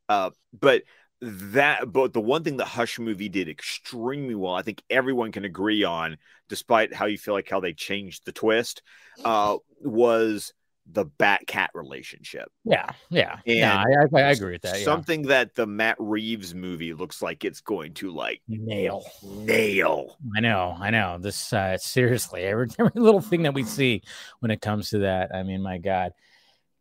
uh, 0.09 0.29
but 0.53 0.83
that 1.21 1.91
but 1.91 2.13
the 2.13 2.21
one 2.21 2.43
thing 2.43 2.57
the 2.57 2.65
Hush 2.65 2.97
movie 2.97 3.29
did 3.29 3.47
extremely 3.47 4.35
well, 4.35 4.55
I 4.55 4.63
think 4.63 4.81
everyone 4.89 5.31
can 5.31 5.45
agree 5.45 5.83
on, 5.83 6.17
despite 6.49 6.93
how 6.93 7.05
you 7.05 7.17
feel 7.17 7.33
like 7.33 7.49
how 7.49 7.59
they 7.59 7.73
changed 7.73 8.25
the 8.25 8.31
twist, 8.31 8.81
uh, 9.23 9.57
was 9.81 10.53
the 10.91 11.05
Bat 11.05 11.41
Cat 11.47 11.69
relationship. 11.73 12.51
Yeah, 12.63 12.89
yeah, 13.09 13.37
yeah. 13.45 13.83
I, 13.83 14.17
I, 14.17 14.21
I 14.21 14.31
agree 14.31 14.53
with 14.53 14.63
that. 14.63 14.79
Yeah. 14.79 14.85
Something 14.85 15.23
that 15.23 15.53
the 15.53 15.67
Matt 15.67 15.97
Reeves 15.99 16.55
movie 16.55 16.93
looks 16.93 17.21
like 17.21 17.45
it's 17.45 17.61
going 17.61 17.93
to 17.95 18.11
like 18.11 18.41
nail. 18.47 19.03
nail. 19.23 20.17
I 20.35 20.39
know, 20.39 20.75
I 20.79 20.89
know. 20.89 21.17
This 21.19 21.53
uh, 21.53 21.77
seriously, 21.77 22.41
every, 22.43 22.67
every 22.79 22.99
little 22.99 23.21
thing 23.21 23.43
that 23.43 23.53
we 23.53 23.63
see 23.63 24.01
when 24.39 24.51
it 24.51 24.61
comes 24.61 24.89
to 24.89 24.99
that. 24.99 25.33
I 25.33 25.43
mean, 25.43 25.61
my 25.61 25.77
God. 25.77 26.13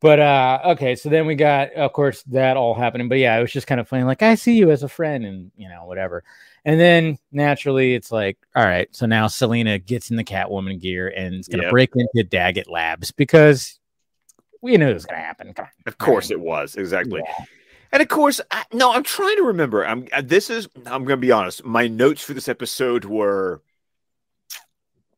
But 0.00 0.18
uh, 0.18 0.60
okay, 0.66 0.96
so 0.96 1.10
then 1.10 1.26
we 1.26 1.34
got, 1.34 1.72
of 1.74 1.92
course, 1.92 2.22
that 2.24 2.56
all 2.56 2.74
happening. 2.74 3.08
But 3.08 3.18
yeah, 3.18 3.36
it 3.36 3.42
was 3.42 3.52
just 3.52 3.66
kind 3.66 3.80
of 3.80 3.88
funny. 3.88 4.02
Like, 4.02 4.22
I 4.22 4.34
see 4.34 4.56
you 4.56 4.70
as 4.70 4.82
a 4.82 4.88
friend, 4.88 5.26
and 5.26 5.50
you 5.56 5.68
know, 5.68 5.84
whatever. 5.84 6.24
And 6.64 6.80
then 6.80 7.18
naturally, 7.32 7.94
it's 7.94 8.10
like, 8.10 8.38
all 8.54 8.64
right. 8.64 8.88
So 8.92 9.06
now 9.06 9.26
Selina 9.26 9.78
gets 9.78 10.10
in 10.10 10.16
the 10.16 10.24
Catwoman 10.24 10.80
gear 10.80 11.08
and 11.08 11.34
it's 11.34 11.48
gonna 11.48 11.64
Yep. 11.64 11.70
break 11.70 11.90
into 11.94 12.28
Daggett 12.28 12.68
Labs 12.68 13.10
because 13.10 13.78
we 14.60 14.76
knew 14.76 14.88
it 14.88 14.94
was 14.94 15.06
gonna 15.06 15.22
happen. 15.22 15.54
Of 15.86 15.98
course, 15.98 16.30
it 16.30 16.40
was 16.40 16.76
exactly. 16.76 17.22
Yeah. 17.24 17.44
And 17.92 18.02
of 18.02 18.08
course, 18.08 18.40
I, 18.50 18.64
no, 18.72 18.92
I'm 18.92 19.02
trying 19.02 19.36
to 19.36 19.42
remember. 19.42 19.84
I'm 19.86 20.06
uh, 20.12 20.22
this 20.24 20.48
is. 20.48 20.68
I'm 20.86 21.04
going 21.04 21.08
to 21.08 21.16
be 21.16 21.32
honest. 21.32 21.64
My 21.64 21.88
notes 21.88 22.22
for 22.22 22.34
this 22.34 22.48
episode 22.48 23.04
were 23.04 23.62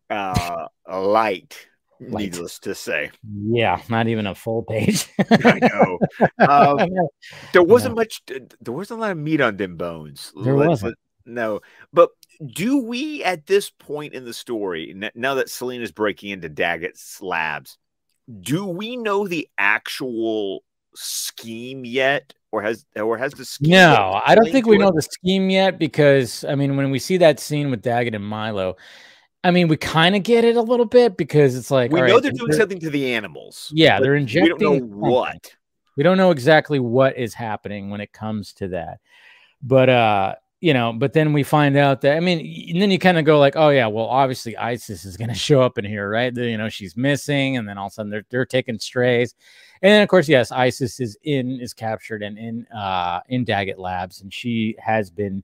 uh 0.09 0.67
light. 0.91 1.69
Needless 2.11 2.59
to 2.61 2.75
say, 2.75 3.11
Yeah, 3.49 3.81
not 3.89 4.09
even 4.09 4.27
a 4.27 4.35
full 4.35 4.63
page. 4.63 5.09
I 5.31 5.61
know. 5.61 5.99
Um, 6.39 6.89
there 7.53 7.63
wasn't 7.63 7.97
much. 7.97 8.23
There 8.27 8.75
wasn't 8.75 8.99
a 8.99 9.01
lot 9.01 9.13
of 9.13 9.19
meat 9.19 9.41
on 9.41 9.57
them 9.57 9.77
bones. 9.77 10.33
There 10.43 10.57
Let- 10.57 10.69
wasn't. 10.69 10.97
no, 11.27 11.61
but 11.93 12.11
do 12.45 12.79
we 12.83 13.23
at 13.25 13.47
this 13.47 13.71
point 13.71 14.15
in 14.15 14.25
the 14.25 14.35
story, 14.35 14.95
now 15.15 15.35
that 15.35 15.49
Selina's 15.49 15.93
breaking 15.93 16.31
into 16.31 16.49
Daggett's 16.49 17.21
labs, 17.23 17.79
do 18.41 18.67
we 18.67 18.97
know 18.97 19.29
the 19.29 19.49
actual 19.59 20.65
scheme 20.95 21.85
yet, 21.85 22.33
or 22.51 22.63
has 22.63 22.85
or 22.97 23.17
has 23.19 23.33
the 23.33 23.45
scheme? 23.45 23.71
No, 23.71 24.21
I 24.25 24.35
don't 24.35 24.51
think 24.51 24.67
we 24.67 24.79
know 24.79 24.93
the 24.95 25.03
scheme 25.03 25.51
yet 25.51 25.79
because 25.79 26.45
I 26.45 26.55
mean, 26.55 26.77
when 26.77 26.91
we 26.91 26.99
see 26.99 27.17
that 27.19 27.41
scene 27.41 27.71
with 27.71 27.83
Daggett 27.83 28.15
and 28.15 28.25
Milo, 28.25 28.77
I 29.45 29.51
mean, 29.51 29.69
we 29.69 29.77
kind 29.77 30.15
of 30.15 30.23
get 30.23 30.45
it 30.45 30.57
a 30.57 30.63
little 30.63 30.87
bit 30.87 31.17
because 31.17 31.57
it's 31.57 31.71
like 31.71 31.91
We 31.91 32.01
know 32.01 32.15
right, 32.15 32.23
they're 32.23 32.33
doing 32.33 32.53
something 32.53 32.79
to 32.81 32.91
the 32.91 33.13
animals. 33.15 33.73
Yeah, 33.75 33.99
they're 34.01 34.15
injecting. 34.15 34.55
We 34.55 34.59
don't 34.59 34.91
know 34.91 34.97
what. 34.97 35.55
We 35.97 36.03
don't 36.03 36.17
know 36.17 36.31
exactly 36.31 36.79
what 36.79 37.19
is 37.19 37.35
happening 37.35 37.91
when 37.91 38.01
it 38.01 38.13
comes 38.13 38.53
to 38.55 38.69
that, 38.69 39.01
but 39.63 39.89
uh, 39.89 40.35
you 40.63 40.73
know, 40.73 40.93
but 40.93 41.13
then 41.13 41.33
we 41.33 41.43
find 41.43 41.77
out 41.77 42.01
that 42.03 42.17
I 42.17 42.21
mean, 42.21 42.39
and 42.73 42.81
then 42.81 42.93
you 42.93 42.99
kind 42.99 43.19
of 43.19 43.25
go 43.25 43.41
like, 43.41 43.57
oh 43.57 43.71
yeah, 43.71 43.89
well, 43.89 44.07
obviously 44.07 44.57
Isis 44.57 45.05
is 45.05 45.17
going 45.17 45.29
to 45.29 45.35
show 45.35 45.61
up 45.61 45.77
in 45.77 45.85
here, 45.85 46.09
right? 46.09 46.35
You 46.35 46.57
know, 46.57 46.69
she's 46.69 46.97
missing, 46.97 47.57
and 47.57 47.69
then 47.69 47.79
all 47.79 47.89
of 47.89 47.93
a 47.93 47.95
sudden 47.95 48.11
they're 48.11 48.25
they're 48.31 48.47
taking 48.47 48.79
strays, 48.79 49.35
and 49.83 49.91
then 49.91 50.03
of 50.03 50.09
course, 50.09 50.29
yes, 50.29 50.53
Isis 50.53 51.01
is 51.01 51.19
in 51.25 51.61
is 51.61 51.75
captured 51.75 52.23
and 52.23 52.39
in 52.39 52.67
uh 52.69 53.21
in 53.29 53.45
Daggett 53.45 53.79
Labs, 53.79 54.23
and 54.23 54.33
she 54.33 54.77
has 54.79 55.11
been 55.11 55.43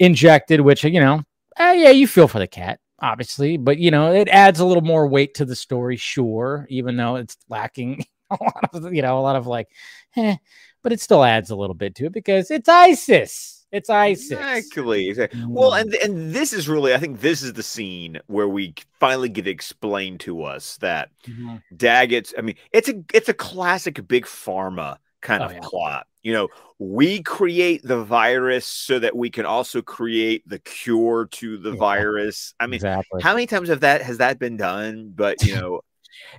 injected, 0.00 0.60
which 0.60 0.82
you 0.82 1.00
know, 1.00 1.22
uh, 1.58 1.74
yeah, 1.76 1.90
you 1.90 2.08
feel 2.08 2.26
for 2.26 2.40
the 2.40 2.48
cat, 2.48 2.80
obviously, 3.00 3.56
but 3.56 3.78
you 3.78 3.90
know, 3.90 4.12
it 4.12 4.28
adds 4.28 4.60
a 4.60 4.66
little 4.66 4.82
more 4.82 5.06
weight 5.06 5.34
to 5.34 5.44
the 5.44 5.56
story, 5.56 5.96
sure, 5.96 6.66
even 6.68 6.96
though 6.96 7.16
it's 7.16 7.36
lacking 7.48 8.04
a 8.30 8.38
lot 8.40 8.70
of 8.72 8.94
you 8.94 9.02
know 9.02 9.18
a 9.18 9.22
lot 9.22 9.36
of 9.36 9.46
like, 9.46 9.68
eh, 10.16 10.36
but 10.82 10.92
it 10.92 11.00
still 11.00 11.24
adds 11.24 11.50
a 11.50 11.56
little 11.56 11.74
bit 11.74 11.94
to 11.96 12.06
it 12.06 12.12
because 12.12 12.50
it's 12.50 12.68
Isis. 12.68 13.58
It's 13.70 13.90
ISIS. 13.90 14.30
Exactly. 14.30 15.14
Well, 15.46 15.74
and 15.74 15.92
and 15.96 16.32
this 16.32 16.54
is 16.54 16.70
really, 16.70 16.94
I 16.94 16.98
think 16.98 17.20
this 17.20 17.42
is 17.42 17.52
the 17.52 17.62
scene 17.62 18.18
where 18.26 18.48
we 18.48 18.74
finally 18.98 19.28
get 19.28 19.46
explained 19.46 20.20
to 20.20 20.42
us 20.42 20.78
that 20.78 21.10
mm-hmm. 21.26 21.56
Daggett's. 21.76 22.32
I 22.38 22.40
mean, 22.40 22.56
it's 22.72 22.88
a 22.88 23.04
it's 23.12 23.28
a 23.28 23.34
classic 23.34 24.08
big 24.08 24.24
pharma 24.24 24.96
kind 25.20 25.42
oh, 25.42 25.46
of 25.46 25.52
yeah. 25.52 25.60
plot. 25.62 26.06
You 26.22 26.32
know, 26.32 26.48
we 26.78 27.22
create 27.22 27.82
the 27.82 28.02
virus 28.04 28.66
so 28.66 28.98
that 28.98 29.16
we 29.16 29.30
can 29.30 29.46
also 29.46 29.80
create 29.80 30.46
the 30.46 30.58
cure 30.58 31.26
to 31.32 31.56
the 31.56 31.72
yeah. 31.72 31.78
virus. 31.78 32.54
I 32.60 32.66
mean, 32.66 32.74
exactly. 32.74 33.22
how 33.22 33.34
many 33.34 33.46
times 33.46 33.68
have 33.68 33.80
that 33.80 34.02
has 34.02 34.18
that 34.18 34.38
been 34.38 34.56
done? 34.56 35.12
But 35.14 35.42
you 35.42 35.54
know. 35.60 35.80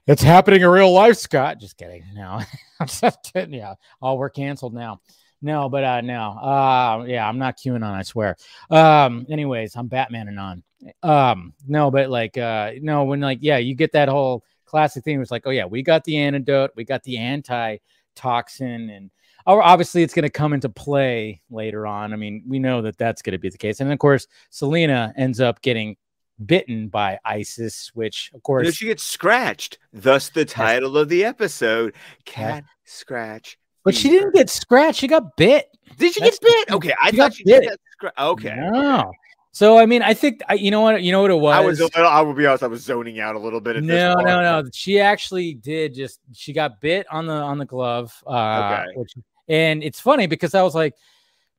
it's 0.05 0.21
happening 0.21 0.61
in 0.61 0.67
real 0.67 0.91
life, 0.91 1.17
Scott. 1.17 1.59
Just 1.59 1.77
kidding. 1.77 2.03
No, 2.13 2.41
I'm 2.79 2.87
just 2.87 3.19
kidding. 3.33 3.53
yeah, 3.53 3.75
all 4.01 4.17
we're 4.17 4.29
canceled 4.29 4.73
now. 4.73 5.01
No, 5.41 5.69
but 5.69 5.83
uh 5.83 6.01
no. 6.01 6.31
Uh 6.31 7.05
yeah, 7.07 7.27
I'm 7.27 7.39
not 7.39 7.57
QAnon. 7.57 7.83
I 7.83 8.03
swear. 8.03 8.35
Um, 8.69 9.25
anyways, 9.29 9.75
I'm 9.75 9.87
Batman 9.87 10.27
and 10.27 10.39
on. 10.39 10.63
Um, 11.03 11.53
no, 11.67 11.89
but 11.91 12.09
like 12.09 12.37
uh 12.37 12.73
no, 12.81 13.05
when 13.05 13.21
like 13.21 13.39
yeah, 13.41 13.57
you 13.57 13.73
get 13.73 13.93
that 13.93 14.09
whole 14.09 14.43
classic 14.69 15.03
thing. 15.03 15.15
It 15.15 15.19
was 15.19 15.31
like, 15.31 15.43
oh 15.45 15.49
yeah, 15.49 15.65
we 15.65 15.81
got 15.81 16.03
the 16.03 16.17
antidote, 16.17 16.71
we 16.75 16.85
got 16.85 17.03
the 17.03 17.17
anti-toxin, 18.15 18.89
and 18.89 19.11
obviously 19.45 20.03
it's 20.03 20.13
going 20.13 20.23
to 20.23 20.29
come 20.29 20.53
into 20.53 20.69
play 20.69 21.41
later 21.49 21.87
on. 21.87 22.13
I 22.13 22.15
mean, 22.15 22.43
we 22.47 22.59
know 22.59 22.81
that 22.81 22.97
that's 22.97 23.21
going 23.21 23.33
to 23.33 23.39
be 23.39 23.49
the 23.49 23.57
case, 23.57 23.79
and 23.79 23.91
of 23.91 23.99
course, 23.99 24.27
Selina 24.49 25.13
ends 25.17 25.39
up 25.39 25.61
getting 25.61 25.97
bitten 26.45 26.87
by 26.87 27.19
ISIS, 27.25 27.91
which 27.93 28.31
of 28.33 28.43
course 28.43 28.73
she 28.73 28.85
gets 28.85 29.03
scratched. 29.03 29.79
Thus, 29.93 30.29
the 30.29 30.45
title 30.45 30.97
of 30.97 31.09
the 31.09 31.25
episode: 31.25 31.93
Cat 32.25 32.63
Scratch 32.85 33.57
but 33.85 33.95
she 33.95 34.09
didn't 34.09 34.35
get 34.35 34.49
scratched. 34.49 34.99
She 34.99 35.07
got 35.07 35.35
bit. 35.37 35.65
Did 35.97 36.13
she 36.13 36.19
That's, 36.19 36.37
get 36.39 36.67
bit? 36.67 36.75
Okay, 36.75 36.93
I 37.01 37.11
thought 37.11 37.33
she 37.33 37.43
bit. 37.43 37.69
got 38.01 38.13
Okay. 38.17 38.55
No. 38.55 39.11
So 39.59 39.77
I 39.77 39.87
mean, 39.87 40.01
I 40.01 40.13
think 40.13 40.39
I, 40.47 40.53
you 40.53 40.71
know 40.71 40.79
what 40.79 41.03
you 41.03 41.11
know 41.11 41.21
what 41.21 41.31
it 41.31 41.35
was. 41.35 41.53
I 41.53 41.59
was. 41.59 41.81
Little, 41.81 42.07
I 42.07 42.21
will 42.21 42.33
be 42.33 42.45
honest. 42.45 42.63
I 42.63 42.67
was 42.67 42.81
zoning 42.81 43.19
out 43.19 43.35
a 43.35 43.39
little 43.39 43.59
bit. 43.59 43.83
no, 43.83 44.13
no, 44.13 44.41
no. 44.41 44.63
She 44.71 45.01
actually 45.01 45.53
did. 45.53 45.93
Just 45.93 46.21
she 46.31 46.53
got 46.53 46.79
bit 46.79 47.05
on 47.11 47.25
the 47.25 47.33
on 47.33 47.57
the 47.57 47.65
glove. 47.65 48.13
Uh, 48.25 48.85
okay. 48.85 48.85
Which, 48.95 49.11
and 49.49 49.83
it's 49.83 49.99
funny 49.99 50.27
because 50.27 50.55
I 50.55 50.61
was 50.61 50.75
like, 50.75 50.93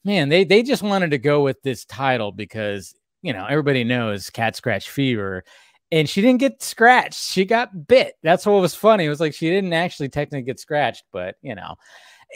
man, 0.02 0.30
they 0.30 0.44
they 0.44 0.62
just 0.62 0.82
wanted 0.82 1.10
to 1.10 1.18
go 1.18 1.42
with 1.42 1.60
this 1.60 1.84
title 1.84 2.32
because 2.32 2.94
you 3.20 3.34
know 3.34 3.44
everybody 3.44 3.84
knows 3.84 4.30
cat 4.30 4.56
scratch 4.56 4.88
fever, 4.88 5.44
and 5.92 6.08
she 6.08 6.22
didn't 6.22 6.40
get 6.40 6.62
scratched. 6.62 7.22
She 7.22 7.44
got 7.44 7.86
bit. 7.86 8.14
That's 8.22 8.46
what 8.46 8.62
was 8.62 8.74
funny. 8.74 9.04
It 9.04 9.10
was 9.10 9.20
like 9.20 9.34
she 9.34 9.50
didn't 9.50 9.74
actually 9.74 10.08
technically 10.08 10.46
get 10.46 10.58
scratched, 10.58 11.04
but 11.12 11.34
you 11.42 11.54
know 11.54 11.74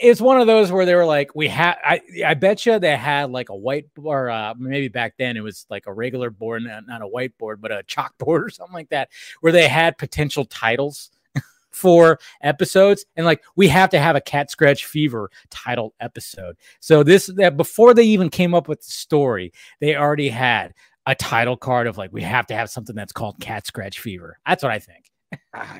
it's 0.01 0.19
one 0.19 0.39
of 0.39 0.47
those 0.47 0.71
where 0.71 0.85
they 0.85 0.95
were 0.95 1.05
like, 1.05 1.35
we 1.35 1.47
had, 1.47 1.75
I, 1.83 2.01
I 2.25 2.33
bet 2.33 2.65
you 2.65 2.79
they 2.79 2.95
had 2.95 3.31
like 3.31 3.49
a 3.49 3.55
white 3.55 3.87
or 4.01 4.29
uh, 4.29 4.53
maybe 4.57 4.89
back 4.89 5.15
then 5.17 5.37
it 5.37 5.41
was 5.41 5.65
like 5.69 5.87
a 5.87 5.93
regular 5.93 6.29
board, 6.29 6.63
not, 6.63 6.85
not 6.85 7.01
a 7.01 7.07
whiteboard, 7.07 7.61
but 7.61 7.71
a 7.71 7.83
chalkboard 7.83 8.09
or 8.45 8.49
something 8.49 8.73
like 8.73 8.89
that, 8.89 9.09
where 9.41 9.53
they 9.53 9.67
had 9.67 9.97
potential 9.97 10.45
titles 10.45 11.11
for 11.71 12.19
episodes 12.41 13.05
and 13.15 13.25
like 13.25 13.43
we 13.55 13.67
have 13.67 13.89
to 13.89 13.99
have 13.99 14.15
a 14.15 14.21
cat 14.21 14.51
scratch 14.51 14.85
fever 14.85 15.29
title 15.49 15.93
episode. 15.99 16.57
So 16.81 17.03
this 17.03 17.27
that 17.37 17.55
before 17.55 17.93
they 17.93 18.03
even 18.03 18.29
came 18.29 18.53
up 18.53 18.67
with 18.67 18.81
the 18.81 18.91
story 18.91 19.53
they 19.79 19.95
already 19.95 20.29
had 20.29 20.73
a 21.05 21.15
title 21.15 21.55
card 21.55 21.87
of 21.87 21.97
like 21.97 22.11
we 22.11 22.21
have 22.23 22.47
to 22.47 22.55
have 22.55 22.69
something 22.69 22.95
that's 22.95 23.13
called 23.13 23.39
cat 23.39 23.65
scratch 23.67 23.99
fever. 23.99 24.39
That's 24.45 24.63
what 24.63 24.71
i 24.71 24.79
think 24.79 25.11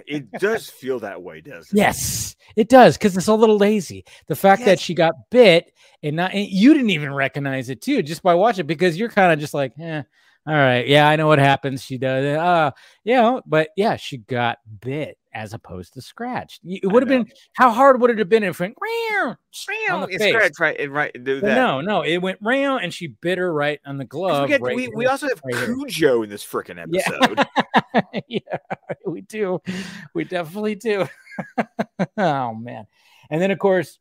it 0.08 0.32
does 0.34 0.70
feel 0.70 1.00
that 1.00 1.22
way, 1.22 1.42
doesn't 1.42 1.78
it? 1.78 1.80
Yes, 1.80 2.36
it 2.56 2.70
does 2.70 2.98
because 2.98 3.16
it's 3.16 3.28
a 3.28 3.34
little 3.34 3.58
lazy. 3.58 4.06
The 4.28 4.36
fact 4.36 4.62
yes. 4.62 4.68
that 4.68 4.80
she 4.80 4.94
got 4.94 5.14
bit 5.30 5.74
and 6.04 6.16
not 6.16 6.34
and 6.34 6.48
you 6.48 6.74
didn't 6.74 6.92
even 6.92 7.14
recognize 7.14 7.70
it 7.70 7.82
too 7.82 8.02
just 8.02 8.24
by 8.24 8.36
watching 8.36 8.66
because 8.66 8.98
you're 8.98 9.10
kind 9.10 9.34
of 9.34 9.40
just 9.40 9.54
like, 9.54 9.74
eh, 9.80 10.04
all 10.48 10.54
right, 10.54 10.88
yeah, 10.88 11.08
I 11.08 11.16
know 11.16 11.28
what 11.28 11.40
happens. 11.40 11.84
She 11.84 11.98
does 11.98 12.24
it, 12.24 12.38
uh, 12.38 12.72
you 13.04 13.16
know, 13.16 13.42
but 13.46 13.70
yeah, 13.76 13.96
she 13.96 14.18
got 14.18 14.60
bit 14.80 15.18
as 15.34 15.54
opposed 15.54 15.94
to 15.94 16.02
scratched. 16.02 16.62
It 16.64 16.86
would 16.86 17.04
have 17.04 17.10
been 17.10 17.28
how 17.54 17.72
hard 17.72 18.00
would 18.00 18.10
it 18.10 18.20
have 18.20 18.30
been 18.30 18.44
if 18.44 18.56
it 18.56 18.60
went 18.60 18.76
the 20.12 20.18
face? 20.18 20.34
Scratch, 20.34 20.60
right, 20.60 20.92
right, 20.92 21.24
do 21.24 21.42
that. 21.42 21.56
no, 21.56 21.82
no, 21.82 22.04
it 22.04 22.20
went 22.20 22.40
round 22.42 22.84
and 22.84 22.94
she 22.94 23.08
bit 23.08 23.38
her 23.38 23.52
right 23.52 23.80
on 23.86 23.98
the 23.98 24.06
glove. 24.06 24.50
We, 24.50 24.58
right 24.58 24.76
we, 24.76 24.88
we 24.88 25.06
also 25.08 25.28
have 25.28 25.42
right 25.44 25.66
Cujo 25.66 26.24
in 26.24 26.30
this 26.30 26.46
freaking 26.46 26.82
episode. 26.82 27.46
Yeah. 27.96 28.20
yeah, 28.28 28.58
we 29.06 29.22
do. 29.22 29.62
We 30.14 30.26
definitely 30.26 30.76
do. 30.76 31.08
oh 32.18 32.54
man. 32.54 32.88
And 33.30 33.42
then 33.42 33.52
of 33.52 33.60
course, 33.60 34.00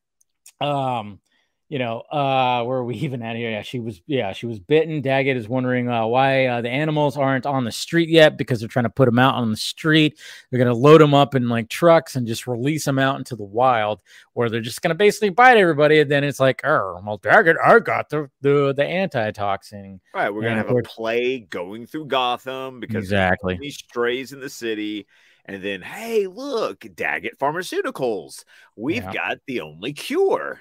um, 0.61 1.21
you 1.69 1.79
know, 1.79 2.01
uh, 2.01 2.63
where 2.65 2.79
are 2.79 2.85
we 2.85 2.97
even 2.99 3.23
at 3.23 3.37
here? 3.37 3.51
Yeah, 3.51 3.63
she 3.63 3.81
was, 3.81 4.01
yeah, 4.07 4.33
she 4.33 4.47
was 4.47 4.59
bitten. 4.59 5.01
Daggett 5.01 5.37
is 5.37 5.49
wondering 5.49 5.89
uh, 5.89 6.07
why 6.07 6.47
uh, 6.47 6.61
the 6.61 6.71
animals 6.71 7.17
aren't 7.17 7.47
on 7.47 7.65
the 7.65 7.73
street 7.73 8.09
yet 8.09 8.37
because 8.37 8.61
they're 8.61 8.69
trying 8.69 8.85
to 8.85 8.91
put 8.91 9.07
them 9.07 9.19
out 9.19 9.35
on 9.35 9.51
the 9.51 9.57
street. 9.57 10.19
They're 10.51 10.59
going 10.59 10.73
to 10.73 10.79
load 10.79 11.01
them 11.01 11.15
up 11.15 11.35
in 11.35 11.49
like 11.49 11.69
trucks 11.69 12.17
and 12.17 12.27
just 12.27 12.47
release 12.47 12.85
them 12.85 12.99
out 12.99 13.19
into 13.19 13.37
the 13.37 13.45
wild, 13.45 14.03
where 14.35 14.49
they're 14.49 14.61
just 14.61 14.83
going 14.83 14.91
to 14.91 14.95
basically 14.95 15.31
bite 15.31 15.57
everybody. 15.57 16.01
And 16.01 16.11
then 16.11 16.25
it's 16.25 16.41
like, 16.41 16.65
oh, 16.65 17.01
well, 17.05 17.19
Daggett, 17.19 17.57
I 17.65 17.79
got 17.79 18.09
the 18.09 18.31
the, 18.41 18.75
the 18.75 18.85
antitoxin. 18.85 20.01
Right, 20.15 20.33
we're 20.33 20.43
going 20.43 20.57
to 20.57 20.63
have 20.63 20.71
a 20.71 20.83
plague 20.83 21.51
going 21.51 21.87
through 21.87 22.07
Gotham 22.07 22.81
because 22.81 23.05
exactly 23.05 23.59
these 23.61 23.77
strays 23.77 24.33
in 24.33 24.41
the 24.41 24.51
city. 24.51 25.07
And 25.47 25.63
then, 25.63 25.83
hey, 25.83 26.27
look, 26.27 26.87
Daggett 26.95 27.39
Pharmaceuticals. 27.39 28.45
We've 28.77 29.05
yeah. 29.05 29.13
got 29.13 29.39
the 29.47 29.61
only 29.61 29.93
cure. 29.93 30.59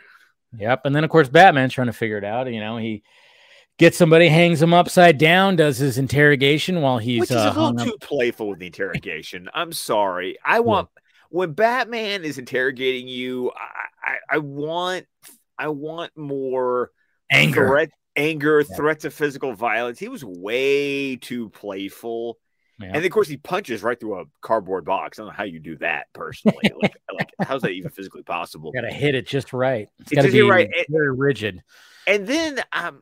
Yep. 0.58 0.82
And 0.86 0.96
then 0.96 1.04
of 1.04 1.10
course 1.10 1.30
Batman's 1.30 1.74
trying 1.74 1.88
to 1.88 1.94
figure 1.94 2.18
it 2.18 2.24
out. 2.24 2.52
You 2.52 2.60
know, 2.60 2.78
he 2.78 3.04
gets 3.78 3.98
somebody, 3.98 4.28
hangs 4.28 4.62
him 4.62 4.74
upside 4.74 5.18
down, 5.18 5.56
does 5.56 5.78
his 5.78 5.98
interrogation 5.98 6.82
while 6.82 6.98
he's 6.98 7.22
Which 7.22 7.32
is 7.32 7.38
uh, 7.38 7.54
a 7.56 7.60
little 7.60 7.86
too 7.86 7.94
up. 7.94 8.00
playful 8.02 8.50
with 8.50 8.60
the 8.60 8.68
interrogation. 8.68 9.50
I'm 9.54 9.74
sorry. 9.74 10.38
I 10.46 10.60
want 10.60 10.90
yeah. 10.96 11.02
when 11.30 11.54
Batman 11.54 12.24
is 12.24 12.38
interrogating 12.38 13.08
you, 13.08 13.52
I, 13.52 14.12
I, 14.12 14.36
I 14.36 14.38
want 14.40 15.06
I 15.58 15.70
want 15.70 16.12
more 16.16 16.92
anger. 17.32 17.68
Threat, 17.68 17.90
anger, 18.16 18.62
yeah. 18.62 18.76
threats 18.76 19.06
of 19.06 19.14
physical 19.14 19.54
violence. 19.54 20.00
He 20.00 20.10
was 20.10 20.24
way 20.24 21.16
too 21.16 21.50
playful. 21.50 22.38
Yeah. 22.84 22.92
And 22.96 23.06
of 23.06 23.12
course, 23.12 23.28
he 23.28 23.38
punches 23.38 23.84
right 23.84 24.00
through 24.00 24.20
a 24.22 24.26
cardboard 24.42 24.86
box. 24.86 25.18
I 25.18 25.24
don't 25.24 25.30
know 25.30 25.36
how 25.36 25.44
you 25.44 25.60
do 25.60 25.78
that 25.78 26.08
personally. 26.14 26.72
like, 26.82 26.96
like, 27.14 27.30
how's 27.42 27.62
that 27.62 27.72
even 27.72 27.92
physically 27.92 28.24
possible? 28.24 28.72
Got 28.72 28.82
to 28.82 28.92
hit 28.92 29.16
it 29.16 29.28
just 29.28 29.54
right. 29.54 29.90
It's, 30.00 30.12
it's 30.12 30.22
got 30.22 30.26
to 30.28 30.32
be 30.32 30.42
right. 30.42 30.70
very 30.90 31.16
rigid. 31.16 31.64
And 32.08 32.28
then, 32.28 32.62
um, 32.72 33.02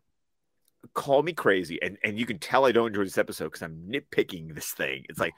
call 0.93 1.23
me 1.23 1.33
crazy, 1.33 1.81
and 1.81 1.97
and 2.03 2.19
you 2.19 2.25
can 2.25 2.39
tell 2.39 2.65
I 2.65 2.71
don't 2.71 2.87
enjoy 2.87 3.03
this 3.03 3.17
episode 3.17 3.45
because 3.45 3.61
I'm 3.61 3.89
nitpicking 3.89 4.53
this 4.53 4.71
thing. 4.71 5.05
It's 5.09 5.19
like, 5.19 5.33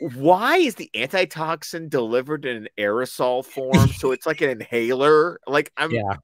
why 0.00 0.56
is 0.56 0.74
the 0.74 0.90
antitoxin 0.94 1.88
delivered 1.88 2.44
in 2.44 2.56
an 2.56 2.68
aerosol 2.78 3.44
form? 3.44 3.88
so 3.88 4.12
it's 4.12 4.26
like 4.26 4.40
an 4.40 4.50
inhaler. 4.50 5.40
Like 5.46 5.72
I'm. 5.76 5.90
Yeah. 5.90 6.16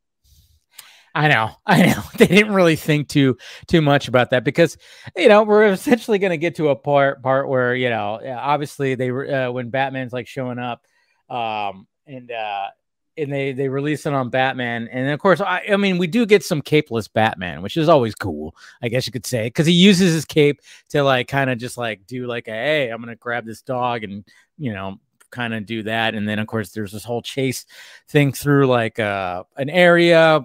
I 1.14 1.28
know, 1.28 1.50
I 1.66 1.86
know. 1.86 2.02
They 2.16 2.26
didn't 2.26 2.54
really 2.54 2.76
think 2.76 3.08
too 3.08 3.36
too 3.66 3.82
much 3.82 4.08
about 4.08 4.30
that 4.30 4.44
because 4.44 4.76
you 5.16 5.28
know 5.28 5.42
we're 5.42 5.66
essentially 5.66 6.18
going 6.18 6.30
to 6.30 6.38
get 6.38 6.54
to 6.56 6.68
a 6.68 6.76
part 6.76 7.22
part 7.22 7.48
where 7.48 7.74
you 7.74 7.90
know 7.90 8.20
obviously 8.38 8.94
they 8.94 9.10
uh, 9.10 9.50
when 9.50 9.70
Batman's 9.70 10.12
like 10.12 10.26
showing 10.26 10.58
up, 10.58 10.86
um, 11.28 11.86
and 12.06 12.30
uh, 12.30 12.68
and 13.16 13.32
they 13.32 13.52
they 13.52 13.68
release 13.68 14.06
it 14.06 14.12
on 14.12 14.30
Batman, 14.30 14.88
and 14.88 15.10
of 15.10 15.18
course 15.20 15.40
I, 15.40 15.62
I 15.72 15.76
mean 15.76 15.98
we 15.98 16.06
do 16.06 16.26
get 16.26 16.44
some 16.44 16.62
capeless 16.62 17.08
Batman, 17.08 17.62
which 17.62 17.76
is 17.76 17.88
always 17.88 18.14
cool, 18.14 18.54
I 18.82 18.88
guess 18.88 19.06
you 19.06 19.12
could 19.12 19.26
say, 19.26 19.44
because 19.44 19.66
he 19.66 19.72
uses 19.72 20.14
his 20.14 20.24
cape 20.24 20.60
to 20.90 21.02
like 21.02 21.28
kind 21.28 21.50
of 21.50 21.58
just 21.58 21.76
like 21.76 22.06
do 22.06 22.26
like 22.26 22.48
a 22.48 22.52
hey 22.52 22.88
I'm 22.90 23.00
gonna 23.00 23.16
grab 23.16 23.44
this 23.44 23.62
dog 23.62 24.04
and 24.04 24.24
you 24.58 24.72
know 24.72 24.98
kind 25.30 25.54
of 25.54 25.64
do 25.64 25.84
that 25.84 26.16
and 26.16 26.28
then 26.28 26.40
of 26.40 26.46
course 26.48 26.70
there's 26.70 26.90
this 26.90 27.04
whole 27.04 27.22
chase 27.22 27.64
thing 28.08 28.32
through 28.32 28.66
like 28.66 28.98
uh 28.98 29.44
an 29.56 29.70
area 29.70 30.44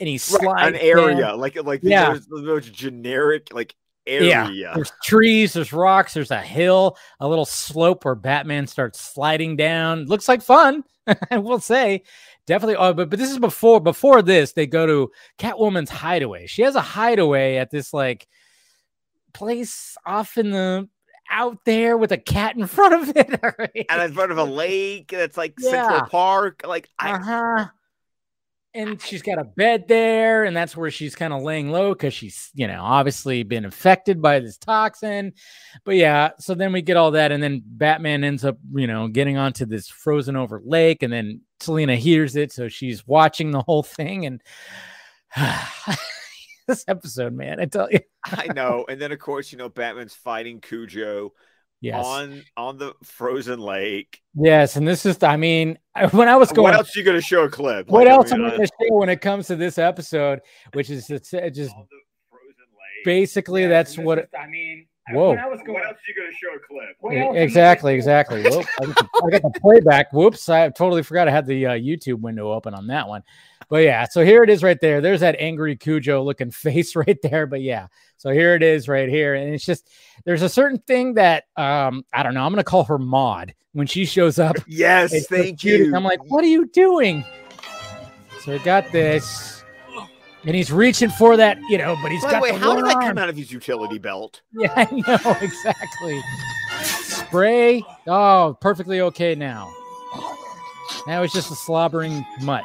and 0.00 0.08
he 0.08 0.18
slides 0.18 0.44
right, 0.44 0.74
an 0.74 0.80
area 0.80 1.16
down. 1.16 1.40
like 1.40 1.62
like 1.62 1.80
yeah. 1.82 2.10
there's 2.10 2.26
the 2.26 2.42
most 2.42 2.72
generic 2.72 3.48
like 3.52 3.74
area. 4.06 4.48
Yeah. 4.52 4.74
There's 4.74 4.92
trees, 5.02 5.52
there's 5.52 5.72
rocks, 5.72 6.14
there's 6.14 6.30
a 6.30 6.40
hill, 6.40 6.96
a 7.20 7.28
little 7.28 7.44
slope 7.46 8.04
where 8.04 8.14
Batman 8.14 8.66
starts 8.66 9.00
sliding 9.00 9.56
down. 9.56 10.04
Looks 10.06 10.28
like 10.28 10.42
fun, 10.42 10.84
I 11.30 11.38
will 11.38 11.60
say. 11.60 12.02
definitely. 12.46 12.76
Oh, 12.76 12.92
but 12.94 13.10
but 13.10 13.18
this 13.18 13.30
is 13.30 13.38
before 13.38 13.80
before 13.80 14.22
this. 14.22 14.52
They 14.52 14.66
go 14.66 14.86
to 14.86 15.10
Catwoman's 15.38 15.90
hideaway. 15.90 16.46
She 16.46 16.62
has 16.62 16.74
a 16.74 16.80
hideaway 16.80 17.56
at 17.56 17.70
this 17.70 17.92
like 17.92 18.26
place 19.32 19.96
off 20.06 20.38
in 20.38 20.50
the 20.50 20.88
out 21.28 21.58
there 21.64 21.96
with 21.96 22.12
a 22.12 22.18
cat 22.18 22.56
in 22.56 22.66
front 22.68 22.94
of 22.94 23.16
it, 23.16 23.40
right? 23.42 23.86
and 23.88 24.02
in 24.02 24.12
front 24.12 24.30
of 24.32 24.38
a 24.38 24.44
lake 24.44 25.08
that's 25.08 25.36
like 25.36 25.54
Yeah. 25.58 25.70
Central 25.70 26.08
Park. 26.08 26.62
Like 26.66 26.88
I, 26.98 27.12
uh-huh. 27.12 27.66
And 28.76 29.00
she's 29.00 29.22
got 29.22 29.38
a 29.38 29.44
bed 29.44 29.88
there, 29.88 30.44
and 30.44 30.54
that's 30.54 30.76
where 30.76 30.90
she's 30.90 31.16
kind 31.16 31.32
of 31.32 31.42
laying 31.42 31.70
low 31.70 31.94
because 31.94 32.12
she's, 32.12 32.50
you 32.54 32.66
know, 32.66 32.82
obviously 32.82 33.42
been 33.42 33.64
infected 33.64 34.20
by 34.20 34.38
this 34.38 34.58
toxin. 34.58 35.32
But 35.84 35.94
yeah, 35.96 36.32
so 36.38 36.54
then 36.54 36.74
we 36.74 36.82
get 36.82 36.98
all 36.98 37.12
that, 37.12 37.32
and 37.32 37.42
then 37.42 37.62
Batman 37.64 38.22
ends 38.22 38.44
up, 38.44 38.58
you 38.74 38.86
know, 38.86 39.08
getting 39.08 39.38
onto 39.38 39.64
this 39.64 39.88
frozen 39.88 40.36
over 40.36 40.60
lake, 40.62 41.02
and 41.02 41.10
then 41.10 41.40
Selina 41.60 41.96
hears 41.96 42.36
it, 42.36 42.52
so 42.52 42.68
she's 42.68 43.06
watching 43.06 43.50
the 43.50 43.62
whole 43.62 43.82
thing. 43.82 44.26
And 44.26 44.42
this 46.68 46.84
episode, 46.86 47.32
man, 47.32 47.58
I 47.60 47.64
tell 47.64 47.90
you, 47.90 48.00
I 48.26 48.48
know. 48.54 48.84
And 48.90 49.00
then 49.00 49.10
of 49.10 49.18
course, 49.18 49.52
you 49.52 49.58
know, 49.58 49.70
Batman's 49.70 50.14
fighting 50.14 50.60
Cujo 50.60 51.32
yes, 51.80 52.04
on 52.04 52.42
on 52.56 52.78
the 52.78 52.94
frozen 53.02 53.60
lake. 53.60 54.20
yes, 54.34 54.76
and 54.76 54.86
this 54.86 55.06
is, 55.06 55.22
I 55.22 55.36
mean, 55.36 55.78
when 56.12 56.28
I 56.28 56.36
was 56.36 56.52
going, 56.52 56.64
what 56.64 56.74
else 56.74 56.94
are 56.96 56.98
you 56.98 57.04
gonna 57.04 57.20
show 57.20 57.44
a 57.44 57.50
clip? 57.50 57.88
what 57.88 58.06
Like, 58.06 58.08
I 58.08 58.14
else 58.16 58.32
mean, 58.32 58.40
am 58.40 58.46
I 58.46 58.48
uh, 58.48 58.56
going 58.56 58.68
to 58.68 58.72
show 58.88 58.94
when 58.96 59.08
it 59.08 59.20
comes 59.20 59.46
to 59.48 59.56
this 59.56 59.78
episode, 59.78 60.40
which 60.72 60.90
is 60.90 61.10
it's, 61.10 61.32
it's 61.32 61.56
just 61.56 61.74
on 61.74 61.86
the 61.90 61.98
frozen 62.30 62.66
lake. 62.72 63.04
basically 63.04 63.66
that's 63.66 63.98
what 63.98 64.28
I 64.38 64.46
mean. 64.46 64.86
Whoa. 65.12 65.30
What 65.30 65.38
else 65.38 65.60
are 65.60 65.68
you 65.68 66.14
gonna 66.16 66.32
show 66.32 66.54
a 66.54 66.58
clip? 66.58 67.36
E- 67.36 67.38
Exactly, 67.38 67.94
exactly. 67.94 68.42
Whoop, 68.42 68.66
I, 68.80 68.86
got 68.86 68.96
the, 68.96 69.08
I 69.24 69.30
got 69.30 69.42
the 69.52 69.60
playback. 69.60 70.12
Whoops, 70.12 70.48
I 70.48 70.68
totally 70.70 71.02
forgot 71.02 71.28
I 71.28 71.30
had 71.30 71.46
the 71.46 71.66
uh, 71.66 71.70
YouTube 71.72 72.20
window 72.20 72.52
open 72.52 72.74
on 72.74 72.88
that 72.88 73.06
one. 73.06 73.22
But 73.68 73.82
yeah, 73.82 74.06
so 74.08 74.24
here 74.24 74.42
it 74.42 74.50
is 74.50 74.62
right 74.62 74.78
there. 74.80 75.00
There's 75.00 75.20
that 75.20 75.36
angry 75.38 75.76
Cujo 75.76 76.22
looking 76.22 76.50
face 76.52 76.94
right 76.96 77.18
there. 77.22 77.46
But 77.46 77.62
yeah, 77.62 77.88
so 78.16 78.30
here 78.30 78.54
it 78.54 78.62
is 78.62 78.88
right 78.88 79.08
here. 79.08 79.34
And 79.34 79.54
it's 79.54 79.64
just, 79.64 79.88
there's 80.24 80.42
a 80.42 80.48
certain 80.48 80.78
thing 80.78 81.14
that, 81.14 81.44
um, 81.56 82.04
I 82.12 82.22
don't 82.22 82.34
know, 82.34 82.44
I'm 82.44 82.52
going 82.52 82.60
to 82.60 82.64
call 82.64 82.84
her 82.84 82.98
Maud 82.98 83.54
when 83.72 83.86
she 83.86 84.04
shows 84.04 84.38
up. 84.38 84.56
Yes, 84.66 85.26
thank 85.26 85.60
cute, 85.60 85.80
and 85.80 85.90
you. 85.90 85.96
I'm 85.96 86.04
like, 86.04 86.24
what 86.30 86.44
are 86.44 86.48
you 86.48 86.66
doing? 86.66 87.24
So 88.40 88.54
I 88.54 88.58
got 88.58 88.90
this. 88.92 89.55
And 90.46 90.54
he's 90.54 90.70
reaching 90.70 91.10
for 91.10 91.36
that, 91.36 91.58
you 91.68 91.76
know, 91.76 91.96
but 92.02 92.12
he's 92.12 92.22
By 92.22 92.28
the 92.28 92.32
got 92.34 92.42
way, 92.42 92.52
the 92.52 92.58
how 92.58 92.76
did 92.76 92.84
that 92.86 93.00
come 93.00 93.18
out 93.18 93.28
of 93.28 93.36
his 93.36 93.50
utility 93.50 93.98
belt? 93.98 94.42
Yeah, 94.52 94.72
I 94.76 94.84
know 94.92 95.36
exactly. 95.40 96.22
Spray. 96.82 97.82
Oh, 98.06 98.56
perfectly 98.60 99.00
okay 99.00 99.34
now. 99.34 99.72
Now 101.08 101.22
it's 101.22 101.32
just 101.32 101.50
a 101.50 101.56
slobbering 101.56 102.24
mutt. 102.42 102.64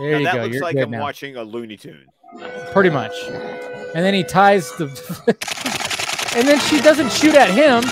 There 0.00 0.12
Now, 0.12 0.18
you 0.18 0.24
that 0.24 0.34
go. 0.34 0.42
looks 0.42 0.54
You're 0.54 0.62
like 0.62 0.76
I'm 0.76 0.90
now. 0.90 1.00
watching 1.00 1.36
a 1.36 1.42
Looney 1.42 1.76
Tune. 1.76 2.06
Pretty 2.72 2.90
much. 2.90 3.14
And 3.94 4.04
then 4.04 4.12
he 4.12 4.24
ties 4.24 4.70
the. 4.76 4.86
and 6.36 6.46
then 6.48 6.58
she 6.60 6.80
doesn't 6.80 7.10
shoot 7.12 7.34
at 7.34 7.48
him. 7.50 7.82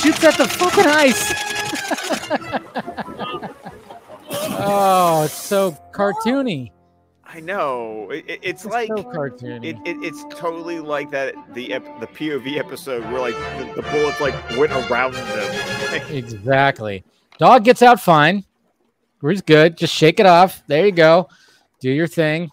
Shoots 0.00 0.24
at 0.24 0.36
the 0.38 0.48
fucking 0.48 0.86
ice. 0.86 1.32
oh, 4.64 5.22
it's 5.24 5.34
so 5.34 5.72
cartoony. 5.92 6.70
I 7.34 7.40
know. 7.40 8.10
It, 8.10 8.24
it- 8.28 8.40
it's 8.42 8.64
It's 8.64 8.72
like 8.72 8.88
so 8.88 9.02
cartoony. 9.04 9.64
it, 9.64 9.76
it, 9.86 9.96
it's 10.04 10.22
totally 10.34 10.80
like 10.80 11.10
that 11.12 11.34
the 11.54 11.72
ep- 11.72 12.00
the 12.00 12.06
POV 12.06 12.58
episode 12.58 13.02
where 13.10 13.20
like 13.20 13.34
the, 13.58 13.80
the 13.80 13.88
bullets 13.90 14.20
like 14.20 14.34
went 14.56 14.72
around 14.72 15.14
them. 15.14 16.02
Exactly. 16.10 17.04
Dog 17.38 17.64
gets 17.64 17.82
out 17.82 18.00
fine. 18.00 18.44
He's 19.22 19.42
good. 19.42 19.76
Just 19.76 19.94
shake 19.94 20.20
it 20.20 20.26
off. 20.26 20.62
There 20.66 20.84
you 20.86 20.92
go. 20.92 21.28
Do 21.80 21.90
your 21.90 22.06
thing. 22.06 22.50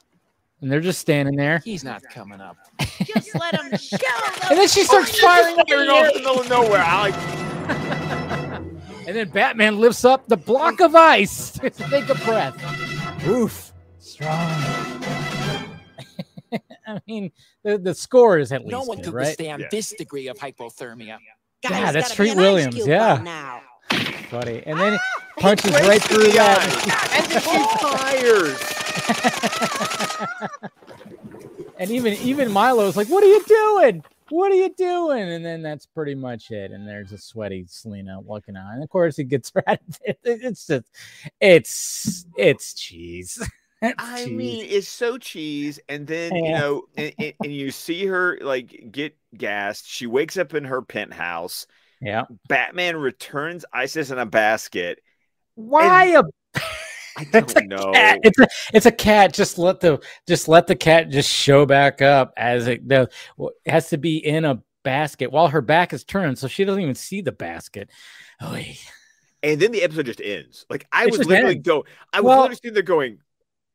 And 0.62 0.70
they're 0.72 0.82
just 0.82 1.00
standing 1.00 1.36
there. 1.38 1.60
He's 1.64 1.84
not 1.86 2.04
coming 2.12 2.42
up. 2.42 2.58
Just 3.06 3.34
let 3.36 3.56
him 3.60 3.78
show 3.78 3.98
And 4.50 4.58
then 4.60 4.68
she 4.68 4.84
starts 4.84 5.18
firing 5.20 5.58
up 5.60 5.70
Firing 5.70 5.88
the 5.88 5.94
off 5.94 6.08
in 6.08 6.14
the 6.14 6.20
middle 6.20 6.40
of 6.42 6.50
nowhere. 6.50 6.84
I 6.86 7.10
like 7.10 8.60
And 9.08 9.16
then 9.18 9.30
Batman 9.30 9.80
lifts 9.80 10.04
up 10.06 10.28
the 10.28 10.38
block 10.38 10.82
of 10.82 10.96
ice 10.96 11.52
take 11.52 12.10
a 12.10 12.16
breath. 12.26 13.26
Oof. 13.28 13.69
Strong. 14.20 14.52
I 16.88 17.00
mean, 17.08 17.32
the, 17.64 17.78
the 17.78 17.96
score 17.96 18.38
is 18.38 18.52
at 18.52 18.64
least 18.64 18.72
No 18.72 18.84
one 18.84 18.98
good, 18.98 19.06
could 19.06 19.14
right? 19.14 19.28
withstand 19.28 19.62
Yeah. 19.62 19.68
this 19.72 19.94
degree 19.94 20.28
of 20.28 20.38
hypothermia. 20.38 21.20
Guys, 21.64 21.72
Yeah, 21.72 21.92
that's 21.94 22.14
Treat 22.14 22.26
be 22.26 22.32
an 22.32 22.40
ice 22.40 22.44
Williams, 22.44 22.86
yeah. 22.86 23.22
Now. 23.24 23.62
Buddy. 24.30 24.62
And 24.66 24.78
then 24.78 25.00
ah, 25.00 25.24
he 25.38 25.42
punches 25.42 25.72
breaks 25.72 25.88
right 25.88 26.02
the 26.02 26.08
through 26.10 26.32
that. 26.34 26.60
and 27.16 27.32
then 27.32 27.42
she 27.42 27.64
fires. 27.80 28.60
and 31.80 31.90
even 31.90 32.14
even 32.16 32.52
Milo's 32.52 32.98
like, 32.98 33.08
"What 33.08 33.24
are 33.24 33.28
you 33.28 33.44
doing? 33.48 34.04
What 34.30 34.52
are 34.52 34.56
you 34.56 34.74
doing?" 34.76 35.30
And 35.30 35.46
then 35.46 35.62
that's 35.62 35.86
pretty 35.86 36.14
much 36.14 36.52
it. 36.52 36.72
And 36.72 36.86
there's 36.88 37.14
a 37.14 37.18
sweaty 37.18 37.66
Selina 37.70 38.20
looking 38.20 38.58
out, 38.58 38.74
and 38.74 38.84
of 38.84 38.90
course 38.90 39.16
he 39.16 39.24
gets 39.24 39.52
right. 39.66 39.80
It's 40.04 40.68
just, 40.68 40.86
it's 41.40 42.26
it's 42.38 42.74
cheese. 42.74 43.42
I 43.82 44.26
cheese. 44.26 44.38
mean, 44.38 44.66
it's 44.70 44.88
so 44.88 45.18
cheese, 45.18 45.80
and 45.88 46.06
then 46.06 46.36
you 46.36 46.52
know, 46.52 46.84
and, 46.98 47.14
and, 47.18 47.34
and 47.44 47.54
you 47.54 47.72
see 47.72 48.06
her 48.08 48.38
like 48.42 48.90
get 48.92 49.16
gassed. 49.38 49.88
She 49.88 50.06
wakes 50.08 50.38
up 50.38 50.54
in 50.54 50.66
her 50.66 50.82
penthouse. 50.82 51.66
yeah. 52.02 52.26
Batman 52.48 52.98
returns 52.98 53.64
ISIS 53.74 54.12
in 54.12 54.18
a 54.20 54.26
basket. 54.26 55.00
Why 55.56 56.06
a 56.18 56.24
I 57.18 57.26
It's 57.34 57.54
don't 57.54 57.68
know. 57.70 57.92
cat? 57.94 58.20
It's 58.24 58.40
a 58.40 58.48
it's 58.74 58.86
a 58.86 58.92
cat. 58.92 59.34
Just 59.34 59.58
let 59.58 59.80
the 59.80 60.02
just 60.28 60.48
let 60.48 60.68
the 60.68 60.76
cat 60.76 61.10
just 61.10 61.30
show 61.30 61.66
back 61.66 62.02
up 62.02 62.34
as 62.38 62.68
it 62.68 62.88
the 62.88 63.10
it 63.66 63.72
has 63.72 63.90
to 63.90 63.98
be 63.98 64.18
in 64.18 64.46
a 64.46 64.62
basket 64.84 65.32
while 65.32 65.48
her 65.50 65.62
back 65.62 65.94
is 65.94 66.04
turned, 66.04 66.38
so 66.38 66.48
she 66.48 66.66
doesn't 66.66 66.82
even 66.82 66.96
see 66.96 67.22
the 67.22 67.32
basket. 67.32 67.90
Oy. 68.44 68.78
And 69.42 69.60
then 69.62 69.72
the 69.72 69.84
episode 69.84 70.06
just 70.06 70.22
ends. 70.22 70.66
Like 70.70 70.86
I 70.92 71.06
It 71.06 71.12
was 71.18 71.26
literally 71.26 71.56
ends. 71.56 71.66
go. 71.68 71.86
I 72.14 72.20
was 72.22 72.28
Well- 72.28 72.38
literally 72.40 72.56
sitting 72.56 72.74
there 72.74 72.84
going, 72.84 73.20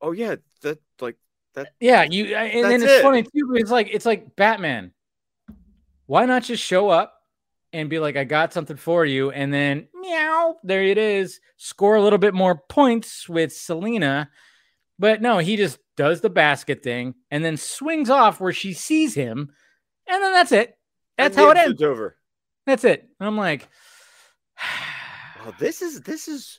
"Oh 0.05 0.13
yeah, 0.13 0.37
that 0.61 0.79
like 1.01 1.17
that. 1.55 1.73
Yeah, 1.81 2.03
you 2.03 2.37
and 2.37 2.65
then 2.65 2.83
it's 2.83 2.93
it. 2.93 3.03
funny 3.03 3.23
too. 3.23 3.55
It's 3.55 3.71
like 3.71 3.89
it's 3.91 4.07
like 4.07 4.37
Batman. 4.37 4.93
Why 6.07 6.27
not 6.27 6.45
just 6.45 6.63
show 6.63 6.91
up 6.91 7.15
and 7.73 7.89
be 7.89 7.99
like, 7.99 8.17
"I 8.17 8.25
got 8.25 8.53
something 8.53 8.77
for 8.77 9.07
you," 9.07 9.31
and 9.31 9.53
then 9.53 9.89
meow, 9.95 10.57
there 10.63 10.83
it 10.83 10.99
is. 10.99 11.41
Score 11.57 11.97
a 11.97 12.03
little 12.03 12.19
bit 12.19 12.35
more 12.35 12.57
points 12.69 13.29
with 13.29 13.53
Selina, 13.53 14.29
but 14.99 15.23
no, 15.23 15.39
he 15.39 15.57
just 15.57 15.79
does 15.97 16.21
the 16.21 16.31
basket 16.31 16.83
thing 16.83 17.15
and 17.31 17.45
then 17.45 17.57
swings 17.57 18.11
off 18.11 18.41
where 18.41 18.53
she 18.53 18.75
sees 18.75 19.15
him, 19.15 19.51
and 20.07 20.23
then 20.23 20.33
that's 20.33 20.53
it. 20.53 20.77
That's 21.17 21.37
and 21.37 21.45
how 21.47 21.51
it 21.53 21.57
ends. 21.57 21.83
Over. 21.83 22.17
That's 22.67 22.85
it. 22.85 23.09
And 23.19 23.27
I'm 23.27 23.37
like, 23.37 23.69
Oh, 25.47 25.55
this 25.59 25.83
is 25.83 26.01
this 26.01 26.27
is 26.27 26.59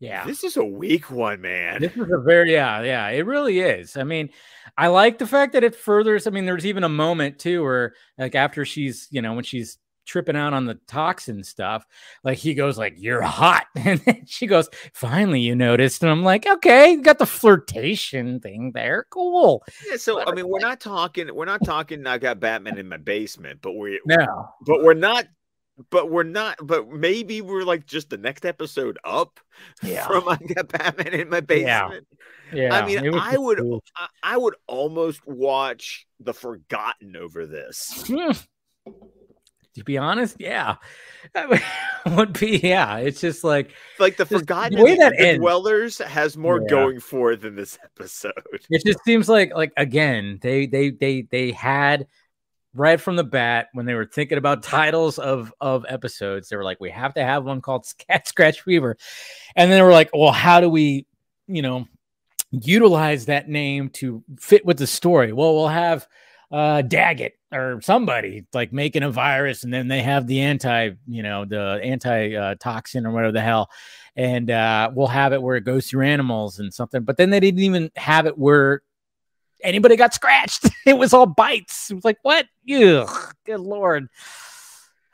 yeah. 0.00 0.24
this 0.24 0.44
is 0.44 0.56
a 0.56 0.64
weak 0.64 1.10
one, 1.10 1.40
man. 1.40 1.80
This 1.80 1.96
is 1.96 2.10
a 2.10 2.20
very 2.20 2.52
yeah, 2.52 2.82
yeah, 2.82 3.08
it 3.08 3.26
really 3.26 3.60
is. 3.60 3.96
I 3.96 4.04
mean, 4.04 4.30
I 4.76 4.88
like 4.88 5.18
the 5.18 5.26
fact 5.26 5.52
that 5.54 5.64
it 5.64 5.74
furthers. 5.74 6.26
I 6.26 6.30
mean, 6.30 6.46
there's 6.46 6.66
even 6.66 6.84
a 6.84 6.88
moment 6.88 7.38
too 7.38 7.62
where 7.62 7.94
like 8.18 8.34
after 8.34 8.64
she's, 8.64 9.08
you 9.10 9.22
know, 9.22 9.34
when 9.34 9.44
she's 9.44 9.78
tripping 10.06 10.36
out 10.36 10.54
on 10.54 10.64
the 10.64 10.78
toxin 10.86 11.42
stuff, 11.44 11.84
like 12.24 12.38
he 12.38 12.54
goes 12.54 12.78
like, 12.78 12.94
"You're 12.96 13.22
hot," 13.22 13.66
and 13.74 14.00
then 14.00 14.22
she 14.26 14.46
goes, 14.46 14.68
"Finally, 14.94 15.40
you 15.40 15.54
noticed," 15.54 16.02
and 16.02 16.10
I'm 16.10 16.22
like, 16.22 16.46
"Okay, 16.46 16.92
you 16.92 17.02
got 17.02 17.18
the 17.18 17.26
flirtation 17.26 18.40
thing 18.40 18.72
there, 18.72 19.06
cool." 19.10 19.62
Yeah, 19.88 19.96
so 19.96 20.20
I 20.20 20.32
mean, 20.32 20.48
we're 20.48 20.60
not 20.60 20.80
talking. 20.80 21.34
We're 21.34 21.44
not 21.44 21.64
talking. 21.64 22.06
I 22.06 22.18
got 22.18 22.40
Batman 22.40 22.78
in 22.78 22.88
my 22.88 22.96
basement, 22.98 23.60
but 23.60 23.72
we, 23.72 24.00
No, 24.06 24.48
but 24.66 24.82
we're 24.82 24.94
not. 24.94 25.26
But 25.90 26.10
we're 26.10 26.22
not. 26.22 26.56
But 26.62 26.88
maybe 26.88 27.42
we're 27.42 27.64
like 27.64 27.86
just 27.86 28.08
the 28.10 28.16
next 28.16 28.46
episode 28.46 28.98
up 29.04 29.38
Yeah. 29.82 30.06
from 30.06 30.28
I 30.28 30.36
got 30.36 30.68
Batman 30.68 31.08
in 31.14 31.28
my 31.28 31.36
Yeah. 31.36 31.40
basement. 31.88 32.06
yeah, 32.52 32.74
I 32.74 32.86
mean, 32.86 33.14
I 33.14 33.36
would- 33.36 33.58
cool. 33.58 33.84
I, 33.96 34.06
I 34.22 34.36
would 34.36 34.54
almost 34.66 35.20
watch 35.26 36.06
The 36.20 36.32
Forgotten 36.34 37.16
over 37.16 37.46
this. 37.46 38.04
Hmm. 38.06 38.32
To 39.74 39.84
be 39.84 39.98
honest, 39.98 40.36
yeah, 40.38 40.76
That 41.34 41.62
would 42.06 42.32
be 42.40 42.56
yeah. 42.62 42.96
It's 42.96 43.20
just 43.20 43.44
like 43.44 43.72
Like 43.98 44.16
The 44.16 44.24
Just 44.24 44.30
the 44.30 44.38
Forgotten, 44.38 44.82
way 44.82 44.96
that 44.96 45.12
the. 45.18 45.36
Dwellers 45.36 45.98
has 45.98 46.34
more 46.38 46.62
Yeah. 46.62 46.68
going 46.70 47.00
for 47.00 47.32
it 47.32 47.42
than 47.42 47.56
this 47.56 47.78
episode. 47.84 48.32
it 48.70 48.82
just 48.86 49.04
seems 49.04 49.28
like 49.28 49.52
like 49.54 49.72
again 49.76 50.38
they 50.40 50.64
they 50.66 50.88
they 50.92 51.28
they 51.30 51.52
had 51.52 52.06
right 52.76 53.00
from 53.00 53.16
the 53.16 53.24
bat 53.24 53.68
when 53.72 53.86
they 53.86 53.94
were 53.94 54.06
thinking 54.06 54.38
about 54.38 54.62
titles 54.62 55.18
of 55.18 55.52
of 55.60 55.84
episodes 55.88 56.48
they 56.48 56.56
were 56.56 56.64
like 56.64 56.80
we 56.80 56.90
have 56.90 57.14
to 57.14 57.22
have 57.22 57.44
one 57.44 57.60
called 57.60 57.86
cat 58.08 58.26
scratch 58.26 58.62
fever 58.62 58.96
and 59.54 59.70
then 59.70 59.78
they 59.78 59.82
were 59.82 59.92
like 59.92 60.10
well 60.12 60.32
how 60.32 60.60
do 60.60 60.68
we 60.68 61.06
you 61.46 61.62
know 61.62 61.86
utilize 62.50 63.26
that 63.26 63.48
name 63.48 63.88
to 63.90 64.22
fit 64.38 64.64
with 64.64 64.78
the 64.78 64.86
story 64.86 65.32
well 65.32 65.54
we'll 65.54 65.68
have 65.68 66.06
uh 66.52 66.80
daggett 66.82 67.34
or 67.52 67.80
somebody 67.82 68.46
like 68.54 68.72
making 68.72 69.02
a 69.02 69.10
virus 69.10 69.64
and 69.64 69.74
then 69.74 69.88
they 69.88 70.00
have 70.00 70.26
the 70.26 70.40
anti 70.40 70.90
you 71.08 71.22
know 71.22 71.44
the 71.44 71.80
anti 71.82 72.36
uh, 72.36 72.54
toxin 72.54 73.04
or 73.04 73.10
whatever 73.10 73.32
the 73.32 73.40
hell 73.40 73.68
and 74.16 74.50
uh, 74.50 74.90
we'll 74.94 75.06
have 75.06 75.34
it 75.34 75.42
where 75.42 75.56
it 75.56 75.64
goes 75.64 75.86
through 75.86 76.06
animals 76.06 76.58
and 76.58 76.72
something. 76.72 77.04
But 77.04 77.18
then 77.18 77.30
they 77.30 77.40
didn't 77.40 77.60
even 77.60 77.90
have 77.96 78.26
it 78.26 78.38
where 78.38 78.82
anybody 79.62 79.96
got 79.96 80.14
scratched. 80.14 80.68
it 80.86 80.98
was 80.98 81.12
all 81.12 81.26
bites. 81.26 81.90
It 81.90 81.94
was 81.94 82.04
like 82.04 82.18
what? 82.22 82.46
Ugh, 82.70 83.34
good 83.44 83.60
lord. 83.60 84.08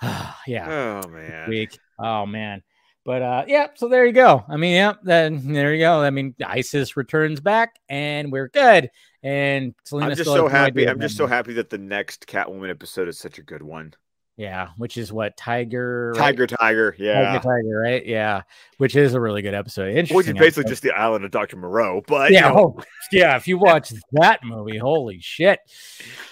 yeah. 0.47 1.03
Oh 1.05 1.09
man. 1.09 1.49
Week. 1.49 1.79
Oh 1.99 2.27
man. 2.27 2.63
But 3.05 3.23
uh, 3.23 3.45
yeah, 3.49 3.69
so 3.75 3.89
there 3.89 4.07
you 4.07 4.13
go. 4.13 4.45
I 4.49 4.57
mean, 4.57 4.75
yeah, 4.75 4.95
then 5.03 5.53
there 5.53 5.75
you 5.75 5.81
go. 5.81 6.03
I 6.03 6.11
mean, 6.11 6.37
ISIS 6.45 6.97
returns 6.97 7.41
back, 7.41 7.81
and 7.89 8.31
we're 8.31 8.49
good. 8.49 8.91
And 9.25 9.75
Selina 9.85 10.11
I'm 10.11 10.17
just 10.17 10.23
still 10.23 10.37
so 10.37 10.49
happy. 10.49 10.89
I'm 10.89 11.01
just 11.01 11.17
so 11.17 11.27
happy 11.27 11.55
that 11.55 11.69
the 11.69 11.79
next 11.79 12.27
Catwoman 12.27 12.71
episode 12.71 13.09
is 13.09 13.19
such 13.19 13.39
a 13.39 13.43
good 13.43 13.63
one. 13.63 13.95
Yeah, 14.37 14.69
which 14.79 14.97
is 14.97 15.13
what 15.13 15.37
Tiger, 15.37 16.13
right? 16.17 16.31
Tiger, 16.31 16.47
Tiger, 16.47 16.97
yeah. 16.99 17.33
Tiger, 17.33 17.43
Tiger, 17.43 17.81
right? 17.81 18.05
Yeah, 18.05 18.43
which 18.79 18.97
is 18.97 19.15
a 19.15 19.21
really 19.21 19.43
good 19.43 19.55
episode. 19.55 19.91
Interesting. 19.91 20.17
Which 20.17 20.27
is 20.27 20.33
basically 20.33 20.63
episode. 20.63 20.69
just 20.69 20.83
the 20.83 20.93
island 20.93 21.25
of 21.25 21.31
Dr. 21.31 21.57
Moreau, 21.57 22.03
but 22.07 22.33
yeah, 22.33 22.49
you 22.49 22.55
know, 22.55 22.77
oh, 22.79 22.83
yeah. 23.13 23.37
If 23.37 23.47
you 23.47 23.59
watch 23.59 23.93
that 24.13 24.41
movie, 24.43 24.79
holy 24.79 25.21
shit. 25.21 25.61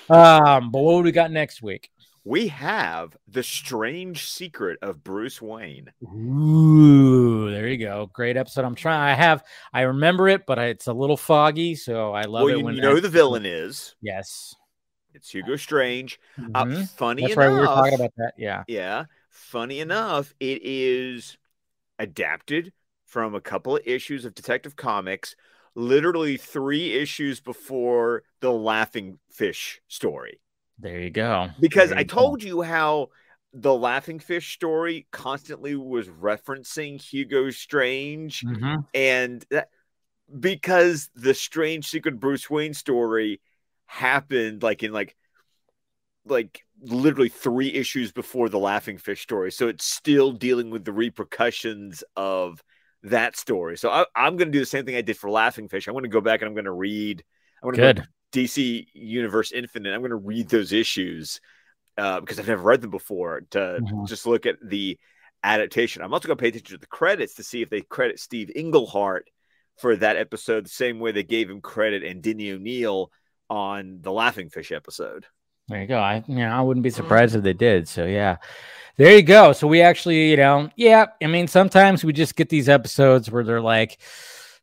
Um, 0.09 0.71
but 0.71 0.81
what 0.81 0.99
do 0.99 1.03
we 1.03 1.13
got 1.13 1.31
next 1.31 1.63
week? 1.63 1.91
we 2.25 2.49
have 2.49 3.17
the 3.29 3.43
strange 3.43 4.31
secret 4.31 4.79
of 4.83 5.03
Bruce 5.03 5.41
Wayne. 5.41 5.91
Ooh, 6.05 7.51
there 7.51 7.67
you 7.67 7.79
go. 7.79 8.11
Great 8.13 8.37
episode. 8.37 8.65
I'm 8.65 8.75
trying. 8.75 9.01
I 9.01 9.15
have. 9.15 9.43
I 9.73 9.83
remember 9.83 10.29
it, 10.29 10.47
but 10.47 10.59
I, 10.59 10.67
it's 10.67 10.87
a 10.87 10.93
little 10.93 11.17
foggy, 11.17 11.75
so 11.75 12.13
I 12.13 12.23
love 12.23 12.45
well, 12.45 12.55
it 12.55 12.59
you, 12.59 12.65
when 12.65 12.75
you 12.75 12.83
know 12.83 12.95
who 12.95 13.01
the 13.01 13.09
villain 13.09 13.47
is. 13.47 13.95
Yes. 14.03 14.55
It's 15.15 15.31
Hugo 15.31 15.57
Strange. 15.57 16.19
Uh, 16.55 16.65
Mhm. 16.65 16.89
funny 16.91 17.23
That's 17.23 17.35
enough, 17.35 17.47
right. 17.47 17.53
We 17.53 17.59
were 17.61 17.67
talking 17.67 17.95
about 17.95 18.13
that. 18.17 18.35
Yeah. 18.39 18.65
yeah, 18.69 19.05
funny 19.29 19.81
enough, 19.81 20.33
it 20.41 20.63
is 20.63 21.37
adapted 21.99 22.73
from 23.07 23.35
a 23.35 23.41
couple 23.41 23.77
of 23.77 23.83
issues 23.87 24.25
of 24.25 24.35
Detective 24.35 24.77
Comics, 24.77 25.35
literally 25.75 26.37
three 26.37 26.93
issues 26.95 27.41
before 27.41 28.23
the 28.41 28.53
Laughing 28.53 29.19
Fish 29.31 29.81
story. 29.89 30.41
There 30.79 31.01
you 31.01 31.11
go. 31.11 31.49
Because 31.61 31.93
I 31.93 32.01
you 32.01 32.05
go. 32.05 32.15
told 32.15 32.43
you 32.43 32.63
how 32.63 33.11
the 33.53 33.75
Laughing 33.75 34.21
Fish 34.21 34.55
story 34.55 35.07
constantly 35.11 35.75
was 35.75 36.09
referencing 36.09 37.03
Hugo 37.03 37.51
Strange, 37.51 38.43
Mhm. 38.43 38.87
and 38.95 39.45
that 39.51 39.71
because 40.39 41.11
the 41.17 41.35
strange 41.35 41.89
secret 41.89 42.21
Bruce 42.21 42.49
Wayne 42.49 42.73
story 42.75 43.41
happened 43.91 44.63
like 44.63 44.83
in 44.83 44.93
like 44.93 45.17
like 46.25 46.63
literally 46.83 47.29
three 47.29 47.73
issues 47.75 48.13
before 48.13 48.49
the 48.49 48.59
Laughing 48.59 48.99
Fish 48.99 49.23
story, 49.23 49.51
so 49.51 49.69
it's 49.69 49.85
still 49.85 50.33
dealing 50.33 50.71
with 50.71 50.85
the 50.85 50.93
repercussions 50.93 52.05
of 52.17 52.63
that 53.03 53.37
story. 53.37 53.77
So 53.79 53.91
I, 53.91 54.05
I'm 54.15 54.37
going 54.37 54.49
to 54.49 54.53
do 54.53 54.61
the 54.61 54.67
same 54.67 54.85
thing 54.85 54.97
I 54.97 55.01
did 55.03 55.17
for 55.17 55.31
Laughing 55.31 55.69
Fish. 55.69 55.89
I'm 55.89 55.95
going 55.95 56.05
to 56.05 56.09
go 56.11 56.21
back 56.21 56.41
and 56.43 56.49
I'm 56.49 56.55
going 56.55 56.65
to 56.67 56.73
read. 56.73 57.25
I'm 57.63 57.71
going 57.71 57.95
to. 57.97 58.03
DC 58.33 58.87
Universe 58.93 59.51
Infinite. 59.51 59.93
I'm 59.93 60.03
going 60.03 60.11
to 60.11 60.17
read 60.17 60.49
those 60.49 60.73
issues 60.73 61.41
uh, 61.99 62.21
because 62.21 62.39
I've 62.39 62.47
never 62.49 62.63
read 62.63 62.81
them 62.81 62.91
before 62.91 63.43
to 63.51 63.81
Mhm. 63.83 64.07
just 64.07 64.27
look 64.27 64.47
at 64.47 64.57
the 64.63 64.99
adaptation. 65.43 66.03
I'm 66.03 66.13
also 66.13 66.29
going 66.29 66.37
to 66.37 66.43
pay 66.43 66.49
attention 66.49 66.77
to 66.77 66.81
the 66.81 66.87
credits 66.87 67.35
to 67.35 67.43
see 67.43 67.63
if 67.63 67.71
they 67.71 67.81
credit 67.81 68.21
Steve 68.21 68.53
Englehart 68.55 69.29
for 69.79 69.97
that 69.97 70.17
episode 70.17 70.65
the 70.67 70.71
same 70.71 71.01
way 71.01 71.13
they 71.13 71.23
gave 71.25 71.51
him 71.51 71.61
credit 71.61 72.05
and 72.05 72.23
Denny 72.23 72.53
O'Neil 72.53 73.11
on 73.51 73.99
the 74.01 74.13
Laughing 74.13 74.49
Fish 74.49 74.73
episode. 74.73 75.27
There 75.69 75.81
you 75.83 75.87
go. 75.87 75.99
I 75.99 76.25
you 76.27 76.37
know, 76.37 76.49
I 76.51 76.61
wouldn't 76.63 76.85
be 76.85 76.91
surprised 76.91 77.35
if 77.37 77.43
they 77.43 77.53
did. 77.53 77.87
So 77.89 78.07
yeah. 78.07 78.37
There 78.97 79.15
you 79.17 79.23
go. 79.23 79.53
So 79.53 79.67
we 79.67 79.81
actually, 79.81 80.31
you 80.31 80.37
know, 80.37 80.69
yeah, 80.77 81.07
I 81.23 81.27
mean, 81.27 81.47
sometimes 81.49 82.05
we 82.05 82.13
just 82.13 82.37
get 82.37 82.49
these 82.51 82.69
episodes 82.69 83.31
where 83.31 83.45
they're 83.45 83.61
like 83.61 83.99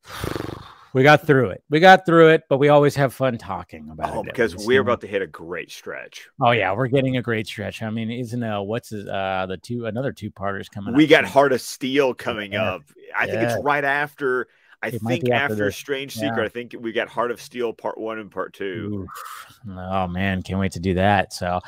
we 0.94 1.04
got 1.04 1.26
through 1.26 1.50
it. 1.50 1.64
We 1.70 1.80
got 1.80 2.06
through 2.06 2.30
it, 2.30 2.44
but 2.50 2.58
we 2.58 2.70
always 2.70 2.96
have 2.96 3.14
fun 3.14 3.38
talking 3.38 3.90
about 3.90 4.16
Oh, 4.16 4.20
it. 4.22 4.26
because 4.26 4.54
least, 4.56 4.68
we're 4.68 4.76
know? 4.76 4.82
about 4.82 5.02
to 5.02 5.08
hit 5.08 5.22
a 5.22 5.28
great 5.28 5.72
stretch. 5.72 6.28
Oh 6.42 6.52
yeah, 6.52 6.72
we're 6.74 6.88
getting 6.88 7.18
a 7.18 7.22
great 7.22 7.48
stretch. 7.48 7.82
I 7.82 7.90
mean, 7.90 8.10
isn't 8.12 8.44
uh 8.44 8.62
what's 8.62 8.90
his, 8.90 9.08
uh 9.08 9.46
the 9.48 9.58
two 9.58 9.86
another 9.86 10.12
two 10.12 10.32
parters 10.32 10.70
coming 10.70 10.94
We 10.94 11.04
up 11.06 11.08
We 11.08 11.08
got? 11.08 11.26
Heart 11.26 11.54
of 11.54 11.62
Steel 11.62 12.14
coming 12.14 12.54
Yeah. 12.54 12.76
up. 12.76 12.84
I 13.18 13.26
think 13.28 13.42
it's 13.42 13.64
right 13.64 13.84
after. 13.84 14.48
I 14.84 14.88
It 14.90 15.02
think 15.02 15.30
after 15.30 15.54
after. 15.54 15.72
Strange 15.72 16.16
Yeah. 16.16 16.30
Secret. 16.30 16.46
I 16.46 16.50
think 16.50 16.76
we 16.80 16.92
got 16.92 17.08
Heart 17.08 17.32
of 17.32 17.42
Steel 17.42 17.74
part 17.74 17.98
one 17.98 18.20
and 18.20 18.30
part 18.32 18.54
two. 18.54 19.08
Oof. 19.08 19.58
Oh 19.78 20.08
man, 20.08 20.44
can't 20.44 20.60
wait 20.60 20.74
to 20.74 20.80
do 20.80 20.94
that. 20.96 21.34
So 21.34 21.60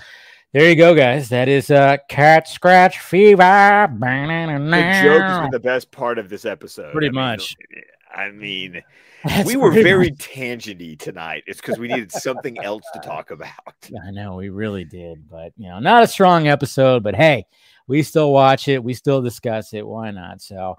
there 0.53 0.69
you 0.69 0.75
go, 0.75 0.93
guys. 0.95 1.29
That 1.29 1.47
is 1.47 1.71
uh 1.71 1.97
cat 2.09 2.47
scratch 2.47 2.99
fever. 2.99 3.87
The 3.91 5.01
joke 5.03 5.21
has 5.21 5.41
been 5.41 5.51
the 5.51 5.59
best 5.59 5.91
part 5.91 6.17
of 6.19 6.29
this 6.29 6.45
episode. 6.45 6.91
Pretty 6.91 7.07
I 7.07 7.11
mean, 7.11 7.15
much. 7.15 7.55
I 8.13 8.31
mean, 8.31 8.83
That's 9.25 9.47
we 9.47 9.55
were 9.57 9.71
very 9.71 10.09
much- 10.11 10.17
tangenty 10.19 10.97
tonight. 10.97 11.43
It's 11.47 11.59
because 11.59 11.77
we 11.77 11.87
needed 11.87 12.11
something 12.11 12.57
else 12.59 12.83
to 12.93 12.99
talk 12.99 13.31
about. 13.31 13.49
I 14.05 14.11
know 14.11 14.35
we 14.35 14.49
really 14.49 14.85
did, 14.85 15.27
but 15.29 15.51
you 15.57 15.69
know, 15.69 15.79
not 15.79 16.03
a 16.03 16.07
strong 16.07 16.47
episode. 16.47 17.03
But 17.03 17.15
hey, 17.15 17.45
we 17.87 18.01
still 18.03 18.31
watch 18.31 18.67
it. 18.67 18.83
We 18.83 18.93
still 18.93 19.21
discuss 19.21 19.73
it. 19.73 19.85
Why 19.85 20.11
not? 20.11 20.41
So 20.41 20.75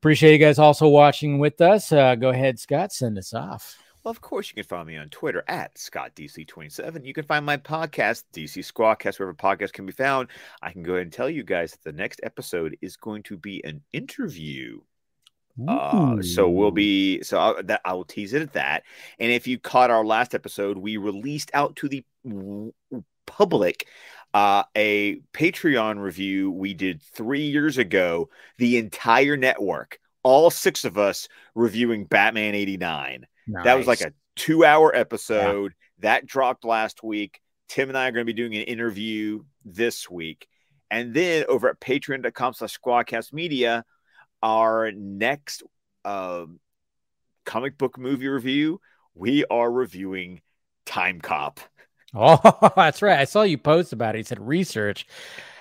appreciate 0.00 0.32
you 0.32 0.38
guys 0.38 0.58
also 0.58 0.88
watching 0.88 1.38
with 1.38 1.60
us. 1.60 1.92
Uh, 1.92 2.14
go 2.14 2.30
ahead, 2.30 2.58
Scott. 2.58 2.90
Send 2.90 3.18
us 3.18 3.34
off. 3.34 3.76
Well, 4.02 4.10
of 4.10 4.22
course, 4.22 4.48
you 4.48 4.54
can 4.54 4.64
find 4.64 4.86
me 4.86 4.96
on 4.96 5.10
Twitter 5.10 5.44
at 5.46 5.74
ScottDC27. 5.74 7.04
You 7.04 7.12
can 7.12 7.24
find 7.24 7.44
my 7.44 7.58
podcast, 7.58 8.24
DC 8.32 8.64
Squawkcast, 8.72 9.18
wherever 9.18 9.34
podcasts 9.34 9.74
can 9.74 9.84
be 9.84 9.92
found. 9.92 10.28
I 10.62 10.72
can 10.72 10.82
go 10.82 10.94
ahead 10.94 11.02
and 11.02 11.12
tell 11.12 11.28
you 11.28 11.44
guys 11.44 11.72
that 11.72 11.84
the 11.84 11.92
next 11.92 12.20
episode 12.22 12.78
is 12.80 12.96
going 12.96 13.24
to 13.24 13.36
be 13.36 13.62
an 13.62 13.82
interview. 13.92 14.80
Uh, 15.68 16.22
so 16.22 16.48
we'll 16.48 16.70
be 16.70 17.22
so 17.22 17.38
I, 17.38 17.62
that 17.62 17.82
I 17.84 17.92
will 17.92 18.06
tease 18.06 18.32
it 18.32 18.40
at 18.40 18.54
that. 18.54 18.84
And 19.18 19.30
if 19.30 19.46
you 19.46 19.58
caught 19.58 19.90
our 19.90 20.04
last 20.04 20.34
episode, 20.34 20.78
we 20.78 20.96
released 20.96 21.50
out 21.52 21.76
to 21.76 21.88
the 21.90 22.02
w- 22.26 22.72
public 23.26 23.86
uh, 24.34 24.64
a 24.76 25.20
Patreon 25.32 25.98
review 25.98 26.50
we 26.50 26.74
did 26.74 27.02
three 27.02 27.46
years 27.46 27.78
ago. 27.78 28.28
The 28.58 28.78
entire 28.78 29.36
network, 29.36 29.98
all 30.22 30.50
six 30.50 30.84
of 30.84 30.98
us, 30.98 31.28
reviewing 31.54 32.04
Batman 32.04 32.54
'89. 32.54 33.26
That 33.64 33.76
was 33.76 33.86
like 33.86 34.00
a 34.00 34.12
two-hour 34.36 34.94
episode 34.94 35.72
that 35.98 36.26
dropped 36.26 36.64
last 36.64 37.02
week. 37.02 37.40
Tim 37.68 37.88
and 37.88 37.98
I 37.98 38.08
are 38.08 38.12
going 38.12 38.26
to 38.26 38.32
be 38.32 38.36
doing 38.36 38.54
an 38.54 38.62
interview 38.62 39.44
this 39.64 40.08
week, 40.08 40.46
and 40.90 41.12
then 41.14 41.44
over 41.48 41.68
at 41.68 41.80
Patreon.com/slash 41.80 42.78
Squadcast 42.78 43.32
Media 43.32 43.84
our 44.42 44.90
next 44.92 45.62
um, 46.04 46.60
comic 47.44 47.78
book 47.78 47.98
movie 47.98 48.28
review, 48.28 48.80
we 49.14 49.44
are 49.46 49.70
reviewing 49.70 50.40
Timecop. 50.86 51.58
Oh, 52.14 52.72
that's 52.74 53.02
right. 53.02 53.18
I 53.20 53.24
saw 53.24 53.42
you 53.42 53.56
post 53.56 53.92
about 53.92 54.14
it. 54.14 54.18
He 54.18 54.24
said 54.24 54.40
research. 54.40 55.06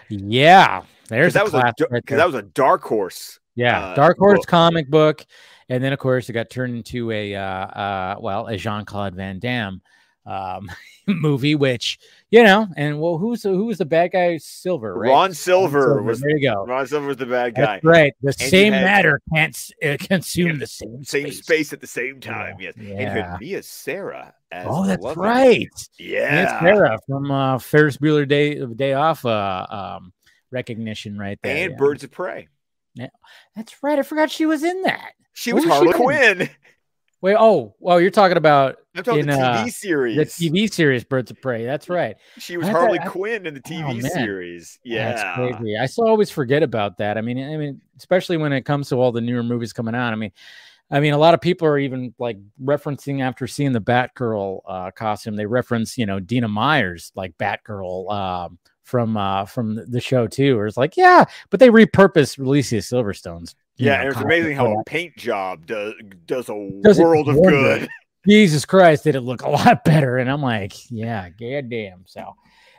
Yeah, 0.10 0.84
there's 1.08 1.34
that 1.34 1.41
a 1.41 1.43
was 1.43 1.54
a 1.54 1.74
da- 1.78 1.86
right 1.91 2.06
that 2.08 2.26
was 2.26 2.36
a 2.36 2.41
dark 2.41 2.82
horse. 2.84 3.39
Yeah, 3.56 3.89
uh, 3.89 3.95
Dark 3.95 4.18
Horse 4.18 4.39
book. 4.39 4.47
comic 4.47 4.89
book, 4.89 5.26
and 5.68 5.84
then 5.84 5.93
of 5.93 6.00
course 6.00 6.30
it 6.30 6.34
got 6.34 6.50
turned 6.50 6.76
into 6.76 7.12
a 7.12 7.36
uh, 7.36 7.41
uh, 7.43 8.16
well, 8.20 8.47
a 8.47 8.58
Jean 8.58 8.86
Claude 8.86 9.16
Van 9.16 9.38
Damme 9.38 9.82
um, 10.26 10.70
movie, 11.07 11.55
which 11.55 11.97
you 12.32 12.43
know, 12.43 12.67
and 12.78 12.99
well, 13.01 13.17
who's 13.17 13.41
the, 13.41 13.49
who 13.49 13.65
was 13.65 13.80
the 13.80 13.86
bad 13.86 14.11
guy? 14.11 14.38
Silver, 14.38 14.93
right? 14.95 15.09
Ron 15.09 15.34
Silver 15.34 16.01
was 16.03 16.20
There 16.22 16.38
you 16.38 16.49
go. 16.51 16.65
Ron 16.65 16.86
Silver 16.88 17.07
was 17.07 17.17
the 17.17 17.26
bad 17.26 17.55
guy. 17.55 17.61
That's 17.76 17.84
right. 17.84 18.13
The 18.22 18.36
you 18.39 18.47
same 18.47 18.74
had- 18.74 18.84
matter 18.84 19.22
can't 19.34 19.72
uh, 19.84 19.97
consume 19.99 20.47
Yeah, 20.47 20.57
the 20.59 20.67
same 20.67 21.03
Same 21.03 21.26
space. 21.32 21.39
space 21.43 21.74
at 21.74 21.82
the 21.82 21.88
same 21.88 22.20
time. 22.20 22.57
Yeah, 22.59 22.72
Yes. 22.76 22.76
And 22.78 22.88
you 22.88 22.93
yeah. 22.99 23.32
had 23.32 23.39
Mia 23.39 23.63
Sara 23.63 24.34
as 24.51 24.65
Oh, 24.70 24.86
that's 24.86 25.01
love 25.03 25.17
right. 25.17 25.67
Yeah. 25.97 26.20
Yeah. 26.43 26.59
Sara 26.59 26.99
from 27.07 27.32
uh, 27.32 27.57
Ferris 27.59 27.97
Bueller 27.97 28.28
Day 28.28 28.57
of 28.57 28.78
Day 28.78 28.93
Off 28.93 29.26
uh, 29.26 29.65
um, 29.70 30.13
recognition 30.51 31.17
right 31.17 31.39
there. 31.41 31.55
And 31.63 31.72
yeah. 31.72 31.78
Birds 31.78 32.03
of 32.03 32.11
Prey. 32.11 32.47
Yeah, 32.95 33.07
that's 33.55 33.82
right. 33.84 33.97
I 33.97 34.03
forgot 34.03 34.30
she 34.32 34.45
was 34.45 34.63
in 34.63 34.82
that. 34.84 35.11
She 35.34 35.51
Who 35.51 35.57
was 35.57 35.65
was 35.65 35.74
Harley? 35.74 35.93
Quinn. 35.93 36.49
Wait, 37.22 37.36
oh, 37.38 37.76
well, 37.80 37.99
you're 37.99 38.11
talking 38.11 38.38
about 38.38 38.78
I'm 38.95 39.03
talking 39.03 39.22
In, 39.22 39.28
the 39.28 39.34
TV 39.34 39.65
uh, 39.65 39.67
series. 39.67 40.15
the 40.38 40.49
TV 40.49 40.72
series 40.72 41.03
Birds 41.03 41.32
of 41.32 41.41
Prey. 41.41 41.65
That's 41.65 41.89
right. 41.89 42.15
She 42.38 42.55
was 42.55 42.67
I 42.67 42.72
Harley 42.72 42.99
I- 42.99 43.07
Quinn 43.07 43.45
in 43.45 43.53
the 43.53 43.59
TV 43.59 44.01
man. 44.01 44.11
series. 44.11 44.80
Yeah. 44.84 45.13
That's 45.13 45.36
crazy. 45.57 45.78
I 45.78 45.86
still 45.86 46.07
always 46.07 46.32
forget 46.32 46.63
about 46.63 46.97
that. 46.99 47.17
I 47.17 47.22
mean, 47.22 47.38
I 47.38 47.57
mean, 47.57 47.82
especially 47.97 48.38
when 48.38 48.53
it 48.53 48.61
comes 48.63 48.88
to 48.89 48.95
all 48.95 49.11
the 49.11 49.20
newer 49.22 49.43
movies 49.43 49.74
coming 49.74 49.95
out. 49.95 50.13
I 50.13 50.15
mean, 50.15 50.32
I 50.91 50.99
mean, 51.01 51.13
a 51.13 51.17
lot 51.17 51.34
of 51.34 51.41
people 51.41 51.67
are 51.67 51.78
even 51.78 52.13
like 52.20 52.38
referencing 52.63 53.22
after 53.22 53.47
seeing 53.47 53.74
the 53.74 53.82
Batgirl 53.82 54.61
uh, 54.67 54.91
costume. 54.91 55.36
They 55.36 55.45
reference, 55.45 55.97
you 55.97 56.05
know, 56.05 56.20
Dina 56.22 56.47
Myers 56.47 57.11
like 57.15 57.38
Batgirl 57.38 58.11
um, 58.11 58.57
from 58.84 59.17
uh, 59.17 59.45
from 59.45 59.76
the- 59.76 59.86
the 59.86 60.01
show 60.01 60.26
too. 60.26 60.57
Or 60.57 60.65
it's 60.67 60.78
like, 60.78 60.95
yeah, 60.97 61.26
but 61.49 61.59
they 61.59 61.70
repurposed 61.70 62.39
Alicia 62.39 62.78
Silverstone's. 62.78 63.55
Yeah, 63.80 63.95
know, 63.95 64.01
and 64.01 64.11
it's 64.11 64.21
amazing 64.21 64.55
how 64.55 64.80
a 64.80 64.84
paint 64.84 65.15
job 65.15 65.65
does 65.65 65.93
does 66.25 66.49
a 66.49 66.69
Does 66.84 66.99
world 66.99 67.30
of 67.30 67.41
good. 67.41 67.88
Jesus 68.27 68.65
Christ, 68.65 69.05
did 69.05 69.15
it 69.15 69.21
look 69.21 69.41
a 69.41 69.49
lot 69.49 69.84
better? 69.86 70.17
And 70.17 70.30
I'm 70.30 70.41
like, 70.41 70.73
yeah, 70.91 71.30
goddamn. 71.30 72.03
So, 72.05 72.36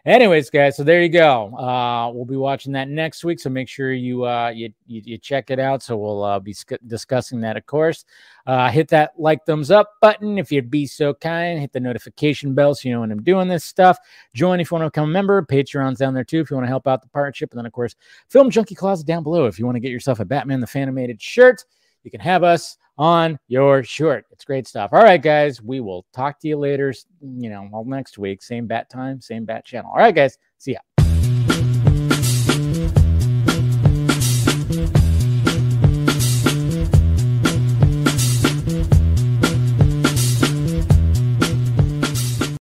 Anyways, 0.07 0.49
guys, 0.49 0.79
so 0.79 0.83
there 0.83 1.03
you 1.03 1.11
go. 1.11 1.55
Uh, 1.55 2.11
we'll 2.11 2.25
be 2.25 2.37
watching 2.37 2.73
that 2.73 2.89
next 2.89 3.23
week, 3.23 3.39
so 3.39 3.51
make 3.51 3.69
sure 3.69 3.93
you 3.93 4.25
uh, 4.25 4.49
you, 4.49 4.73
you, 4.87 5.03
you 5.05 5.19
check 5.19 5.51
it 5.51 5.59
out. 5.59 5.83
So 5.83 5.97
we'll 5.97 6.25
uh, 6.25 6.39
be 6.39 6.55
sc- 6.55 6.81
discussing 6.87 7.41
that, 7.43 7.59
of 7.59 7.67
course. 7.67 8.07
Uh, 8.47 8.71
hit 8.71 8.89
that 8.89 9.13
like 9.19 9.45
thumbs 9.45 9.71
up 9.71 9.93
button 10.01 10.39
if 10.39 10.51
you'd 10.51 10.71
be 10.71 10.87
so 10.87 11.13
kind. 11.13 11.61
Hit 11.61 11.73
the 11.73 11.81
notification 11.81 12.55
bell 12.55 12.75
so 12.75 12.89
you 12.89 12.95
know 12.95 13.01
when 13.01 13.13
I'm 13.13 13.23
doing 13.23 13.47
this 13.47 13.65
stuff. 13.65 13.99
Join 14.33 14.59
if 14.59 14.71
you 14.71 14.77
want 14.77 14.87
to 14.87 14.91
become 14.91 15.11
a 15.11 15.13
member. 15.13 15.43
Patreon's 15.43 15.99
down 15.99 16.15
there 16.15 16.25
too 16.25 16.41
if 16.41 16.51
you 16.51 16.57
want 16.57 16.65
to 16.65 16.71
help 16.71 16.87
out 16.87 17.03
the 17.03 17.09
partnership. 17.09 17.53
And 17.53 17.59
then, 17.59 17.67
of 17.67 17.73
course, 17.73 17.95
Film 18.29 18.51
Junkie 18.51 18.75
Closet 18.75 19.07
down 19.07 19.23
below 19.23 19.47
if 19.47 19.59
you 19.59 19.67
want 19.67 19.77
to 19.77 19.81
get 19.81 19.93
yourself 19.93 20.21
a 20.21 20.25
Batman 20.25 20.61
the 20.61 20.67
Fanimated 20.67 21.21
shirt. 21.21 21.65
You 22.03 22.11
can 22.11 22.21
have 22.21 22.43
us 22.43 22.77
on 22.99 23.39
your 23.49 23.83
shirt. 23.83 24.27
It's 24.31 24.45
great 24.45 24.67
stuff. 24.67 24.91
All 24.93 25.03
right, 25.03 25.21
guys, 25.21 25.63
we 25.63 25.81
will 25.81 26.05
talk 26.13 26.39
to 26.41 26.49
you 26.49 26.59
later. 26.59 26.93
You 27.21 27.51
know, 27.51 27.69
all 27.73 27.85
next 27.85 28.19
week, 28.19 28.43
same 28.43 28.67
bat 28.67 28.91
time, 28.91 29.21
same 29.21 29.45
bat 29.45 29.65
channel. 29.65 29.91
All 29.91 29.99
right, 29.99 30.15
guys, 30.15 30.37
see 30.59 30.73
ya. 30.73 30.79